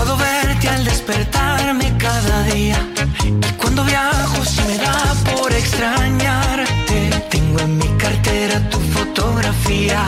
puedo 0.00 0.16
verte 0.16 0.68
al 0.68 0.84
despertarme 0.84 1.86
cada 1.98 2.42
día. 2.44 2.78
Y 3.24 3.52
cuando 3.60 3.84
viajo 3.84 4.44
si 4.44 4.62
me 4.62 4.78
da 4.78 5.14
por 5.30 5.52
extrañarte, 5.52 6.98
tengo 7.28 7.60
en 7.60 7.76
mi 7.76 7.90
cartera 8.04 8.56
tu 8.70 8.78
fotografía. 8.96 10.02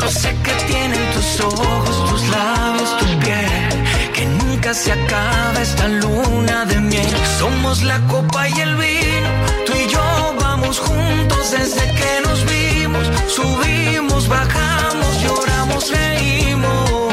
No 0.00 0.08
sé 0.08 0.30
qué 0.44 0.54
tienen 0.72 1.04
tus 1.14 1.40
ojos, 1.40 1.94
tus 2.10 2.22
labios, 2.28 2.90
tu 2.98 3.06
piel, 3.24 3.74
que 4.14 4.24
nunca 4.26 4.74
se 4.74 4.92
acaba 4.92 5.58
esta 5.62 5.88
luna 5.88 6.66
de 6.66 6.78
miel. 6.80 7.14
Somos 7.38 7.82
la 7.82 7.98
copa 8.12 8.48
y 8.48 8.60
el 8.60 8.74
vino, 8.76 9.30
tú 9.66 9.72
y 9.84 9.86
yo 9.94 10.06
vamos 10.38 10.78
juntos 10.78 11.42
desde 11.50 11.84
que 11.98 12.12
nos 12.26 12.38
vimos. 12.54 13.04
Subimos, 13.36 14.28
bajamos, 14.28 15.12
lloramos, 15.22 15.90
reímos. 15.90 17.07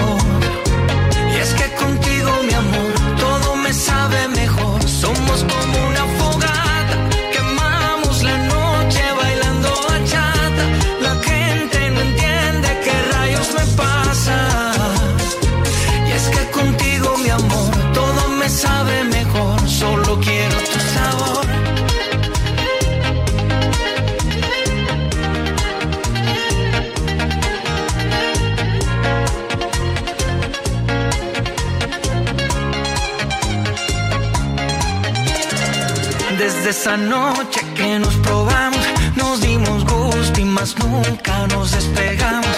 Desde 36.66 36.80
esa 36.80 36.98
noche 36.98 37.62
que 37.76 38.00
nos 38.00 38.16
probamos, 38.16 38.80
nos 39.16 39.40
dimos 39.40 39.86
gusto 39.86 40.42
y 40.42 40.46
más 40.46 40.76
nunca 40.80 41.46
nos 41.46 41.70
despegamos. 41.70 42.58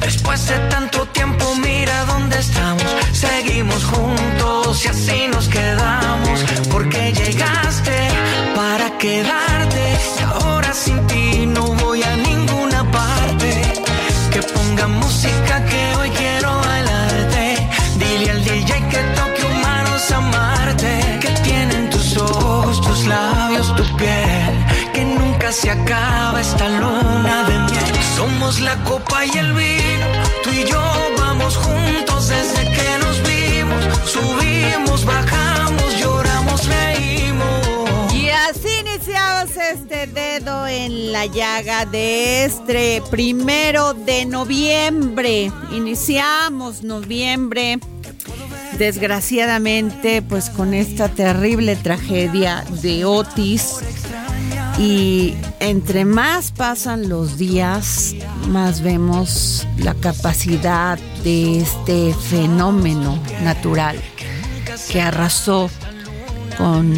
Después 0.00 0.48
de 0.48 0.58
tanto 0.68 0.91
se 25.52 25.70
acaba 25.70 26.40
esta 26.40 26.66
luna 26.68 27.44
de 27.46 27.58
miel. 27.58 28.04
Somos 28.16 28.60
la 28.60 28.74
copa 28.84 29.26
y 29.26 29.36
el 29.36 29.52
vino. 29.52 30.06
Tú 30.42 30.50
y 30.50 30.64
yo 30.64 30.80
vamos 31.18 31.56
juntos 31.56 32.28
desde 32.28 32.62
que 32.70 32.98
nos 33.00 33.22
vimos. 33.22 34.10
Subimos, 34.10 35.04
bajamos, 35.04 35.98
lloramos, 36.00 36.66
reímos. 36.66 38.14
Y 38.14 38.30
así 38.30 38.68
iniciamos 38.80 39.50
este 39.56 40.06
dedo 40.06 40.66
en 40.66 41.12
la 41.12 41.26
llaga 41.26 41.84
de 41.84 42.44
este 42.44 43.02
primero 43.10 43.92
de 43.92 44.24
noviembre. 44.24 45.52
Iniciamos 45.70 46.82
noviembre, 46.82 47.78
desgraciadamente, 48.78 50.22
pues 50.22 50.48
con 50.48 50.72
esta 50.72 51.08
terrible 51.10 51.76
tragedia 51.76 52.64
de 52.80 53.04
Otis. 53.04 53.80
Y 54.78 55.34
entre 55.60 56.04
más 56.04 56.50
pasan 56.50 57.08
los 57.08 57.38
días, 57.38 58.14
más 58.48 58.80
vemos 58.82 59.66
la 59.76 59.94
capacidad 59.94 60.98
de 61.22 61.60
este 61.60 62.14
fenómeno 62.14 63.22
natural 63.42 64.00
que 64.90 65.00
arrasó 65.00 65.70
con, 66.56 66.94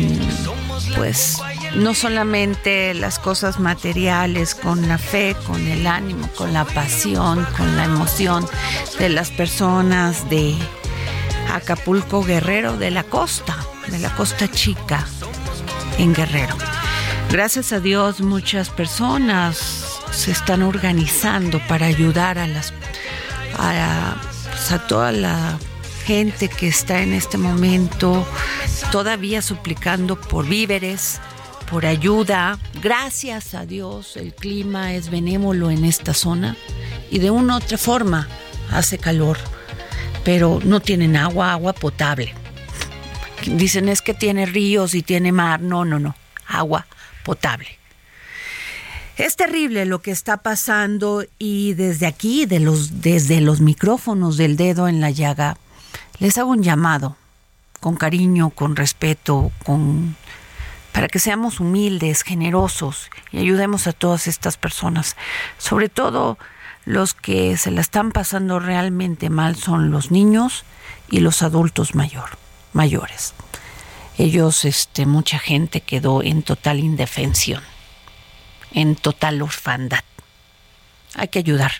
pues, 0.97 1.39
no 1.77 1.95
solamente 1.95 2.95
las 2.95 3.19
cosas 3.19 3.59
materiales, 3.59 4.55
con 4.55 4.89
la 4.89 4.99
fe, 4.99 5.37
con 5.47 5.67
el 5.67 5.87
ánimo, 5.87 6.29
con 6.37 6.53
la 6.53 6.65
pasión, 6.65 7.47
con 7.57 7.77
la 7.77 7.85
emoción 7.85 8.47
de 8.99 9.09
las 9.09 9.31
personas 9.31 10.29
de 10.31 10.55
Acapulco 11.53 12.23
Guerrero, 12.23 12.77
de 12.77 12.91
la 12.91 13.05
costa, 13.05 13.57
de 13.89 13.99
la 13.99 14.15
costa 14.15 14.49
chica 14.51 15.05
en 15.99 16.15
Guerrero. 16.15 16.57
Gracias 17.31 17.73
a 17.73 17.81
Dios 17.81 18.21
muchas 18.21 18.71
personas 18.71 20.01
se 20.13 20.31
están 20.31 20.63
organizando 20.63 21.61
para 21.67 21.87
ayudar 21.87 22.39
a 22.39 22.47
las 22.47 22.73
a, 23.59 24.17
pues, 24.51 24.73
a 24.73 24.87
toda 24.87 25.11
la 25.11 25.59
gente 26.05 26.49
que 26.49 26.69
está 26.69 27.03
en 27.03 27.13
este 27.13 27.37
momento 27.37 28.27
todavía 28.93 29.43
suplicando 29.43 30.21
por 30.21 30.47
víveres, 30.47 31.21
por 31.71 31.87
ayuda. 31.87 32.59
Gracias 32.81 33.55
a 33.55 33.67
Dios 33.67 34.17
el 34.17 34.33
clima 34.35 34.95
es 34.95 35.11
benévolo 35.11 35.71
en 35.71 35.85
esta 35.85 36.15
zona 36.15 36.57
y 37.11 37.19
de 37.19 37.31
una 37.31 37.55
u 37.55 37.57
otra 37.57 37.79
forma 37.79 38.29
hace 38.71 38.99
calor, 38.99 39.39
pero 40.25 40.61
no 40.63 40.81
tienen 40.81 41.17
agua, 41.17 41.53
agua 41.53 41.73
potable. 41.73 42.33
Dicen 43.45 43.89
es 43.89 44.03
que 44.03 44.15
tiene 44.15 44.47
ríos 44.47 44.95
y 44.95 45.03
tiene 45.03 45.33
mar. 45.33 45.61
No, 45.61 45.85
no, 45.85 45.99
no. 45.99 46.15
Agua 46.47 46.87
potable. 47.25 47.79
Es 49.17 49.37
terrible 49.37 49.85
lo 49.87 50.01
que 50.01 50.11
está 50.11 50.39
pasando 50.39 51.25
y 51.39 51.75
desde 51.75 52.07
aquí, 52.07 52.47
de 52.47 52.61
los, 52.61 53.01
desde 53.01 53.41
los 53.41 53.61
micrófonos 53.61 54.37
del 54.37 54.57
dedo 54.57 54.89
en 54.89 55.01
la 55.01 55.11
llaga, 55.11 55.57
les 56.19 56.39
hago 56.39 56.51
un 56.51 56.63
llamado 56.63 57.17
con 57.81 57.97
cariño, 57.97 58.51
con 58.51 58.77
respeto, 58.77 59.53
con 59.65 60.17
para 60.93 61.09
que 61.09 61.19
seamos 61.19 61.59
humildes, 61.59 62.23
generosos 62.23 63.11
y 63.33 63.39
ayudemos 63.39 63.89
a 63.89 63.93
todas 63.93 64.29
estas 64.29 64.57
personas. 64.57 65.17
Sobre 65.59 65.89
todo 65.89 66.39
los 66.85 67.15
que 67.15 67.57
se 67.57 67.73
la 67.73 67.81
están 67.81 68.13
pasando 68.13 68.61
realmente 68.61 69.29
mal 69.29 69.57
son 69.57 69.91
los 69.91 70.13
niños 70.13 70.65
y 71.11 71.19
los 71.19 71.43
adultos 71.43 71.97
mayor, 71.97 72.31
mayores. 72.73 73.35
Ellos, 74.17 74.65
este, 74.65 75.07
mucha 75.07 75.39
gente 75.39 75.81
quedó 75.81 76.23
en 76.23 76.43
total 76.43 76.79
indefensión, 76.79 77.63
en 78.73 78.97
total 78.97 79.43
orfandad. 79.43 80.05
Hay 81.15 81.29
que 81.29 81.41
ayudar, 81.41 81.73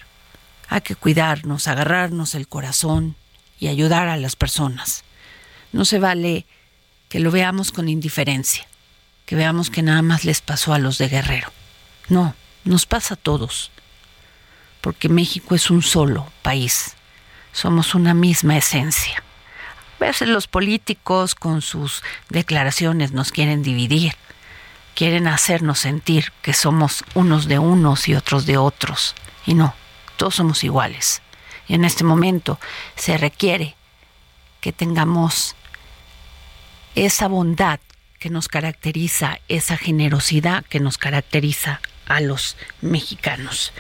hay 0.69 0.81
que 0.81 0.97
cuidarnos, 0.97 1.69
agarrarnos 1.69 2.35
el 2.35 2.49
corazón 2.49 3.17
y 3.59 3.69
ayudar 3.69 4.09
a 4.09 4.17
las 4.17 4.37
personas. 4.37 5.05
No 5.73 5.85
se 5.85 5.99
vale 5.99 6.47
que 7.09 7.21
lo 7.21 7.31
veamos 7.31 7.73
con 7.73 7.89
indiferencia, 7.89 8.67
que 9.27 9.37
veamos 9.37 9.71
que 9.71 9.83
nada 9.83 10.03
más 10.03 10.25
les 10.25 10.41
pasó 10.41 10.75
a 10.75 10.79
los 10.79 10.99
de 10.99 11.09
Guerrero. 11.09 11.53
No, 12.09 12.35
nos 12.65 12.87
pasa 12.87 13.15
a 13.15 13.17
todos, 13.17 13.71
porque 14.81 15.09
México 15.09 15.55
es 15.55 15.71
un 15.71 15.83
solo 15.83 16.31
país, 16.43 16.95
somos 17.53 17.95
una 17.95 18.15
misma 18.15 18.57
esencia. 18.57 19.24
Veces 20.01 20.29
los 20.29 20.47
políticos 20.47 21.35
con 21.35 21.63
sus 21.63 22.03
declaraciones 22.29 23.13
nos 23.13 23.33
quieren 23.33 23.63
dividir, 23.63 24.15
quieren 24.95 25.27
hacernos 25.29 25.79
sentir 25.81 26.33
que 26.43 26.53
somos 26.53 27.05
unos 27.15 27.47
de 27.47 27.59
unos 27.59 28.09
y 28.09 28.15
otros 28.15 28.47
de 28.47 28.57
otros. 28.57 29.15
Y 29.47 29.55
no, 29.55 29.75
todos 30.17 30.37
somos 30.37 30.65
iguales. 30.65 31.23
Y 31.69 31.75
en 31.75 31.85
este 31.85 32.05
momento 32.05 32.59
se 32.97 33.17
requiere 33.17 33.77
que 34.61 34.73
tengamos 34.73 35.55
esa 36.95 37.29
bondad 37.29 37.81
que 38.19 38.31
nos 38.31 38.49
caracteriza, 38.49 39.39
esa 39.49 39.77
generosidad 39.77 40.65
que 40.65 40.81
nos 40.81 40.99
caracteriza 40.99 41.81
a 42.07 42.21
los 42.21 42.57
mexicanos. 42.81 43.73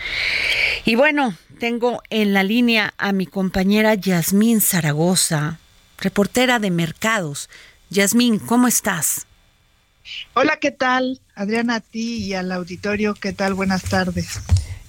Y 0.84 0.96
bueno, 0.96 1.34
tengo 1.58 2.02
en 2.11 2.34
la 2.34 2.43
línea 2.43 2.94
a 2.99 3.12
mi 3.12 3.26
compañera 3.26 3.94
Yasmín 3.94 4.61
Zaragoza, 4.61 5.58
reportera 6.05 6.61
de 6.61 6.71
mercados. 6.71 7.51
Yasmín, 7.91 8.39
¿cómo 8.39 8.69
estás? 8.69 9.27
Hola, 10.35 10.59
¿qué 10.61 10.71
tal? 10.71 11.21
Adriana, 11.35 11.77
a 11.77 11.81
ti 11.81 12.19
y 12.19 12.35
al 12.35 12.53
auditorio, 12.53 13.15
¿qué 13.15 13.33
tal? 13.33 13.55
Buenas 13.55 13.83
tardes. 13.83 14.41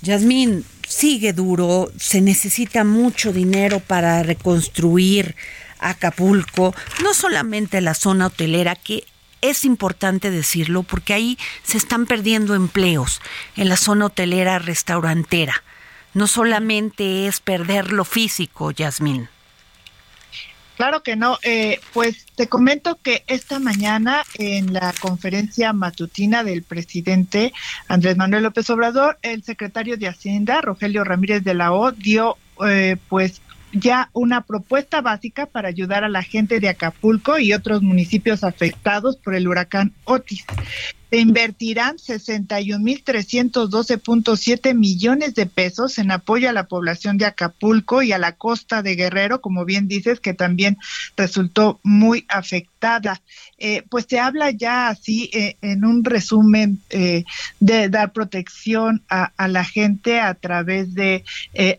Yasmín, 0.01 0.65
sigue 0.87 1.33
duro, 1.33 1.91
se 1.97 2.21
necesita 2.21 2.83
mucho 2.83 3.31
dinero 3.31 3.79
para 3.79 4.21
reconstruir 4.23 5.35
Acapulco, 5.79 6.75
no 7.01 7.13
solamente 7.13 7.81
la 7.81 7.93
zona 7.93 8.27
hotelera, 8.27 8.75
que 8.75 9.05
es 9.41 9.65
importante 9.65 10.31
decirlo 10.31 10.83
porque 10.83 11.13
ahí 11.13 11.37
se 11.63 11.77
están 11.77 12.05
perdiendo 12.05 12.55
empleos 12.55 13.21
en 13.55 13.69
la 13.69 13.77
zona 13.77 14.07
hotelera 14.07 14.59
restaurantera. 14.59 15.63
No 16.13 16.27
solamente 16.27 17.27
es 17.27 17.39
perder 17.39 17.91
lo 17.91 18.05
físico, 18.05 18.71
Yasmín. 18.71 19.29
Claro 20.75 21.03
que 21.03 21.15
no. 21.15 21.37
Eh, 21.43 21.79
pues 21.93 22.25
te 22.35 22.47
comento 22.47 22.97
que 23.01 23.23
esta 23.27 23.59
mañana 23.59 24.23
en 24.37 24.73
la 24.73 24.93
conferencia 24.99 25.73
matutina 25.73 26.43
del 26.43 26.63
presidente 26.63 27.53
Andrés 27.87 28.17
Manuel 28.17 28.43
López 28.43 28.69
Obrador, 28.69 29.17
el 29.21 29.43
secretario 29.43 29.97
de 29.97 30.07
Hacienda, 30.07 30.61
Rogelio 30.61 31.03
Ramírez 31.03 31.43
de 31.43 31.53
la 31.53 31.71
O, 31.71 31.91
dio 31.91 32.37
eh, 32.65 32.97
pues 33.09 33.41
ya 33.71 34.09
una 34.13 34.41
propuesta 34.41 35.01
básica 35.01 35.45
para 35.45 35.67
ayudar 35.67 36.03
a 36.03 36.09
la 36.09 36.23
gente 36.23 36.59
de 36.59 36.69
Acapulco 36.69 37.39
y 37.39 37.53
otros 37.53 37.81
municipios 37.81 38.43
afectados 38.43 39.17
por 39.17 39.35
el 39.35 39.47
huracán 39.47 39.93
Otis 40.05 40.45
se 41.15 41.21
invertirán 41.21 41.95
61.312.7 41.95 44.75
millones 44.75 45.33
de 45.33 45.45
pesos 45.45 45.97
en 45.97 46.11
apoyo 46.11 46.49
a 46.49 46.53
la 46.53 46.67
población 46.67 47.17
de 47.17 47.23
Acapulco 47.23 48.01
y 48.01 48.11
a 48.11 48.17
la 48.17 48.33
costa 48.33 48.81
de 48.81 48.97
Guerrero, 48.97 49.39
como 49.39 49.63
bien 49.63 49.87
dices, 49.87 50.19
que 50.19 50.33
también 50.33 50.77
resultó 51.15 51.79
muy 51.83 52.25
afectada. 52.27 53.21
Eh, 53.57 53.83
pues 53.89 54.05
se 54.09 54.19
habla 54.19 54.51
ya 54.51 54.89
así 54.89 55.29
eh, 55.31 55.55
en 55.61 55.85
un 55.85 56.03
resumen 56.03 56.81
eh, 56.89 57.23
de 57.61 57.87
dar 57.87 58.11
protección 58.11 59.01
a, 59.09 59.31
la 59.47 59.63
gente 59.63 60.19
a 60.19 60.33
través 60.33 60.93
de 60.93 61.23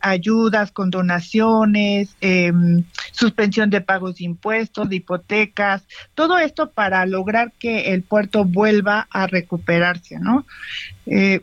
ayudas 0.00 0.72
con 0.72 0.90
donaciones, 0.90 2.16
em, 2.22 2.84
suspensión 3.12 3.68
de 3.68 3.82
pagos 3.82 4.16
de 4.16 4.24
impuestos, 4.24 4.88
de 4.88 4.96
hipotecas, 4.96 5.82
todo 6.14 6.38
esto 6.38 6.70
para 6.70 7.04
lograr 7.04 7.52
que 7.58 7.92
el 7.92 8.02
puerto 8.02 8.44
vuelva 8.44 9.06
a 9.10 9.25
recuperarse, 9.26 10.18
¿no? 10.18 10.46
Eh, 11.06 11.40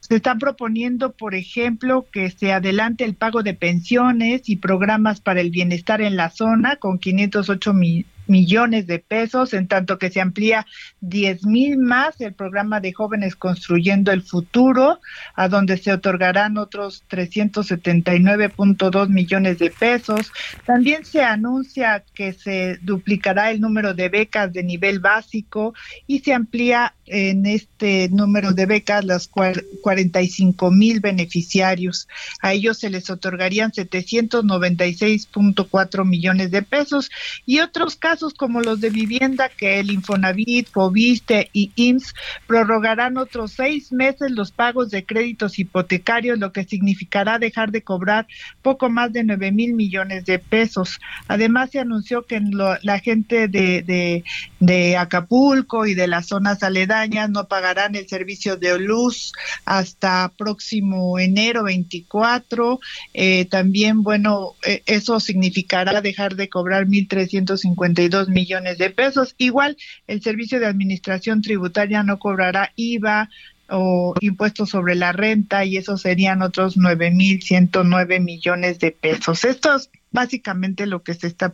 se 0.00 0.16
están 0.16 0.38
proponiendo, 0.38 1.12
por 1.12 1.34
ejemplo, 1.34 2.06
que 2.12 2.30
se 2.30 2.52
adelante 2.52 3.04
el 3.04 3.14
pago 3.14 3.42
de 3.42 3.54
pensiones 3.54 4.48
y 4.48 4.56
programas 4.56 5.20
para 5.20 5.40
el 5.40 5.50
bienestar 5.50 6.00
en 6.00 6.16
la 6.16 6.30
zona 6.30 6.76
con 6.76 6.98
508 6.98 7.72
mil 7.72 8.06
millones 8.26 8.86
de 8.86 8.98
pesos, 8.98 9.52
en 9.52 9.68
tanto 9.68 9.98
que 9.98 10.10
se 10.10 10.20
amplía 10.20 10.66
10 11.00 11.46
mil 11.46 11.78
más 11.78 12.20
el 12.20 12.34
programa 12.34 12.80
de 12.80 12.92
jóvenes 12.92 13.36
construyendo 13.36 14.10
el 14.12 14.22
futuro, 14.22 15.00
a 15.34 15.48
donde 15.48 15.78
se 15.78 15.92
otorgarán 15.92 16.58
otros 16.58 17.04
379.2 17.10 19.08
millones 19.08 19.58
de 19.58 19.70
pesos. 19.70 20.30
También 20.64 21.04
se 21.04 21.22
anuncia 21.22 22.04
que 22.14 22.32
se 22.32 22.78
duplicará 22.82 23.50
el 23.50 23.60
número 23.60 23.94
de 23.94 24.08
becas 24.08 24.52
de 24.52 24.62
nivel 24.62 25.00
básico 25.00 25.74
y 26.06 26.20
se 26.20 26.32
amplía 26.32 26.94
en 27.06 27.46
este 27.46 28.08
número 28.10 28.52
de 28.52 28.66
becas 28.66 29.04
los 29.04 29.26
45 29.28 30.70
mil 30.70 31.00
beneficiarios. 31.00 32.06
A 32.40 32.52
ellos 32.52 32.78
se 32.78 32.90
les 32.90 33.10
otorgarían 33.10 33.72
796.4 33.72 36.04
millones 36.06 36.52
de 36.52 36.62
pesos 36.62 37.10
y 37.44 37.58
otros 37.60 37.96
casos 37.96 38.11
casos 38.12 38.34
como 38.34 38.60
los 38.60 38.78
de 38.82 38.90
vivienda 38.90 39.48
que 39.48 39.80
el 39.80 39.90
Infonavit, 39.90 40.68
Fobiste 40.68 41.48
y 41.54 41.72
IMSS 41.76 42.12
prorrogarán 42.46 43.16
otros 43.16 43.52
seis 43.52 43.90
meses 43.90 44.30
los 44.30 44.50
pagos 44.50 44.90
de 44.90 45.06
créditos 45.06 45.58
hipotecarios, 45.58 46.38
lo 46.38 46.52
que 46.52 46.64
significará 46.64 47.38
dejar 47.38 47.70
de 47.70 47.80
cobrar 47.80 48.26
poco 48.60 48.90
más 48.90 49.14
de 49.14 49.24
nueve 49.24 49.50
mil 49.50 49.72
millones 49.72 50.26
de 50.26 50.38
pesos. 50.38 51.00
Además, 51.26 51.70
se 51.70 51.78
anunció 51.78 52.26
que 52.26 52.38
la 52.82 52.98
gente 52.98 53.48
de, 53.48 54.22
de, 54.60 54.96
Acapulco 54.98 55.86
y 55.86 55.94
de 55.94 56.06
las 56.06 56.26
zonas 56.26 56.62
aledañas 56.62 57.30
no 57.30 57.48
pagarán 57.48 57.94
el 57.94 58.06
servicio 58.08 58.58
de 58.58 58.78
luz 58.78 59.32
hasta 59.64 60.30
próximo 60.36 61.18
enero 61.18 61.64
24. 61.64 62.78
Eh, 63.14 63.46
también, 63.46 64.02
bueno, 64.02 64.52
eh, 64.66 64.82
eso 64.84 65.18
significará 65.18 66.02
dejar 66.02 66.36
de 66.36 66.50
cobrar 66.50 66.86
1.350 66.86 68.01
millones 68.28 68.78
de 68.78 68.90
pesos. 68.90 69.34
Igual, 69.38 69.76
el 70.06 70.22
Servicio 70.22 70.60
de 70.60 70.66
Administración 70.66 71.42
Tributaria 71.42 72.02
no 72.02 72.18
cobrará 72.18 72.72
IVA 72.76 73.28
o 73.68 74.14
impuestos 74.20 74.70
sobre 74.70 74.94
la 74.94 75.12
renta 75.12 75.64
y 75.64 75.76
eso 75.76 75.96
serían 75.96 76.42
otros 76.42 76.76
9.109 76.76 78.20
millones 78.20 78.78
de 78.78 78.92
pesos. 78.92 79.44
Esto 79.44 79.76
es 79.76 79.90
básicamente 80.10 80.86
lo 80.86 81.02
que 81.02 81.14
se 81.14 81.26
está 81.26 81.52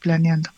planeando. 0.00 0.50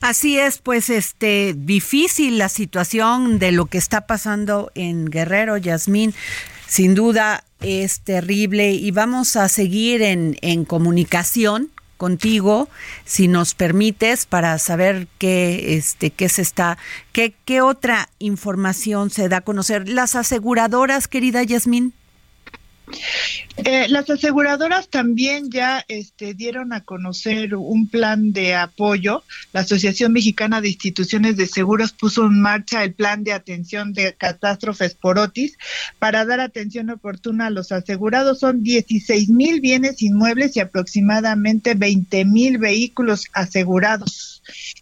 Así 0.00 0.38
es, 0.38 0.58
pues 0.58 0.90
este 0.90 1.54
difícil 1.56 2.38
la 2.38 2.48
situación 2.48 3.38
de 3.38 3.52
lo 3.52 3.66
que 3.66 3.78
está 3.78 4.06
pasando 4.06 4.70
en 4.74 5.06
Guerrero, 5.06 5.56
Yasmín. 5.56 6.14
Sin 6.66 6.94
duda 6.94 7.44
es 7.60 8.00
terrible 8.00 8.72
y 8.72 8.90
vamos 8.90 9.36
a 9.36 9.48
seguir 9.48 10.02
en, 10.02 10.36
en 10.42 10.64
comunicación 10.64 11.70
contigo, 11.96 12.68
si 13.04 13.28
nos 13.28 13.54
permites, 13.54 14.26
para 14.26 14.58
saber 14.58 15.08
qué, 15.18 15.76
este, 15.76 16.10
qué 16.10 16.28
se 16.28 16.42
está, 16.42 16.78
qué, 17.12 17.34
qué 17.44 17.60
otra 17.60 18.08
información 18.18 19.10
se 19.10 19.28
da 19.28 19.38
a 19.38 19.40
conocer. 19.40 19.88
Las 19.88 20.14
aseguradoras, 20.14 21.08
querida 21.08 21.42
Yasmín. 21.42 21.92
Eh, 23.64 23.86
las 23.88 24.08
aseguradoras 24.10 24.88
también 24.88 25.50
ya 25.50 25.84
este, 25.88 26.34
dieron 26.34 26.72
a 26.72 26.82
conocer 26.82 27.54
un 27.54 27.88
plan 27.88 28.32
de 28.32 28.54
apoyo. 28.54 29.24
La 29.52 29.60
Asociación 29.60 30.12
Mexicana 30.12 30.60
de 30.60 30.68
Instituciones 30.68 31.36
de 31.36 31.46
Seguros 31.46 31.92
puso 31.92 32.26
en 32.26 32.40
marcha 32.40 32.84
el 32.84 32.92
plan 32.94 33.24
de 33.24 33.32
atención 33.32 33.92
de 33.92 34.14
catástrofes 34.14 34.94
por 34.94 35.18
Otis 35.18 35.58
para 35.98 36.24
dar 36.24 36.40
atención 36.40 36.90
oportuna 36.90 37.46
a 37.46 37.50
los 37.50 37.72
asegurados. 37.72 38.40
Son 38.40 38.62
16 38.62 39.30
mil 39.30 39.60
bienes 39.60 40.02
inmuebles 40.02 40.56
y 40.56 40.60
aproximadamente 40.60 41.74
20 41.74 42.24
mil 42.26 42.58
vehículos 42.58 43.26
asegurados 43.32 44.35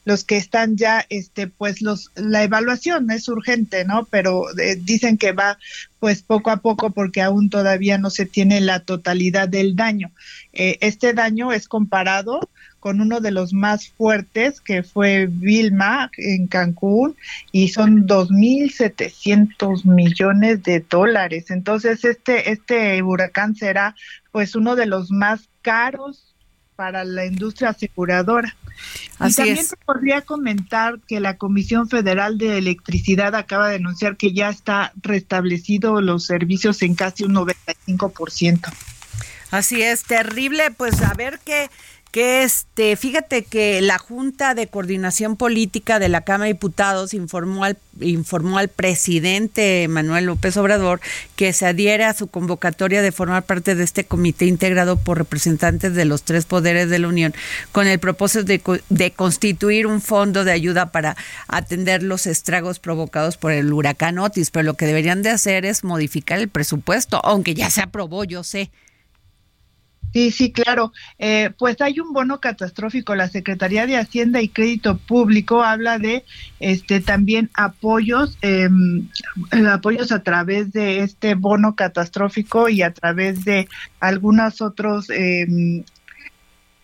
los 0.05 0.25
que 0.25 0.37
están 0.37 0.77
ya, 0.77 1.05
este, 1.09 1.47
pues 1.47 1.83
los, 1.83 2.11
la 2.15 2.43
evaluación 2.43 3.11
es 3.11 3.29
urgente, 3.29 3.85
¿no? 3.85 4.07
Pero 4.11 4.45
eh, 4.59 4.77
dicen 4.81 5.19
que 5.19 5.33
va, 5.33 5.59
pues 6.01 6.23
poco 6.23 6.51
a 6.51 6.59
poco, 6.59 6.91
porque 6.91 7.23
aún 7.23 7.51
todavía 7.51 7.99
no 7.99 8.11
se 8.11 8.27
tiene 8.27 8.61
la 8.61 8.81
totalidad 8.81 9.49
del 9.49 9.77
daño. 9.77 10.11
Eh, 10.53 10.79
este 10.81 11.15
daño 11.15 11.53
es 11.53 11.69
comparado 11.69 12.49
con 12.85 13.01
uno 13.01 13.21
de 13.21 13.31
los 13.31 13.55
más 13.55 13.89
fuertes 13.89 14.61
que 14.61 14.83
fue 14.83 15.27
Vilma 15.27 16.11
en 16.19 16.49
Cancún 16.49 17.17
y 17.51 17.69
son 17.69 18.07
2.700 18.07 19.87
millones 19.87 20.63
de 20.65 20.81
dólares. 20.81 21.51
Entonces 21.51 22.05
este 22.05 22.51
este 22.53 23.03
huracán 23.03 23.57
será 23.57 23.97
pues 24.33 24.55
uno 24.55 24.77
de 24.77 24.85
los 24.85 25.11
más 25.11 25.49
caros 25.63 26.34
para 26.77 27.05
la 27.05 27.27
industria 27.27 27.71
aseguradora. 27.71 28.57
y 29.21 29.33
también 29.33 29.67
podría 29.85 30.23
comentar 30.23 30.99
que 31.07 31.21
la 31.21 31.37
Comisión 31.37 31.89
Federal 31.89 32.39
de 32.39 32.59
Electricidad 32.59 33.35
acaba 33.35 33.69
de 33.69 33.77
anunciar 33.77 34.17
que 34.17 34.33
ya 34.33 34.49
está 34.49 34.93
restablecido 35.03 36.01
los 36.01 36.27
servicios 36.27 36.83
en 36.83 36.95
casi 36.95 37.25
un 37.25 37.35
95%. 37.35 38.73
Así 39.51 39.83
es, 39.83 40.03
terrible, 40.03 40.73
pues 40.73 41.01
a 41.03 41.15
ver 41.15 41.39
qué 41.45 41.71
que 42.15 42.45
este, 42.45 42.95
fíjate 42.95 43.43
que 43.43 43.81
la 43.81 43.99
Junta 43.99 44.55
de 44.55 44.69
Coordinación 44.69 45.37
Política 45.37 45.99
de 45.99 46.09
la 46.09 46.21
Cámara 46.21 46.45
de 46.45 46.53
Diputados 46.53 47.13
informó 47.13 47.65
al, 47.65 47.77
informó 48.01 48.59
al 48.59 48.69
presidente 48.69 49.89
Manuel 49.89 50.27
López 50.27 50.57
Obrador 50.57 51.01
que 51.35 51.53
se 51.53 51.67
adhiere 51.67 52.05
a 52.05 52.15
su 52.15 52.29
convocatoria 52.29 53.03
de 53.03 53.11
formar 53.11 53.43
parte 53.43 53.75
de 53.75 53.83
este 53.83 54.05
comité 54.05 54.47
integrado 54.47 54.97
por 54.97 55.19
representantes 55.19 55.93
de 55.97 56.05
los 56.05 56.23
tres 56.23 56.45
poderes 56.45 56.89
de 56.89 57.01
la 57.01 57.09
Unión 57.09 57.35
con 57.73 57.89
el 57.89 57.99
propósito 57.99 58.45
de, 58.45 58.63
de 58.91 59.11
constituir 59.11 59.89
un 59.89 60.01
fondo 60.01 60.45
de 60.45 60.53
ayuda 60.53 60.93
para 60.93 61.17
atender 61.49 62.05
los 62.05 62.29
estragos 62.29 62.79
provocados 62.79 63.37
por 63.39 63.51
el 63.51 63.73
huracán 63.73 64.21
Otis, 64.21 64.53
pero 64.53 64.63
lo 64.63 64.75
que 64.75 64.87
deberían 64.87 65.23
de 65.23 65.31
hacer 65.31 65.65
es 65.65 65.83
modificar 65.83 66.39
el 66.39 66.49
presupuesto, 66.49 67.21
aunque 67.25 67.55
ya 67.55 67.71
se 67.71 67.83
aprobó, 67.83 68.23
yo 68.23 68.45
sé. 68.45 68.71
Sí, 70.15 70.31
sí, 70.31 70.53
claro. 70.53 70.93
Eh, 71.19 71.51
pues 71.59 71.81
hay 71.81 71.99
un 71.99 72.13
bono 72.13 72.39
catastrófico. 72.39 73.17
La 73.17 73.29
Secretaría 73.29 73.85
de 73.85 73.97
Hacienda 73.97 74.41
y 74.41 74.49
Crédito 74.49 74.97
Público 74.97 75.65
habla 75.65 75.99
de 75.99 76.25
este 76.61 77.01
también 77.01 77.51
apoyos, 77.53 78.39
em, 78.41 79.09
apoyos 79.69 80.13
a 80.13 80.23
través 80.23 80.73
de 80.73 81.01
este 81.01 81.35
bono 81.35 81.75
catastrófico 81.75 82.69
y 82.69 82.83
a 82.83 82.93
través 82.93 83.45
de 83.45 83.67
algunos 83.99 84.61
otros 84.61 85.11
em, 85.11 85.83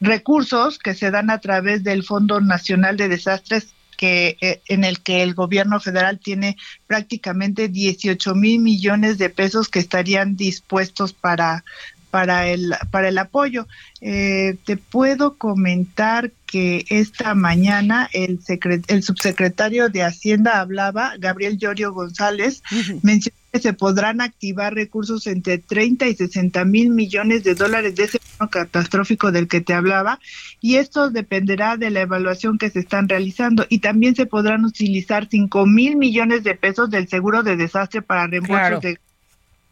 recursos 0.00 0.80
que 0.80 0.94
se 0.94 1.12
dan 1.12 1.30
a 1.30 1.38
través 1.38 1.84
del 1.84 2.02
Fondo 2.02 2.40
Nacional 2.40 2.96
de 2.96 3.08
Desastres 3.08 3.74
que 3.96 4.38
eh, 4.40 4.60
en 4.66 4.82
el 4.82 5.02
que 5.02 5.22
el 5.22 5.34
gobierno 5.34 5.78
federal 5.78 6.18
tiene 6.18 6.56
prácticamente 6.88 7.68
18 7.68 8.34
mil 8.34 8.58
millones 8.58 9.18
de 9.18 9.30
pesos 9.30 9.68
que 9.68 9.78
estarían 9.78 10.36
dispuestos 10.36 11.12
para 11.12 11.64
para 12.10 12.48
el, 12.48 12.74
para 12.90 13.08
el 13.08 13.18
apoyo. 13.18 13.66
Eh, 14.00 14.56
te 14.64 14.76
puedo 14.76 15.36
comentar 15.36 16.32
que 16.46 16.84
esta 16.88 17.34
mañana 17.34 18.08
el, 18.12 18.40
el 18.88 19.02
subsecretario 19.02 19.88
de 19.88 20.02
Hacienda 20.02 20.60
hablaba, 20.60 21.14
Gabriel 21.18 21.58
Llorio 21.58 21.92
González, 21.92 22.62
mencionó 23.02 23.36
que 23.52 23.60
se 23.60 23.72
podrán 23.72 24.20
activar 24.20 24.74
recursos 24.74 25.26
entre 25.26 25.58
30 25.58 26.08
y 26.08 26.14
60 26.14 26.64
mil 26.64 26.90
millones 26.90 27.44
de 27.44 27.54
dólares 27.54 27.94
de 27.96 28.04
ese 28.04 28.20
bono 28.38 28.50
catastrófico 28.50 29.32
del 29.32 29.48
que 29.48 29.60
te 29.60 29.74
hablaba, 29.74 30.20
y 30.60 30.76
esto 30.76 31.10
dependerá 31.10 31.76
de 31.76 31.90
la 31.90 32.00
evaluación 32.00 32.58
que 32.58 32.70
se 32.70 32.80
están 32.80 33.08
realizando. 33.08 33.66
Y 33.68 33.78
también 33.78 34.14
se 34.14 34.26
podrán 34.26 34.64
utilizar 34.64 35.28
5 35.30 35.66
mil 35.66 35.96
millones 35.96 36.44
de 36.44 36.54
pesos 36.54 36.90
del 36.90 37.08
seguro 37.08 37.42
de 37.42 37.56
desastre 37.56 38.02
para 38.02 38.26
reembolsos 38.26 38.80
de 38.80 38.98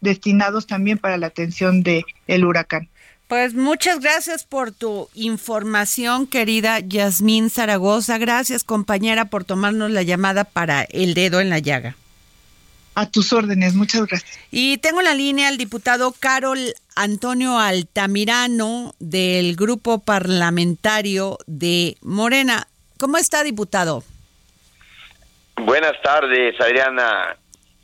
destinados 0.00 0.67
también 0.67 0.99
para 0.99 1.17
la 1.17 1.28
atención 1.28 1.83
del 1.83 2.05
el 2.26 2.45
huracán. 2.45 2.88
Pues 3.28 3.52
muchas 3.52 4.00
gracias 4.00 4.45
por 4.45 4.73
tu 4.73 5.11
información, 5.14 6.26
querida 6.26 6.81
Yasmín 6.81 7.50
Zaragoza. 7.50 8.17
Gracias, 8.17 8.64
compañera, 8.64 9.26
por 9.26 9.45
tomarnos 9.45 9.90
la 9.90 10.02
llamada 10.02 10.45
para 10.45 10.83
el 10.85 11.12
dedo 11.12 11.40
en 11.40 11.50
la 11.50 11.59
llaga. 11.59 11.95
A 12.95 13.07
tus 13.07 13.33
órdenes, 13.33 13.75
muchas 13.75 14.07
gracias. 14.07 14.38
Y 14.50 14.78
tengo 14.78 15.00
en 15.00 15.05
la 15.05 15.14
línea 15.14 15.49
al 15.49 15.59
diputado 15.59 16.12
Carol 16.19 16.59
Antonio 16.97 17.59
Altamirano 17.59 18.95
del 18.99 19.57
grupo 19.57 20.00
parlamentario 20.00 21.38
de 21.47 21.97
Morena. 22.00 22.67
¿Cómo 22.99 23.19
está, 23.19 23.45
diputado? 23.45 24.02
Buenas 25.64 26.00
tardes, 26.02 26.59
Adriana. 26.61 27.37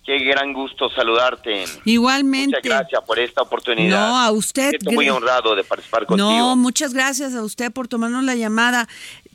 Qué 0.04 0.18
gran 0.18 0.52
gusto 0.52 0.90
saludarte. 0.90 1.64
Igualmente. 1.86 2.58
Muchas 2.58 2.62
gracias 2.62 3.02
por 3.06 3.18
esta 3.18 3.40
oportunidad. 3.40 4.08
No, 4.08 4.18
a 4.18 4.30
usted. 4.32 4.74
Estoy 4.74 4.94
muy 4.94 5.08
honrado 5.08 5.56
de 5.56 5.64
participar 5.64 6.04
contigo. 6.04 6.28
No, 6.28 6.56
muchas 6.56 6.92
gracias 6.92 7.34
a 7.34 7.42
usted 7.42 7.72
por 7.72 7.88
tomarnos 7.88 8.22
la 8.22 8.34
llamada. 8.34 8.86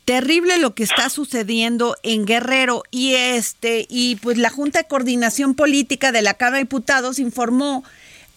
Terrible 0.06 0.60
lo 0.60 0.76
que 0.76 0.84
está 0.84 1.10
sucediendo 1.10 1.96
en 2.04 2.26
Guerrero 2.26 2.84
y 2.92 3.14
este 3.16 3.88
y 3.90 4.18
pues 4.18 4.38
la 4.38 4.52
Junta 4.52 4.80
de 4.80 4.88
Coordinación 4.88 5.56
Política 5.56 6.12
de 6.12 6.22
la 6.22 6.36
Cámara 6.36 6.58
de 6.58 6.64
Diputados 6.64 7.18
informó 7.18 7.84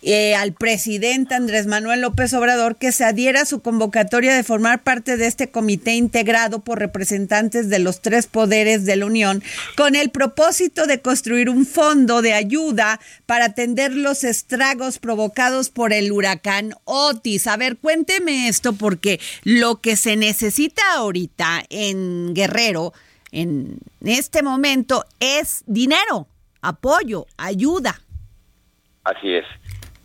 eh, 0.03 0.35
al 0.35 0.53
presidente 0.53 1.37
Andrés 1.37 1.67
Manuel 1.67 2.01
López 2.01 2.35
Obrador 2.35 2.77
que 2.77 2.91
se 2.91 3.05
adhiera 3.05 3.43
a 3.43 3.47
su 3.47 3.61
convocatoria 3.61 4.35
de 4.35 4.43
formar 4.43 4.83
parte 4.83 5.17
de 5.17 5.27
este 5.27 5.51
comité 5.51 5.95
integrado 5.95 6.59
por 6.59 6.81
representantes 6.81 7.69
de 7.69 7.79
los 7.79 8.01
tres 8.01 8.27
poderes 8.27 8.85
de 8.85 8.97
la 8.97 9.07
Unión 9.07 9.43
con 9.77 9.95
el 9.95 10.11
propósito 10.11 10.87
de 10.87 11.01
construir 11.01 11.49
un 11.49 11.67
fondo 11.67 12.21
de 12.21 12.33
ayuda 12.33 12.99
para 13.27 13.47
atender 13.47 13.95
los 13.95 14.25
estragos 14.25 14.99
provocados 14.99 15.71
por 15.71 15.93
el 15.93 16.11
huracán 16.11 16.75
Otis. 16.85 17.47
A 17.47 17.57
ver, 17.57 17.77
cuénteme 17.77 18.49
esto 18.49 18.73
porque 18.73 19.21
lo 19.45 19.81
que 19.81 19.97
se 19.97 20.17
necesita 20.17 20.83
ahorita 20.97 21.63
en 21.71 22.35
Guerrero, 22.35 22.93
en 23.31 23.79
este 24.05 24.43
momento, 24.43 25.05
es 25.21 25.63
dinero, 25.67 26.27
apoyo, 26.61 27.27
ayuda. 27.37 28.01
Así 29.05 29.35
es. 29.35 29.45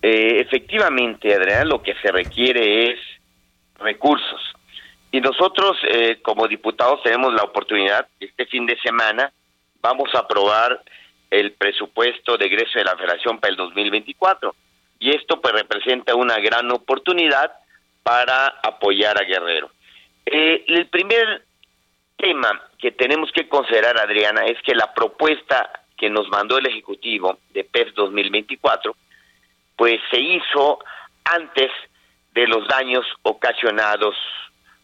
Eh, 0.01 0.39
efectivamente, 0.39 1.33
Adrián, 1.33 1.69
lo 1.69 1.81
que 1.81 1.95
se 1.95 2.11
requiere 2.11 2.91
es 2.91 2.99
recursos. 3.79 4.41
Y 5.11 5.21
nosotros, 5.21 5.77
eh, 5.89 6.19
como 6.21 6.47
diputados, 6.47 7.01
tenemos 7.03 7.33
la 7.33 7.43
oportunidad, 7.43 8.07
este 8.19 8.45
fin 8.45 8.65
de 8.65 8.77
semana, 8.79 9.31
vamos 9.81 10.13
a 10.13 10.19
aprobar 10.19 10.81
el 11.29 11.53
presupuesto 11.53 12.37
de 12.37 12.45
egreso 12.45 12.77
de 12.77 12.85
la 12.85 12.95
Federación 12.95 13.39
para 13.39 13.51
el 13.51 13.57
2024. 13.57 14.55
Y 14.99 15.15
esto 15.15 15.39
pues 15.41 15.53
representa 15.53 16.15
una 16.15 16.39
gran 16.39 16.71
oportunidad 16.71 17.51
para 18.03 18.47
apoyar 18.63 19.21
a 19.21 19.25
Guerrero. 19.25 19.69
Eh, 20.25 20.63
el 20.67 20.87
primer 20.87 21.43
tema 22.17 22.61
que 22.79 22.91
tenemos 22.91 23.31
que 23.31 23.47
considerar, 23.47 23.99
Adriana, 23.99 24.45
es 24.45 24.61
que 24.63 24.75
la 24.75 24.93
propuesta 24.93 25.69
que 25.97 26.09
nos 26.09 26.27
mandó 26.29 26.57
el 26.57 26.67
Ejecutivo 26.67 27.39
de 27.53 27.63
PEF 27.63 27.93
2024 27.93 28.95
pues 29.77 30.01
se 30.11 30.19
hizo 30.19 30.79
antes 31.23 31.71
de 32.33 32.47
los 32.47 32.67
daños 32.67 33.05
ocasionados 33.21 34.15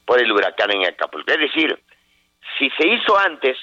por 0.06 0.22
el 0.22 0.32
huracán 0.32 0.72
en 0.72 0.86
Acapulco. 0.86 1.32
Es 1.32 1.40
decir, 1.40 1.80
si 2.58 2.70
se 2.72 2.88
hizo 2.88 3.18
antes, 3.18 3.58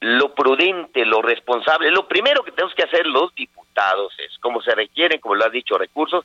lo 0.00 0.34
prudente, 0.34 1.04
lo 1.04 1.22
responsable, 1.22 1.90
lo 1.90 2.06
primero 2.08 2.42
que 2.42 2.52
tenemos 2.52 2.74
que 2.74 2.84
hacer 2.84 3.06
los 3.06 3.34
diputados 3.34 4.12
es, 4.18 4.38
como 4.38 4.60
se 4.62 4.74
requieren, 4.74 5.20
como 5.20 5.34
lo 5.34 5.44
has 5.44 5.52
dicho, 5.52 5.78
recursos, 5.78 6.24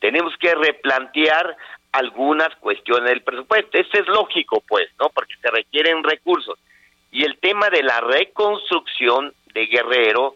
tenemos 0.00 0.36
que 0.38 0.54
replantear 0.54 1.56
algunas 1.92 2.54
cuestiones 2.56 3.08
del 3.10 3.22
presupuesto. 3.22 3.78
Esto 3.78 4.00
es 4.00 4.08
lógico, 4.08 4.62
pues, 4.66 4.88
¿no? 4.98 5.10
Porque 5.10 5.34
se 5.40 5.50
requieren 5.50 6.02
recursos. 6.02 6.58
Y 7.10 7.24
el 7.24 7.38
tema 7.38 7.68
de 7.68 7.82
la 7.82 8.00
reconstrucción 8.00 9.32
de 9.54 9.66
Guerrero 9.66 10.34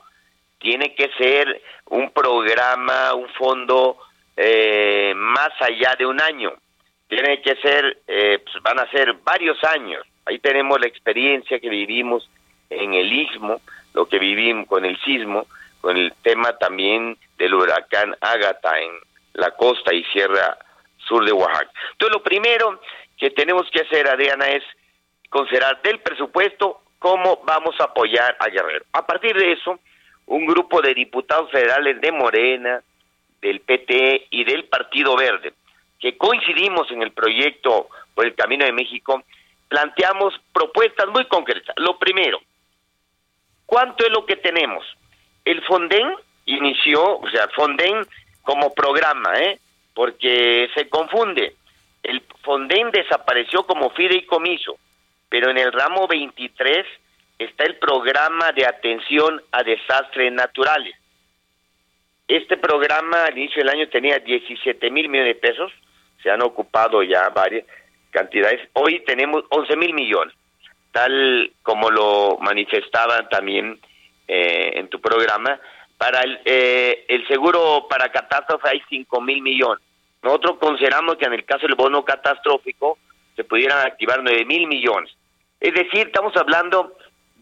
tiene 0.58 0.94
que 0.94 1.10
ser 1.18 1.62
un 1.86 2.10
programa, 2.10 3.14
un 3.14 3.28
fondo 3.30 3.98
eh, 4.36 5.12
más 5.14 5.50
allá 5.60 5.94
de 5.98 6.06
un 6.06 6.20
año. 6.20 6.52
Tiene 7.08 7.40
que 7.40 7.56
ser, 7.56 7.98
eh, 8.06 8.40
pues 8.44 8.62
van 8.62 8.80
a 8.80 8.90
ser 8.90 9.12
varios 9.24 9.62
años. 9.64 10.04
Ahí 10.24 10.38
tenemos 10.38 10.80
la 10.80 10.88
experiencia 10.88 11.60
que 11.60 11.68
vivimos 11.68 12.28
en 12.70 12.94
el 12.94 13.12
istmo, 13.12 13.60
lo 13.94 14.08
que 14.08 14.18
vivimos 14.18 14.66
con 14.66 14.84
el 14.84 14.98
sismo, 15.02 15.46
con 15.80 15.96
el 15.96 16.12
tema 16.22 16.56
también 16.58 17.16
del 17.38 17.54
huracán 17.54 18.16
Ágata 18.20 18.78
en 18.80 18.90
la 19.34 19.52
costa 19.52 19.94
y 19.94 20.02
sierra 20.04 20.58
sur 21.06 21.24
de 21.24 21.32
Oaxaca. 21.32 21.70
Entonces, 21.92 22.16
lo 22.16 22.22
primero 22.22 22.80
que 23.16 23.30
tenemos 23.30 23.70
que 23.70 23.82
hacer, 23.82 24.08
Adriana, 24.08 24.48
es 24.48 24.64
considerar 25.30 25.80
del 25.82 26.00
presupuesto 26.00 26.82
cómo 26.98 27.42
vamos 27.44 27.78
a 27.80 27.84
apoyar 27.84 28.36
a 28.40 28.48
Guerrero. 28.48 28.84
A 28.92 29.06
partir 29.06 29.36
de 29.36 29.52
eso, 29.52 29.78
un 30.26 30.46
grupo 30.46 30.82
de 30.82 30.94
diputados 30.94 31.50
federales 31.50 32.00
de 32.00 32.12
Morena, 32.12 32.82
del 33.40 33.60
PT 33.60 34.26
y 34.30 34.44
del 34.44 34.64
Partido 34.64 35.16
Verde, 35.16 35.52
que 36.00 36.16
coincidimos 36.16 36.90
en 36.90 37.02
el 37.02 37.12
proyecto 37.12 37.88
por 38.14 38.26
el 38.26 38.34
Camino 38.34 38.64
de 38.64 38.72
México, 38.72 39.22
planteamos 39.68 40.34
propuestas 40.52 41.08
muy 41.08 41.26
concretas. 41.26 41.74
Lo 41.78 41.98
primero, 41.98 42.40
¿cuánto 43.66 44.04
es 44.04 44.10
lo 44.10 44.26
que 44.26 44.36
tenemos? 44.36 44.84
El 45.44 45.62
Fonden 45.64 46.14
inició, 46.46 47.18
o 47.18 47.30
sea, 47.30 47.48
Fonden 47.54 48.06
como 48.42 48.74
programa, 48.74 49.38
¿eh? 49.38 49.58
porque 49.94 50.68
se 50.74 50.88
confunde. 50.88 51.54
El 52.02 52.22
Fonden 52.42 52.90
desapareció 52.90 53.64
como 53.64 53.90
fideicomiso, 53.90 54.76
pero 55.28 55.50
en 55.50 55.58
el 55.58 55.72
ramo 55.72 56.06
23 56.06 56.86
está 57.38 57.64
el 57.64 57.76
programa 57.76 58.52
de 58.52 58.66
atención 58.66 59.42
a 59.52 59.62
desastres 59.62 60.32
naturales. 60.32 60.94
Este 62.28 62.56
programa 62.56 63.24
al 63.24 63.38
inicio 63.38 63.62
del 63.62 63.72
año 63.72 63.88
tenía 63.88 64.18
17 64.18 64.90
mil 64.90 65.08
millones 65.08 65.34
de 65.34 65.40
pesos, 65.40 65.72
se 66.22 66.30
han 66.30 66.42
ocupado 66.42 67.02
ya 67.02 67.28
varios, 67.28 67.64
cantidades. 68.10 68.68
Hoy 68.72 69.00
tenemos 69.00 69.44
11 69.50 69.76
mil 69.76 69.94
millones, 69.94 70.34
tal 70.90 71.52
como 71.62 71.90
lo 71.90 72.38
manifestaban 72.40 73.28
también 73.28 73.78
eh, 74.26 74.72
en 74.74 74.88
tu 74.88 75.00
programa. 75.00 75.60
Para 75.98 76.20
el, 76.22 76.40
eh, 76.44 77.04
el 77.08 77.26
seguro 77.28 77.86
para 77.88 78.10
catástrofe 78.10 78.68
hay 78.68 78.82
5 78.88 79.20
mil 79.20 79.42
millones. 79.42 79.84
Nosotros 80.22 80.56
consideramos 80.58 81.16
que 81.16 81.26
en 81.26 81.34
el 81.34 81.44
caso 81.44 81.66
del 81.66 81.76
bono 81.76 82.04
catastrófico 82.04 82.98
se 83.36 83.44
pudieran 83.44 83.86
activar 83.86 84.22
9 84.22 84.44
mil 84.46 84.66
millones. 84.66 85.12
Es 85.60 85.74
decir, 85.74 86.08
estamos 86.08 86.36
hablando 86.36 86.96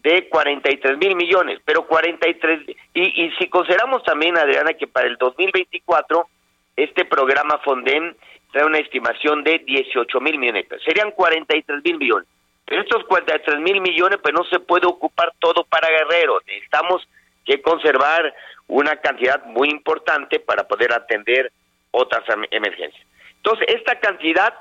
de 0.05 0.29
43 0.29 0.99
mil 0.99 1.15
millones, 1.15 1.59
pero 1.65 1.87
43, 1.87 2.61
y, 2.93 3.25
y 3.25 3.31
si 3.39 3.49
consideramos 3.49 4.03
también, 4.03 4.37
Adriana, 4.37 4.73
que 4.73 4.85
para 4.85 5.07
el 5.07 5.17
2024 5.17 6.27
este 6.75 7.05
programa 7.05 7.57
Fonden 7.63 8.15
trae 8.51 8.65
una 8.65 8.77
estimación 8.77 9.43
de 9.43 9.57
18 9.65 10.21
mil 10.21 10.37
millones, 10.37 10.67
serían 10.85 11.09
43 11.09 11.83
mil 11.83 11.97
millones. 11.97 12.27
Pero 12.67 12.81
estos 12.81 13.03
43 13.05 13.59
mil 13.61 13.81
millones, 13.81 14.19
pues 14.21 14.33
no 14.35 14.43
se 14.43 14.59
puede 14.59 14.85
ocupar 14.85 15.33
todo 15.39 15.63
para 15.63 15.89
Guerrero, 15.89 16.39
necesitamos 16.45 17.07
que 17.43 17.63
conservar 17.63 18.31
una 18.67 18.97
cantidad 18.97 19.43
muy 19.45 19.69
importante 19.69 20.39
para 20.39 20.67
poder 20.67 20.93
atender 20.93 21.51
otras 21.89 22.23
emergencias. 22.51 23.03
Entonces, 23.37 23.65
esta 23.69 23.99
cantidad 23.99 24.53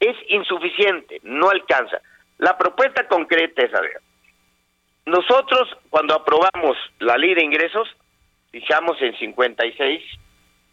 es 0.00 0.16
insuficiente, 0.28 1.20
no 1.22 1.50
alcanza. 1.50 2.00
La 2.38 2.58
propuesta 2.58 3.06
concreta 3.06 3.62
es, 3.62 3.74
a 3.74 3.80
ver, 3.80 4.00
nosotros, 5.08 5.68
cuando 5.90 6.14
aprobamos 6.14 6.76
la 6.98 7.16
ley 7.16 7.34
de 7.34 7.44
ingresos, 7.44 7.88
fijamos 8.50 9.00
en 9.00 9.16
56 9.18 10.02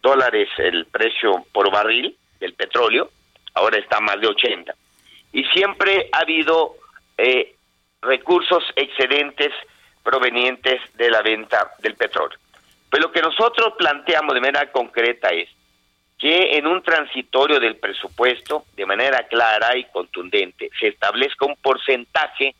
dólares 0.02 0.50
el 0.58 0.86
precio 0.86 1.46
por 1.52 1.72
barril 1.72 2.16
del 2.40 2.54
petróleo, 2.54 3.10
ahora 3.54 3.78
está 3.80 4.00
más 4.00 4.20
de 4.20 4.28
80. 4.28 4.74
Y 5.34 5.44
siempre 5.46 6.10
ha 6.12 6.20
habido 6.20 6.76
eh, 7.18 7.56
recursos 8.02 8.64
excedentes 8.76 9.52
provenientes 10.04 10.82
de 10.94 11.10
la 11.10 11.22
venta 11.22 11.72
del 11.80 11.96
petróleo. 11.96 12.38
Pero 12.90 13.08
lo 13.08 13.12
que 13.12 13.22
nosotros 13.22 13.74
planteamos 13.78 14.34
de 14.34 14.42
manera 14.42 14.72
concreta 14.72 15.30
es 15.30 15.50
que 16.18 16.58
en 16.58 16.68
un 16.68 16.82
transitorio 16.82 17.60
del 17.60 17.78
presupuesto, 17.78 18.66
de 18.76 18.86
manera 18.86 19.28
clara 19.28 19.76
y 19.76 19.84
contundente, 19.86 20.70
se 20.80 20.88
establezca 20.88 21.46
un 21.46 21.56
porcentaje 21.58 22.56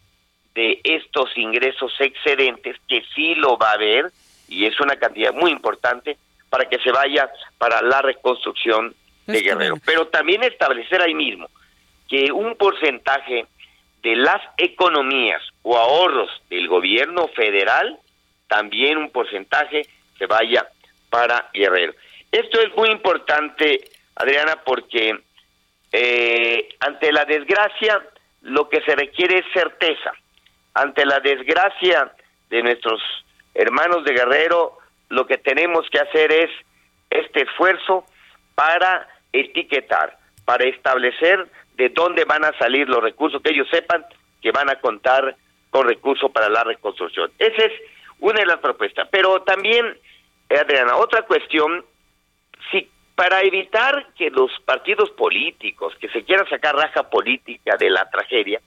de 0.56 0.80
estos 0.86 1.38
ingresos 1.38 1.94
excedentes, 2.00 2.78
que 2.88 3.04
sí 3.14 3.36
lo 3.36 3.58
va 3.58 3.72
a 3.72 3.74
haber, 3.74 4.06
y 4.48 4.66
es 4.66 4.80
una 4.80 4.96
cantidad 4.96 5.34
muy 5.34 5.52
importante, 5.52 6.18
para 6.50 6.68
que 6.70 6.80
se 6.80 6.92
vaya 6.92 7.30
para 7.58 7.82
la 7.82 8.02
reconstrucción 8.02 8.96
de 9.28 9.42
Guerrero. 9.42 9.76
Pero 9.86 10.08
también 10.08 10.44
establecer 10.44 11.02
ahí 11.02 11.14
mismo 11.14 11.50
que 12.08 12.32
un 12.32 12.56
porcentaje 12.56 13.46
de 14.02 14.16
las 14.16 14.42
economías 14.58 15.42
o 15.64 15.76
ahorros 15.78 16.30
del 16.50 16.70
gobierno 16.70 17.28
federal, 17.30 18.00
también 18.48 18.98
un 18.98 19.10
porcentaje 19.10 19.86
se 20.18 20.26
vaya 20.26 20.66
para 21.10 21.50
Guerrero. 21.54 21.94
Esto 22.32 22.62
es 22.62 22.74
muy 22.78 22.90
importante, 22.92 23.90
Adriana, 24.16 24.62
porque 24.64 25.20
eh, 25.92 26.70
ante 26.80 27.12
la 27.12 27.26
desgracia 27.26 28.02
lo 28.44 28.70
que 28.70 28.82
se 28.82 28.96
requiere 28.96 29.40
es 29.40 29.46
certeza 29.52 30.14
ante 30.76 31.06
la 31.06 31.20
desgracia 31.20 32.12
de 32.50 32.62
nuestros 32.62 33.02
hermanos 33.54 34.04
de 34.04 34.14
Guerrero, 34.14 34.78
lo 35.10 35.26
que 35.26 35.38
tenemos 35.38 35.90
que 35.90 36.00
hacer 36.00 36.32
es 36.32 36.50
este 37.10 37.44
esfuerzo 37.44 38.06
para 38.54 39.08
etiquetar, 39.32 40.18
para 40.44 40.66
establecer 40.66 41.48
de 41.76 41.90
dónde 41.90 42.26
van 42.26 42.46
a 42.46 42.58
salir 42.58 42.88
los 42.88 43.02
recursos, 43.02 43.42
que 43.42 43.52
ellos 43.52 43.68
sepan 43.72 44.06
que 44.42 44.52
van 44.52 44.70
a 44.70 44.80
contar 44.80 45.36
con 45.72 45.88
recursos 45.88 46.32
para 46.32 46.50
la 46.50 46.64
reconstrucción. 46.64 47.32
Esa 47.40 47.66
es 47.66 47.74
una 48.20 48.40
de 48.40 48.46
las 48.46 48.60
propuestas. 48.60 49.08
Pero 49.12 49.42
también, 49.42 49.98
Adriana, 50.50 50.98
otra 50.98 51.24
cuestión, 51.24 51.84
si 52.72 52.90
para 53.16 53.42
evitar 53.42 54.08
que 54.18 54.30
los 54.30 54.52
partidos 54.66 55.10
políticos, 55.12 55.96
que 56.00 56.10
se 56.10 56.24
quieran 56.24 56.48
sacar 56.50 56.76
raja 56.76 57.10
política 57.10 57.76
de 57.78 57.90
la 57.90 58.10
tragedia, 58.10 58.62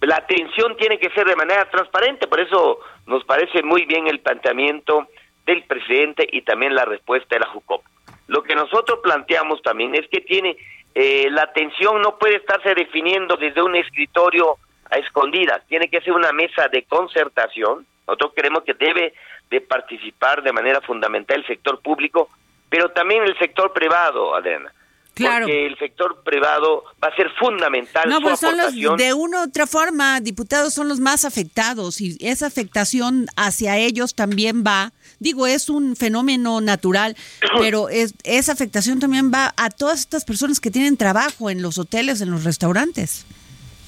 la 0.00 0.16
atención 0.16 0.76
tiene 0.76 0.98
que 0.98 1.10
ser 1.10 1.26
de 1.26 1.36
manera 1.36 1.68
transparente, 1.70 2.26
por 2.26 2.40
eso 2.40 2.78
nos 3.06 3.24
parece 3.24 3.62
muy 3.62 3.84
bien 3.84 4.06
el 4.06 4.20
planteamiento 4.20 5.08
del 5.44 5.64
presidente 5.64 6.28
y 6.30 6.42
también 6.42 6.74
la 6.74 6.84
respuesta 6.84 7.34
de 7.34 7.40
la 7.40 7.48
JUCOP. 7.48 7.82
Lo 8.28 8.42
que 8.42 8.54
nosotros 8.54 9.00
planteamos 9.02 9.62
también 9.62 9.94
es 9.94 10.06
que 10.08 10.20
tiene 10.20 10.56
eh, 10.94 11.28
la 11.30 11.42
atención 11.42 12.02
no 12.02 12.18
puede 12.18 12.36
estarse 12.36 12.74
definiendo 12.74 13.36
desde 13.36 13.62
un 13.62 13.76
escritorio 13.76 14.56
a 14.90 14.98
escondidas, 14.98 15.64
tiene 15.68 15.88
que 15.88 16.00
ser 16.00 16.12
una 16.12 16.32
mesa 16.32 16.68
de 16.68 16.82
concertación. 16.84 17.86
Nosotros 18.06 18.32
creemos 18.34 18.64
que 18.64 18.74
debe 18.74 19.14
de 19.50 19.60
participar 19.60 20.42
de 20.42 20.52
manera 20.52 20.80
fundamental 20.80 21.38
el 21.38 21.46
sector 21.46 21.80
público, 21.80 22.30
pero 22.68 22.90
también 22.90 23.22
el 23.22 23.38
sector 23.38 23.72
privado, 23.72 24.34
Adriana. 24.34 24.72
Claro. 25.18 25.46
Porque 25.46 25.66
el 25.66 25.78
sector 25.78 26.22
privado 26.22 26.84
va 27.02 27.08
a 27.08 27.16
ser 27.16 27.30
fundamental. 27.30 28.08
No, 28.08 28.20
pues 28.20 28.38
son 28.38 28.56
los, 28.56 28.74
de 28.74 29.12
una 29.12 29.40
u 29.40 29.44
otra 29.48 29.66
forma, 29.66 30.20
diputados 30.20 30.72
son 30.72 30.88
los 30.88 31.00
más 31.00 31.24
afectados 31.24 32.00
y 32.00 32.16
esa 32.20 32.46
afectación 32.46 33.26
hacia 33.36 33.76
ellos 33.78 34.14
también 34.14 34.62
va, 34.64 34.92
digo, 35.18 35.46
es 35.46 35.68
un 35.68 35.96
fenómeno 35.96 36.60
natural, 36.60 37.16
pero 37.58 37.88
es, 37.88 38.14
esa 38.22 38.52
afectación 38.52 39.00
también 39.00 39.32
va 39.32 39.52
a 39.56 39.70
todas 39.70 40.00
estas 40.00 40.24
personas 40.24 40.60
que 40.60 40.70
tienen 40.70 40.96
trabajo 40.96 41.50
en 41.50 41.62
los 41.62 41.78
hoteles, 41.78 42.20
en 42.20 42.30
los 42.30 42.44
restaurantes. 42.44 43.26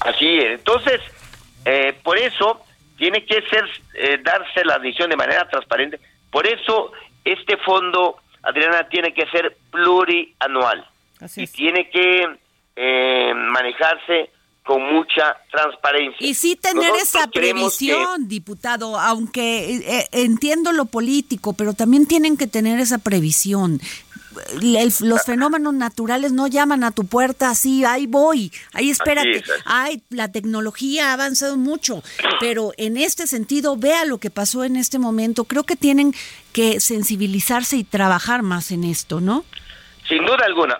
Así 0.01 0.39
es, 0.39 0.59
entonces, 0.59 0.99
eh, 1.63 1.95
por 2.03 2.17
eso 2.17 2.61
tiene 2.97 3.25
que 3.25 3.41
ser, 3.43 3.63
eh, 3.93 4.19
darse 4.21 4.65
la 4.65 4.79
decisión 4.79 5.09
de 5.09 5.15
manera 5.15 5.47
transparente. 5.47 5.99
Por 6.29 6.45
eso 6.45 6.91
este 7.23 7.55
fondo, 7.57 8.17
Adriana, 8.43 8.87
tiene 8.89 9.13
que 9.13 9.25
ser 9.27 9.55
plurianual 9.71 10.90
y 11.35 11.47
tiene 11.47 11.89
que 11.89 12.25
eh, 12.75 13.33
manejarse 13.33 14.29
con 14.63 14.81
mucha 14.93 15.37
transparencia. 15.51 16.25
Y 16.25 16.33
sí 16.33 16.55
tener 16.55 16.93
esa 16.95 17.27
previsión, 17.27 18.27
diputado, 18.27 18.99
aunque 18.99 19.75
eh, 19.75 19.83
eh, 19.87 20.07
entiendo 20.11 20.71
lo 20.71 20.85
político, 20.85 21.53
pero 21.53 21.73
también 21.73 22.05
tienen 22.05 22.37
que 22.37 22.47
tener 22.47 22.79
esa 22.79 22.99
previsión. 22.99 23.81
los 24.61 25.25
fenómenos 25.25 25.73
naturales 25.73 26.31
no 26.31 26.47
llaman 26.47 26.83
a 26.83 26.91
tu 26.91 27.05
puerta 27.05 27.49
así, 27.49 27.83
ahí 27.83 28.05
voy, 28.05 28.51
ahí 28.73 28.91
espérate. 28.91 29.43
Ay, 29.65 30.03
la 30.09 30.31
tecnología 30.31 31.09
ha 31.09 31.13
avanzado 31.13 31.57
mucho, 31.57 32.03
pero 32.39 32.71
en 32.77 32.97
este 32.97 33.25
sentido, 33.25 33.75
vea 33.77 34.05
lo 34.05 34.19
que 34.19 34.29
pasó 34.29 34.63
en 34.63 34.75
este 34.75 34.99
momento. 34.99 35.45
Creo 35.45 35.63
que 35.63 35.75
tienen 35.75 36.13
que 36.53 36.79
sensibilizarse 36.79 37.77
y 37.77 37.83
trabajar 37.83 38.43
más 38.43 38.71
en 38.71 38.83
esto, 38.83 39.21
¿no? 39.21 39.43
Sin 40.07 40.23
duda 40.25 40.45
alguna. 40.45 40.79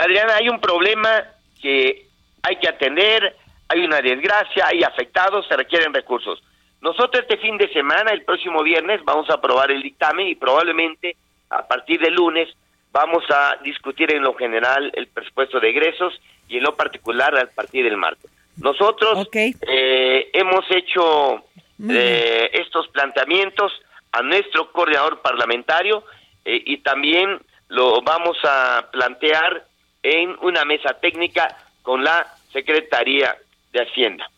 Adriana, 0.00 0.36
hay 0.36 0.48
un 0.48 0.60
problema 0.60 1.24
que 1.60 2.06
hay 2.42 2.56
que 2.56 2.68
atender, 2.68 3.36
hay 3.68 3.80
una 3.84 4.00
desgracia, 4.00 4.66
hay 4.66 4.82
afectados, 4.82 5.46
se 5.46 5.56
requieren 5.56 5.92
recursos. 5.92 6.42
Nosotros 6.80 7.22
este 7.22 7.36
fin 7.36 7.58
de 7.58 7.70
semana, 7.72 8.10
el 8.10 8.24
próximo 8.24 8.62
viernes, 8.62 9.04
vamos 9.04 9.28
a 9.28 9.34
aprobar 9.34 9.70
el 9.70 9.82
dictamen 9.82 10.26
y 10.26 10.34
probablemente 10.34 11.16
a 11.50 11.66
partir 11.66 12.00
del 12.00 12.14
lunes 12.14 12.48
vamos 12.92 13.24
a 13.30 13.58
discutir 13.62 14.12
en 14.14 14.22
lo 14.22 14.34
general 14.34 14.90
el 14.94 15.06
presupuesto 15.08 15.60
de 15.60 15.68
egresos 15.68 16.18
y 16.48 16.56
en 16.56 16.64
lo 16.64 16.74
particular 16.74 17.36
a 17.38 17.46
partir 17.46 17.84
del 17.84 17.98
martes. 17.98 18.30
Nosotros 18.56 19.28
eh, 19.32 20.30
hemos 20.32 20.64
hecho 20.70 21.44
eh, 21.88 22.50
estos 22.54 22.88
planteamientos 22.88 23.72
a 24.12 24.22
nuestro 24.22 24.72
coordinador 24.72 25.20
parlamentario 25.20 26.04
eh, 26.44 26.62
y 26.64 26.78
también 26.78 27.40
lo 27.68 28.00
vamos 28.02 28.38
a 28.44 28.88
plantear 28.90 29.69
en 30.02 30.36
una 30.42 30.64
mesa 30.64 30.94
técnica 31.00 31.56
con 31.82 32.04
la 32.04 32.26
Secretaría 32.52 33.36
de 33.72 33.82
Hacienda. 33.82 34.30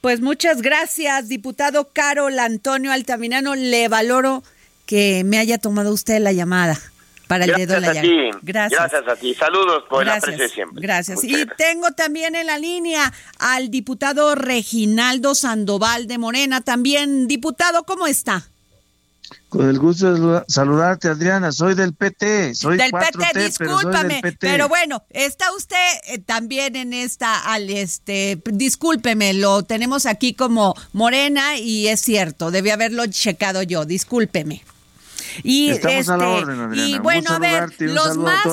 Pues 0.00 0.20
muchas 0.20 0.62
gracias, 0.62 1.28
diputado 1.28 1.90
Carol 1.92 2.38
Antonio 2.38 2.92
Altamirano. 2.92 3.54
Le 3.56 3.88
valoro 3.88 4.42
que 4.86 5.22
me 5.24 5.38
haya 5.38 5.58
tomado 5.58 5.92
usted 5.92 6.20
la 6.20 6.32
llamada 6.32 6.78
para 7.26 7.44
el 7.44 7.54
dedo 7.54 7.74
de 7.74 7.80
la 7.80 7.92
llaga. 7.92 8.38
Gracias. 8.42 8.80
Gracias 8.80 9.08
a 9.08 9.16
ti. 9.16 9.34
Saludos 9.34 9.84
por 9.88 10.06
la 10.06 10.20
presencia 10.20 10.48
siempre. 10.48 10.80
Gracias. 10.80 11.22
y 11.24 11.46
tengo 11.56 11.90
también 11.92 12.34
en 12.34 12.46
la 12.46 12.58
línea 12.58 13.12
al 13.38 13.70
diputado 13.70 14.34
Reginaldo 14.34 15.34
Sandoval 15.34 16.06
de 16.06 16.18
Morena. 16.18 16.60
También, 16.60 17.28
diputado, 17.28 17.84
¿cómo 17.84 18.06
está? 18.06 18.48
Con 19.48 19.66
el 19.68 19.78
gusto 19.78 20.12
de 20.14 20.44
saludarte, 20.46 21.08
Adriana. 21.08 21.52
Soy 21.52 21.74
del 21.74 21.94
PT. 21.94 22.54
Soy 22.54 22.76
del 22.76 22.90
PT, 22.90 23.44
discúlpame. 23.44 24.20
Pero, 24.38 24.68
bueno, 24.68 25.02
está 25.08 25.54
usted 25.56 25.76
eh, 26.08 26.18
también 26.18 26.76
en 26.76 26.92
esta, 26.92 27.38
al 27.52 27.70
este, 27.70 28.42
discúlpeme, 28.44 29.32
lo 29.32 29.62
tenemos 29.62 30.04
aquí 30.04 30.34
como 30.34 30.74
Morena 30.92 31.56
y 31.56 31.88
es 31.88 32.00
cierto, 32.00 32.50
debí 32.50 32.70
haberlo 32.70 33.06
checado 33.06 33.62
yo, 33.62 33.86
discúlpeme. 33.86 34.62
Y, 35.42 35.70
Estamos 35.70 36.08
a 36.08 36.16
la 36.16 36.24
este, 36.24 36.42
orden, 36.42 36.60
Adriana. 36.60 36.88
Y 36.88 36.98
bueno, 36.98 37.30
a 37.30 37.38
ver, 37.38 37.74
los 37.78 38.16
más, 38.16 38.44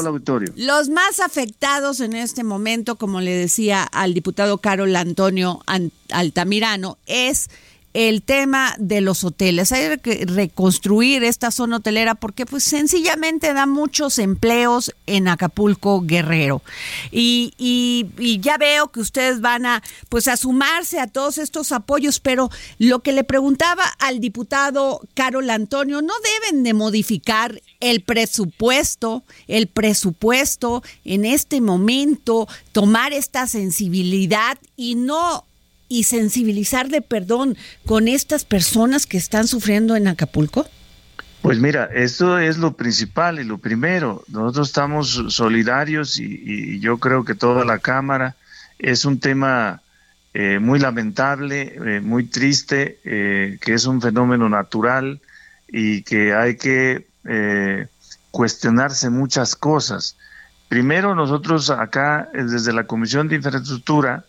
los 0.56 0.90
más 0.90 1.20
afectados 1.20 2.00
en 2.00 2.14
este 2.16 2.44
momento, 2.44 2.96
como 2.96 3.22
le 3.22 3.32
decía 3.32 3.84
al 3.84 4.14
diputado 4.14 4.60
Carol 4.60 4.96
Antonio 4.96 5.62
An- 5.66 5.92
Altamirano, 6.12 6.98
es 7.06 7.50
el 7.96 8.24
tema 8.24 8.76
de 8.78 9.00
los 9.00 9.24
hoteles. 9.24 9.72
Hay 9.72 9.98
que 10.00 10.26
reconstruir 10.26 11.24
esta 11.24 11.50
zona 11.50 11.78
hotelera 11.78 12.14
porque 12.14 12.46
pues 12.46 12.66
sencillamente 12.66 13.54
da 13.54 13.66
muchos 13.66 14.20
empleos 14.20 14.94
en 15.08 15.30
Acapulco 15.30 16.02
Guerrero. 16.02 16.62
Y, 17.10 17.54
y- 17.58 18.40
ya 18.42 18.58
veo 18.58 18.92
que 18.92 19.00
ustedes 19.00 19.40
van 19.40 19.66
a 19.66 19.82
pues 20.10 20.28
a 20.28 20.36
sumarse 20.36 21.00
a 21.00 21.08
todos 21.08 21.38
estos 21.38 21.72
apoyos, 21.72 22.20
pero 22.20 22.50
lo 22.80 23.00
que 23.00 23.14
le 23.14 23.24
preguntaba 23.24 23.86
al 24.00 24.20
diputado 24.20 25.00
Carol 25.14 25.50
Antonio, 25.50 26.02
no 26.02 26.14
deben 26.42 26.64
de 26.64 26.74
modificar 26.74 27.62
el 27.80 28.02
presupuesto, 28.02 29.24
el 29.48 29.68
presupuesto 29.68 30.84
en 31.06 31.24
este 31.24 31.62
momento, 31.62 32.50
tomar 32.74 33.14
esta 33.14 33.48
sensibilidad 33.48 34.58
y 34.76 34.96
no 34.96 35.46
y 35.88 36.04
sensibilizar 36.04 36.90
de 36.90 37.02
perdón 37.02 37.58
con 37.86 38.08
estas 38.08 38.46
personas 38.46 39.06
que 39.06 39.18
están 39.18 39.48
sufriendo 39.48 39.96
en 39.96 40.08
Acapulco? 40.08 40.68
Pues 41.42 41.60
mira, 41.60 41.90
esto 41.94 42.40
es 42.40 42.58
lo 42.58 42.74
principal 42.74 43.40
y 43.40 43.44
lo 43.44 43.60
primero. 43.60 44.24
Nosotros 44.28 44.70
estamos 44.70 45.26
solidarios 45.30 46.20
y, 46.20 46.80
yo 46.80 46.98
creo 46.98 47.24
que 47.24 47.36
toda 47.36 47.64
la 47.66 47.78
Cámara 47.78 48.36
es 48.80 49.06
un 49.06 49.20
tema 49.20 49.82
eh, 50.34 50.58
muy 50.60 50.80
lamentable, 50.80 51.76
eh, 51.76 52.02
muy 52.02 52.26
triste, 52.26 53.00
eh, 53.06 53.60
que 53.62 53.74
es 53.76 53.86
un 53.86 54.02
fenómeno 54.02 54.50
natural 54.50 55.22
y 55.68 56.02
que 56.02 56.34
hay 56.34 56.58
que 56.58 57.06
eh, 57.26 57.88
cuestionarse 58.32 59.10
muchas 59.10 59.56
cosas. 59.56 60.18
Primero, 60.68 61.16
nosotros 61.16 61.70
acá, 61.70 62.30
desde 62.34 62.74
la 62.74 62.86
Comisión 62.86 63.28
de 63.28 63.36
Infraestructura, 63.36 64.26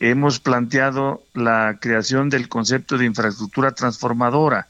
hemos 0.00 0.40
planteado 0.40 1.22
la 1.34 1.78
creación 1.80 2.30
del 2.30 2.48
concepto 2.48 2.98
de 2.98 3.06
infraestructura 3.06 3.72
transformadora, 3.72 4.68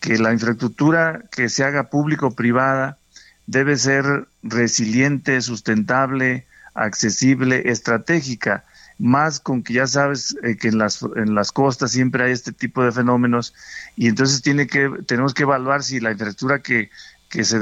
que 0.00 0.18
la 0.18 0.32
infraestructura 0.32 1.22
que 1.30 1.48
se 1.48 1.64
haga 1.64 1.90
público-privada 1.90 2.98
debe 3.46 3.76
ser 3.76 4.28
resiliente, 4.42 5.40
sustentable, 5.40 6.46
accesible, 6.74 7.70
estratégica, 7.70 8.64
más 8.98 9.40
con 9.40 9.62
que 9.62 9.74
ya 9.74 9.86
sabes 9.86 10.36
eh, 10.42 10.56
que 10.56 10.68
en 10.68 10.78
las, 10.78 11.02
en 11.16 11.34
las 11.34 11.52
costas 11.52 11.92
siempre 11.92 12.24
hay 12.24 12.32
este 12.32 12.52
tipo 12.52 12.84
de 12.84 12.92
fenómenos 12.92 13.54
y 13.96 14.08
entonces 14.08 14.42
tiene 14.42 14.66
que, 14.66 14.90
tenemos 15.06 15.34
que 15.34 15.44
evaluar 15.44 15.82
si 15.82 16.00
la 16.00 16.12
infraestructura 16.12 16.60
que, 16.60 16.90
que 17.28 17.44
se 17.44 17.58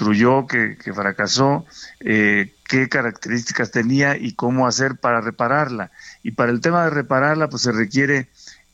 destruyó, 0.00 0.46
que, 0.46 0.76
fracasó, 0.94 1.66
eh, 2.00 2.54
qué 2.66 2.88
características 2.88 3.70
tenía 3.70 4.16
y 4.16 4.32
cómo 4.32 4.66
hacer 4.66 4.96
para 4.96 5.20
repararla. 5.20 5.90
Y 6.22 6.30
para 6.32 6.52
el 6.52 6.62
tema 6.62 6.84
de 6.84 6.90
repararla, 6.90 7.50
pues 7.50 7.62
se 7.62 7.72
requiere 7.72 8.28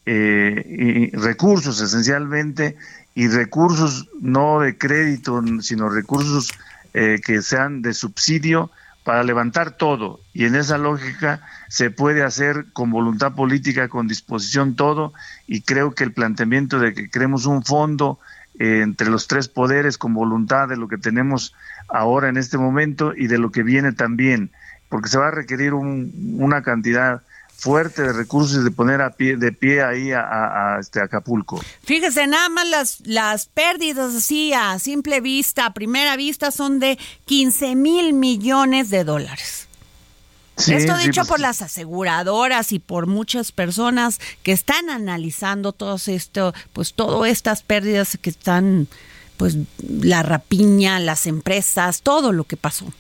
eh, 0.06 1.10
recursos 1.14 1.80
esencialmente 1.80 2.76
y 3.16 3.26
recursos 3.26 4.08
no 4.20 4.60
de 4.60 4.78
crédito, 4.78 5.42
sino 5.62 5.88
recursos 5.88 6.52
eh, 6.94 7.20
que 7.24 7.42
sean 7.42 7.82
de 7.82 7.92
subsidio 7.92 8.70
para 9.02 9.24
levantar 9.24 9.72
todo. 9.72 10.20
Y 10.32 10.44
en 10.44 10.54
esa 10.54 10.78
lógica 10.78 11.40
se 11.68 11.90
puede 11.90 12.22
hacer 12.22 12.66
con 12.72 12.90
voluntad 12.90 13.34
política, 13.34 13.88
con 13.88 14.06
disposición 14.06 14.76
todo, 14.76 15.12
y 15.48 15.62
creo 15.62 15.92
que 15.92 16.04
el 16.04 16.12
planteamiento 16.12 16.78
de 16.78 16.94
que 16.94 17.10
creemos 17.10 17.46
un 17.46 17.64
fondo 17.64 18.20
entre 18.58 19.08
los 19.10 19.26
tres 19.28 19.48
poderes 19.48 19.98
con 19.98 20.14
voluntad 20.14 20.68
de 20.68 20.76
lo 20.76 20.88
que 20.88 20.98
tenemos 20.98 21.54
ahora 21.88 22.28
en 22.28 22.36
este 22.36 22.58
momento 22.58 23.12
y 23.16 23.26
de 23.26 23.38
lo 23.38 23.50
que 23.50 23.62
viene 23.62 23.92
también, 23.92 24.50
porque 24.88 25.08
se 25.08 25.18
va 25.18 25.28
a 25.28 25.30
requerir 25.32 25.74
un- 25.74 26.12
una 26.38 26.62
cantidad 26.62 27.22
fuerte 27.58 28.02
de 28.02 28.12
recursos 28.12 28.64
de 28.64 28.70
poner 28.70 29.00
a 29.00 29.10
pie, 29.10 29.36
de 29.38 29.50
pie 29.50 29.82
ahí 29.82 30.12
a, 30.12 30.20
a- 30.20 30.76
a, 30.76 30.80
este 30.80 31.00
Acapulco. 31.00 31.58
Fíjese, 31.84 32.26
nada 32.26 32.48
más 32.50 32.68
las, 32.68 33.00
las 33.06 33.46
pérdidas 33.46 34.14
así 34.14 34.52
a 34.52 34.78
simple 34.78 35.20
vista, 35.22 35.64
a 35.66 35.72
primera 35.74 36.16
vista, 36.16 36.50
son 36.50 36.78
de 36.80 36.98
15 37.24 37.74
mil 37.74 38.12
millones 38.12 38.90
de 38.90 39.04
dólares. 39.04 39.65
Sí, 40.56 40.72
Esto 40.74 40.96
sí, 40.96 41.08
dicho 41.08 41.20
pues, 41.20 41.28
por 41.28 41.40
las 41.40 41.60
aseguradoras 41.62 42.72
y 42.72 42.78
por 42.78 43.06
muchas 43.06 43.52
personas 43.52 44.18
que 44.42 44.52
están 44.52 44.88
analizando 44.88 45.72
todo 45.72 45.98
esto, 46.06 46.54
pues 46.72 46.94
todas 46.94 47.30
estas 47.30 47.62
pérdidas 47.62 48.16
que 48.20 48.30
están, 48.30 48.88
pues 49.36 49.58
la 49.78 50.22
rapiña, 50.22 50.98
las 50.98 51.26
empresas, 51.26 52.00
todo 52.02 52.32
lo 52.32 52.44
que 52.44 52.56
pasó. 52.56 52.92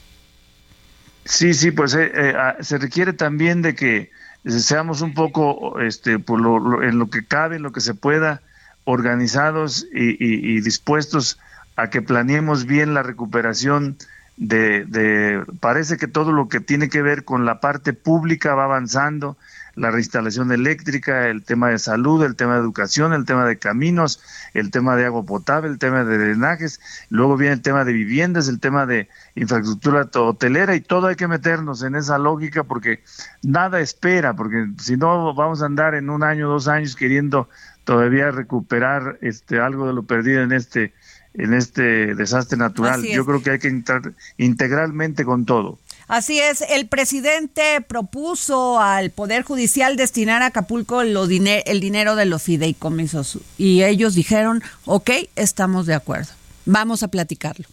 Sí, 1.24 1.54
sí, 1.54 1.70
pues 1.70 1.94
eh, 1.94 2.12
eh, 2.14 2.34
ah, 2.36 2.56
se 2.60 2.78
requiere 2.78 3.12
también 3.12 3.62
de 3.62 3.74
que 3.74 4.10
seamos 4.46 5.00
un 5.00 5.14
poco, 5.14 5.80
este, 5.80 6.18
por 6.18 6.40
lo, 6.40 6.58
lo- 6.60 6.82
en 6.82 6.98
lo 6.98 7.08
que 7.10 7.26
cabe, 7.26 7.56
en 7.56 7.62
lo 7.62 7.72
que 7.72 7.80
se 7.80 7.94
pueda, 7.94 8.42
organizados 8.84 9.86
y, 9.92 10.10
y- 10.24 10.56
y 10.56 10.60
dispuestos 10.60 11.38
a 11.74 11.90
que 11.90 12.00
planeemos 12.02 12.64
bien 12.66 12.94
la 12.94 13.02
recuperación 13.02 13.96
de, 14.36 14.84
de, 14.84 15.44
parece 15.60 15.96
que 15.96 16.08
todo 16.08 16.32
lo 16.32 16.48
que 16.48 16.60
tiene 16.60 16.88
que 16.88 17.02
ver 17.02 17.24
con 17.24 17.44
la 17.44 17.60
parte 17.60 17.92
pública 17.92 18.54
va 18.54 18.64
avanzando, 18.64 19.36
la 19.76 19.90
reinstalación 19.90 20.52
eléctrica, 20.52 21.28
el 21.28 21.44
tema 21.44 21.68
de 21.68 21.78
salud, 21.78 22.24
el 22.24 22.34
tema 22.34 22.54
de 22.54 22.60
educación, 22.60 23.12
el 23.12 23.26
tema 23.26 23.44
de 23.44 23.58
caminos, 23.58 24.20
el 24.54 24.70
tema 24.70 24.96
de 24.96 25.04
agua 25.04 25.24
potable, 25.24 25.68
el 25.68 25.78
tema 25.78 26.02
de 26.02 26.16
drenajes, 26.16 26.80
luego 27.10 27.36
viene 27.36 27.54
el 27.54 27.62
tema 27.62 27.84
de 27.84 27.92
viviendas, 27.92 28.48
el 28.48 28.58
tema 28.58 28.86
de 28.86 29.08
infraestructura 29.34 30.08
hotelera 30.14 30.74
y 30.74 30.80
todo 30.80 31.08
hay 31.08 31.16
que 31.16 31.28
meternos 31.28 31.82
en 31.82 31.94
esa 31.94 32.16
lógica 32.16 32.64
porque 32.64 33.02
nada 33.42 33.80
espera, 33.80 34.34
porque 34.34 34.66
si 34.80 34.96
no 34.96 35.34
vamos 35.34 35.62
a 35.62 35.66
andar 35.66 35.94
en 35.94 36.08
un 36.08 36.24
año, 36.24 36.48
dos 36.48 36.68
años 36.68 36.96
queriendo 36.96 37.48
todavía 37.84 38.30
recuperar 38.30 39.18
este 39.20 39.60
algo 39.60 39.86
de 39.86 39.92
lo 39.92 40.04
perdido 40.04 40.42
en 40.42 40.52
este 40.52 40.94
en 41.38 41.54
este 41.54 42.14
desastre 42.14 42.56
natural. 42.58 43.02
Yo 43.04 43.24
creo 43.26 43.42
que 43.42 43.50
hay 43.50 43.58
que 43.58 43.68
entrar 43.68 44.12
integralmente 44.38 45.24
con 45.24 45.44
todo. 45.44 45.78
Así 46.08 46.38
es, 46.38 46.62
el 46.70 46.86
presidente 46.86 47.80
propuso 47.80 48.78
al 48.80 49.10
Poder 49.10 49.42
Judicial 49.42 49.96
destinar 49.96 50.42
a 50.42 50.46
Acapulco 50.46 51.02
lo 51.02 51.26
dine- 51.26 51.64
el 51.66 51.80
dinero 51.80 52.14
de 52.14 52.26
los 52.26 52.44
fideicomisos 52.44 53.40
y 53.58 53.82
ellos 53.82 54.14
dijeron, 54.14 54.62
ok, 54.84 55.10
estamos 55.34 55.84
de 55.86 55.94
acuerdo, 55.94 56.30
vamos 56.64 57.02
a 57.02 57.08
platicarlo. 57.08 57.66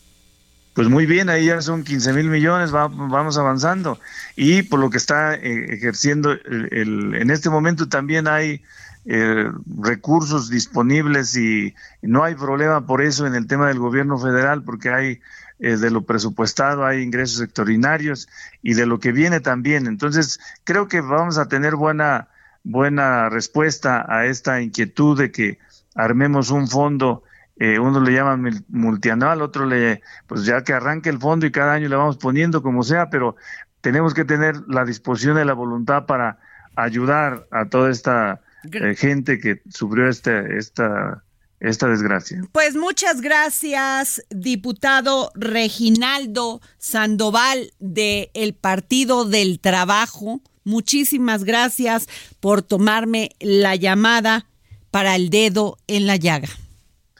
Pues 0.73 0.87
muy 0.89 1.05
bien, 1.05 1.29
ahí 1.29 1.45
ya 1.45 1.61
son 1.61 1.83
15 1.83 2.13
mil 2.13 2.27
millones, 2.29 2.73
va- 2.73 2.87
vamos 2.87 3.37
avanzando. 3.37 3.99
Y 4.35 4.63
por 4.63 4.79
lo 4.79 4.89
que 4.89 4.97
está 4.97 5.35
eh, 5.35 5.67
ejerciendo, 5.75 6.31
el, 6.31 6.69
el- 6.71 7.13
en 7.13 7.29
este 7.29 7.51
momento 7.51 7.87
también 7.87 8.27
hay 8.27 8.61
eh, 9.05 9.51
recursos 9.81 10.49
disponibles 10.49 11.35
y 11.35 11.73
no 12.01 12.23
hay 12.23 12.35
problema 12.35 12.85
por 12.85 13.01
eso 13.01 13.27
en 13.27 13.35
el 13.35 13.47
tema 13.47 13.67
del 13.67 13.79
gobierno 13.79 14.17
federal, 14.17 14.63
porque 14.63 14.89
hay 14.89 15.21
eh, 15.59 15.77
de 15.77 15.91
lo 15.91 16.01
presupuestado, 16.01 16.85
hay 16.85 17.01
ingresos 17.01 17.37
sectorinarios 17.39 18.27
y 18.61 18.73
de 18.73 18.85
lo 18.85 18.99
que 18.99 19.11
viene 19.11 19.39
también. 19.39 19.87
Entonces, 19.87 20.39
creo 20.63 20.87
que 20.87 21.01
vamos 21.01 21.37
a 21.37 21.47
tener 21.47 21.75
buena, 21.75 22.27
buena 22.63 23.29
respuesta 23.29 24.05
a 24.07 24.25
esta 24.25 24.61
inquietud 24.61 25.17
de 25.17 25.31
que 25.31 25.59
armemos 25.95 26.49
un 26.49 26.67
fondo 26.67 27.23
eh, 27.57 27.77
uno 27.77 27.99
le 27.99 28.13
llama 28.13 28.35
mil- 28.35 28.65
multianual, 28.69 29.41
otro 29.43 29.67
le, 29.67 30.01
pues 30.25 30.43
ya 30.43 30.63
que 30.63 30.73
arranque 30.73 31.09
el 31.09 31.19
fondo 31.19 31.45
y 31.45 31.51
cada 31.51 31.73
año 31.73 31.87
le 31.87 31.95
vamos 31.95 32.17
poniendo 32.17 32.63
como 32.63 32.81
sea, 32.81 33.11
pero 33.11 33.35
tenemos 33.79 34.15
que 34.15 34.25
tener 34.25 34.55
la 34.67 34.85
disposición 34.85 35.37
y 35.37 35.45
la 35.45 35.53
voluntad 35.53 36.07
para 36.07 36.39
ayudar 36.75 37.45
a 37.51 37.65
toda 37.65 37.91
esta 37.91 38.41
eh, 38.71 38.95
gente 38.95 39.39
que 39.39 39.61
sufrió 39.69 40.07
este, 40.09 40.57
esta, 40.57 41.23
esta 41.59 41.87
desgracia. 41.87 42.41
Pues 42.51 42.75
muchas 42.75 43.21
gracias, 43.21 44.23
diputado 44.29 45.31
Reginaldo 45.35 46.61
Sandoval 46.77 47.71
de 47.79 48.31
el 48.33 48.53
Partido 48.53 49.25
del 49.25 49.59
Trabajo. 49.59 50.41
Muchísimas 50.63 51.43
gracias 51.43 52.07
por 52.39 52.61
tomarme 52.61 53.31
la 53.39 53.75
llamada 53.75 54.45
para 54.91 55.15
el 55.15 55.29
dedo 55.29 55.77
en 55.87 56.07
la 56.07 56.15
llaga. 56.15 56.49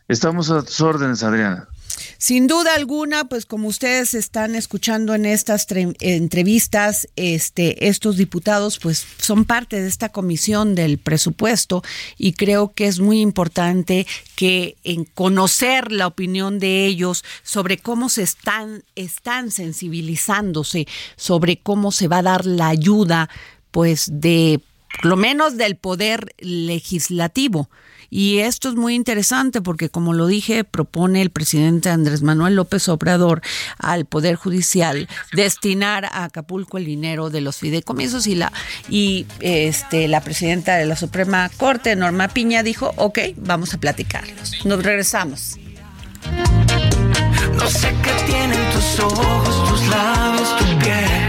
Estamos 0.08 0.52
a 0.52 0.64
tus 0.64 0.80
órdenes, 0.82 1.24
Adriana. 1.24 1.68
Sin 2.18 2.48
duda 2.48 2.76
alguna, 2.76 3.26
pues 3.26 3.46
como 3.46 3.68
ustedes 3.68 4.14
están 4.14 4.56
escuchando 4.56 5.14
en 5.16 5.26
estas 5.26 5.68
tre- 5.68 5.96
entrevistas, 6.00 7.08
este, 7.16 7.88
estos 7.88 8.18
diputados 8.18 8.80
pues 8.80 9.06
son 9.20 9.46
parte 9.46 9.82
de 9.82 9.88
esta 9.88 10.10
comisión 10.10 10.76
del 10.76 10.98
presupuesto 10.98 11.84
y 12.18 12.34
creo 12.34 12.74
que 12.74 12.88
es 12.88 13.00
muy 13.00 13.20
importante 13.22 14.08
que 14.36 14.76
en 14.84 15.06
conocer 15.06 15.92
la 15.92 16.08
opinión 16.08 16.60
de 16.60 16.86
ellos 16.86 17.24
sobre 17.44 17.78
cómo 17.78 18.10
se 18.10 18.24
están, 18.24 18.84
están 18.96 19.52
sensibilizándose, 19.52 20.88
sobre 21.16 21.58
cómo 21.58 21.92
se 21.92 22.08
va 22.08 22.20
a 22.20 22.24
dar 22.24 22.46
la 22.46 22.68
ayuda 22.70 23.30
pues 23.72 24.08
de 24.12 24.60
lo 25.02 25.16
menos 25.16 25.58
del 25.58 25.76
poder 25.76 26.34
legislativo. 26.40 27.70
Y 28.10 28.40
esto 28.40 28.70
es 28.70 28.76
muy 28.76 28.94
interesante 28.94 29.60
porque, 29.60 29.90
como 29.90 30.14
lo 30.14 30.28
dije, 30.28 30.64
propone 30.64 31.24
el 31.24 31.32
presidente 31.32 31.90
Andrés 31.90 32.22
Manuel 32.22 32.56
López 32.56 32.88
Obrador 32.88 33.42
al 33.80 34.06
Poder 34.06 34.36
Judicial 34.36 35.10
destinar 35.32 36.06
a 36.06 36.26
Acapulco 36.26 36.78
el 36.78 36.86
dinero 36.86 37.32
de 37.32 37.42
los 37.42 37.58
fideicomisos 37.58 38.28
y 38.28 38.36
la 38.36 38.54
y 38.88 39.26
este 39.40 40.08
la 40.08 40.22
presidenta 40.22 40.76
de 40.76 40.86
la 40.86 40.96
Suprema 40.96 41.50
Corte, 41.58 41.96
Norma 41.96 42.28
Piña, 42.28 42.62
dijo, 42.62 42.94
ok, 42.98 43.18
vamos 43.38 43.74
a 43.74 43.80
platicarlos. 43.80 44.64
Nos 44.64 44.84
regresamos. 44.84 45.58
No 47.56 47.68
sé 47.68 47.96
qué 48.04 48.12
tienen 48.28 48.72
tus 48.74 49.00
ojos, 49.00 49.70
tus 49.70 49.88
labios, 49.88 50.58
tu 50.58 50.66
piel, 50.80 51.23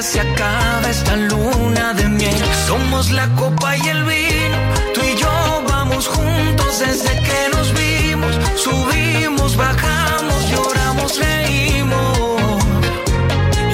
se 0.00 0.20
acaba 0.20 0.88
esta 0.88 1.16
luna 1.16 1.92
de 1.92 2.08
miel. 2.08 2.42
Somos 2.66 3.10
la 3.10 3.28
copa 3.34 3.76
y 3.76 3.88
el 3.88 4.04
vino, 4.04 4.56
tú 4.94 5.00
y 5.02 5.16
yo 5.20 5.64
vamos 5.68 6.08
juntos 6.08 6.78
desde 6.78 7.10
que 7.10 7.48
nos 7.52 7.74
vimos. 7.74 8.34
Subimos, 8.56 9.54
bajamos, 9.56 10.50
lloramos, 10.50 11.18
reímos. 11.18 12.64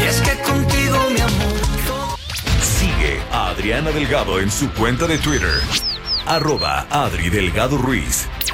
Y 0.02 0.06
es 0.06 0.20
que 0.22 0.36
contigo, 0.42 0.98
mi 1.14 1.20
amor. 1.20 2.18
Sigue 2.62 3.20
a 3.30 3.50
Adriana 3.50 3.92
Delgado 3.92 4.40
en 4.40 4.50
su 4.50 4.68
cuenta 4.72 5.06
de 5.06 5.18
Twitter. 5.18 5.60
Arroba 6.26 6.86
Adri 6.90 7.30
Delgado 7.30 7.78
Ruiz. 7.78 8.28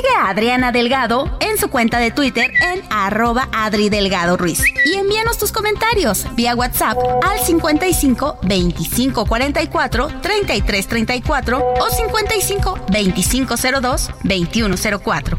Sigue 0.00 0.16
a 0.16 0.30
Adriana 0.30 0.72
Delgado 0.72 1.36
en 1.40 1.58
su 1.58 1.68
cuenta 1.68 1.98
de 1.98 2.10
Twitter 2.10 2.50
en 2.72 2.82
arroba 2.88 3.50
Adri 3.52 3.90
Delgado 3.90 4.38
Ruiz. 4.38 4.62
Y 4.86 4.94
envíanos 4.94 5.36
tus 5.36 5.52
comentarios 5.52 6.24
vía 6.36 6.54
WhatsApp 6.54 6.96
al 7.22 7.38
55 7.38 8.38
25 8.42 9.26
44 9.26 10.08
33 10.22 10.86
34 10.86 11.74
o 11.78 11.90
55 11.90 12.78
25 12.90 13.54
02 13.82 14.10
21 14.24 14.76
04. 15.04 15.38